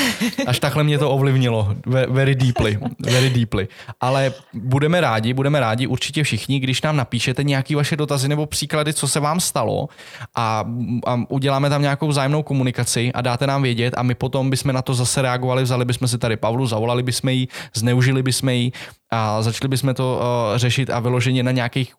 Až 0.47 0.59
takhle 0.59 0.83
mě 0.83 0.99
to 0.99 1.11
ovlivnilo. 1.11 1.75
Very 2.07 2.35
deeply. 2.35 2.79
Very 2.99 3.29
deeply. 3.29 3.67
Ale 4.01 4.33
budeme 4.53 5.01
rádi, 5.01 5.33
budeme 5.33 5.59
rádi 5.59 5.87
určitě 5.87 6.23
všichni, 6.23 6.59
když 6.59 6.81
nám 6.81 6.95
napíšete 6.95 7.43
nějaké 7.43 7.75
vaše 7.75 7.95
dotazy 7.95 8.27
nebo 8.27 8.45
příklady, 8.45 8.93
co 8.93 9.07
se 9.07 9.19
vám 9.19 9.39
stalo 9.39 9.87
a, 10.35 10.65
a 11.05 11.19
uděláme 11.29 11.69
tam 11.69 11.81
nějakou 11.81 12.07
vzájemnou 12.07 12.43
komunikaci 12.43 13.11
a 13.13 13.21
dáte 13.21 13.47
nám 13.47 13.63
vědět 13.63 13.93
a 13.97 14.03
my 14.03 14.15
potom 14.15 14.49
bychom 14.49 14.73
na 14.73 14.81
to 14.81 14.93
zase 14.93 15.21
reagovali, 15.21 15.63
vzali 15.63 15.85
bychom 15.85 16.07
si 16.07 16.17
tady 16.17 16.37
Pavlu, 16.37 16.67
zavolali 16.67 17.03
bychom 17.03 17.29
ji, 17.29 17.47
zneužili 17.73 18.23
bychom 18.23 18.49
ji 18.49 18.71
a 19.11 19.41
začali 19.41 19.69
bychom 19.69 19.93
to 19.93 20.19
uh, 20.19 20.57
řešit 20.57 20.89
a 20.89 20.99
vyloženě 20.99 21.43
na 21.43 21.51
nějakých 21.51 21.93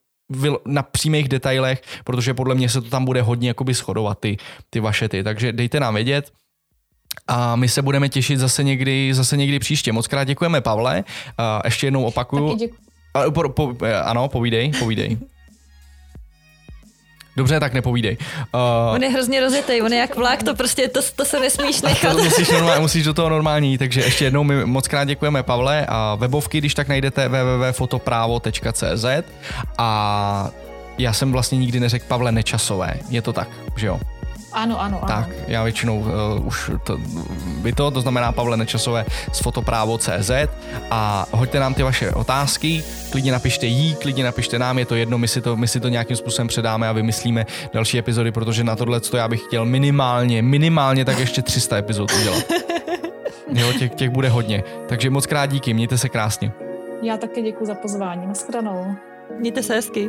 na 0.66 0.82
přímých 0.82 1.28
detailech, 1.28 1.82
protože 2.04 2.34
podle 2.34 2.54
mě 2.54 2.68
se 2.68 2.80
to 2.80 2.90
tam 2.90 3.04
bude 3.04 3.22
hodně 3.22 3.48
jakoby 3.48 3.74
shodovat 3.74 4.18
ty, 4.20 4.36
ty 4.70 4.80
vaše 4.80 5.08
ty. 5.08 5.24
Takže 5.24 5.52
dejte 5.52 5.80
nám 5.80 5.94
vědět, 5.94 6.32
a 7.28 7.56
my 7.56 7.68
se 7.68 7.82
budeme 7.82 8.08
těšit 8.08 8.38
zase 8.38 8.62
někdy, 8.62 9.14
zase 9.14 9.36
někdy 9.36 9.58
příště. 9.58 9.92
Moc 9.92 10.06
krát 10.06 10.24
děkujeme, 10.24 10.60
Pavle. 10.60 11.04
Uh, 11.38 11.44
ještě 11.64 11.86
jednou 11.86 12.04
opakuju. 12.04 12.48
Taky 12.48 12.58
děkuji. 12.58 13.30
Po, 13.30 13.48
po, 13.48 13.86
ano, 14.04 14.28
povídej, 14.28 14.72
povídej. 14.78 15.18
Dobře, 17.38 17.60
tak 17.60 17.72
nepovídej. 17.72 18.16
Uh, 18.54 18.94
on 18.94 19.02
je 19.02 19.10
hrozně 19.10 19.40
rozjetý, 19.40 19.82
on 19.82 19.92
je 19.92 19.98
jak 19.98 20.16
vlak, 20.16 20.42
to 20.42 20.54
prostě, 20.54 20.88
to, 20.88 21.00
to 21.16 21.24
se 21.24 21.40
nesmíš 21.40 21.82
nechat. 21.88 22.16
To 22.16 22.24
musíš, 22.24 22.48
normál, 22.48 22.80
musíš 22.80 23.04
do 23.04 23.14
toho 23.14 23.28
normální, 23.28 23.78
takže 23.78 24.00
ještě 24.00 24.24
jednou 24.24 24.44
my 24.44 24.66
moc 24.66 24.88
krát 24.88 25.04
děkujeme 25.04 25.42
Pavle 25.42 25.86
a 25.88 26.14
webovky, 26.14 26.58
když 26.58 26.74
tak 26.74 26.88
najdete 26.88 27.28
www.fotopravo.cz 27.28 29.04
a 29.78 30.50
já 30.98 31.12
jsem 31.12 31.32
vlastně 31.32 31.58
nikdy 31.58 31.80
neřekl 31.80 32.04
Pavle 32.08 32.32
Nečasové, 32.32 32.94
je 33.08 33.22
to 33.22 33.32
tak, 33.32 33.48
že 33.76 33.86
jo? 33.86 34.00
Ano, 34.52 34.80
ano, 34.80 34.98
ano. 35.02 35.08
Tak, 35.08 35.28
já 35.46 35.62
většinou 35.62 35.98
uh, 35.98 36.46
už 36.46 36.70
to, 36.84 36.98
vy 37.62 37.72
to, 37.72 37.90
to 37.90 38.00
znamená 38.00 38.32
Pavle 38.32 38.56
Nečasové 38.56 39.04
z 39.32 39.40
fotoprávo.cz 39.40 40.30
a 40.90 41.26
hoďte 41.32 41.60
nám 41.60 41.74
ty 41.74 41.82
vaše 41.82 42.10
otázky, 42.10 42.84
klidně 43.10 43.32
napište 43.32 43.66
jí, 43.66 43.94
klidně 43.94 44.24
napište 44.24 44.58
nám, 44.58 44.78
je 44.78 44.86
to 44.86 44.94
jedno, 44.94 45.18
my 45.18 45.28
si 45.28 45.40
to, 45.40 45.56
my 45.56 45.68
si 45.68 45.80
to 45.80 45.88
nějakým 45.88 46.16
způsobem 46.16 46.48
předáme 46.48 46.88
a 46.88 46.92
vymyslíme 46.92 47.46
další 47.72 47.98
epizody, 47.98 48.32
protože 48.32 48.64
na 48.64 48.76
tohle 48.76 49.00
to 49.00 49.16
já 49.16 49.28
bych 49.28 49.40
chtěl 49.40 49.64
minimálně, 49.64 50.42
minimálně 50.42 51.04
tak 51.04 51.18
ještě 51.18 51.42
300 51.42 51.76
epizod 51.76 52.12
udělat. 52.20 52.44
Jo, 53.52 53.72
těch, 53.72 53.94
těch 53.94 54.10
bude 54.10 54.28
hodně. 54.28 54.64
Takže 54.88 55.10
moc 55.10 55.26
krát 55.26 55.46
díky, 55.46 55.74
mějte 55.74 55.98
se 55.98 56.08
krásně. 56.08 56.52
Já 57.02 57.16
také 57.16 57.42
děkuji 57.42 57.64
za 57.64 57.74
pozvání. 57.74 58.26
Naschledanou. 58.26 58.94
Mějte 59.38 59.62
se 59.62 59.74
hezky. 59.74 60.06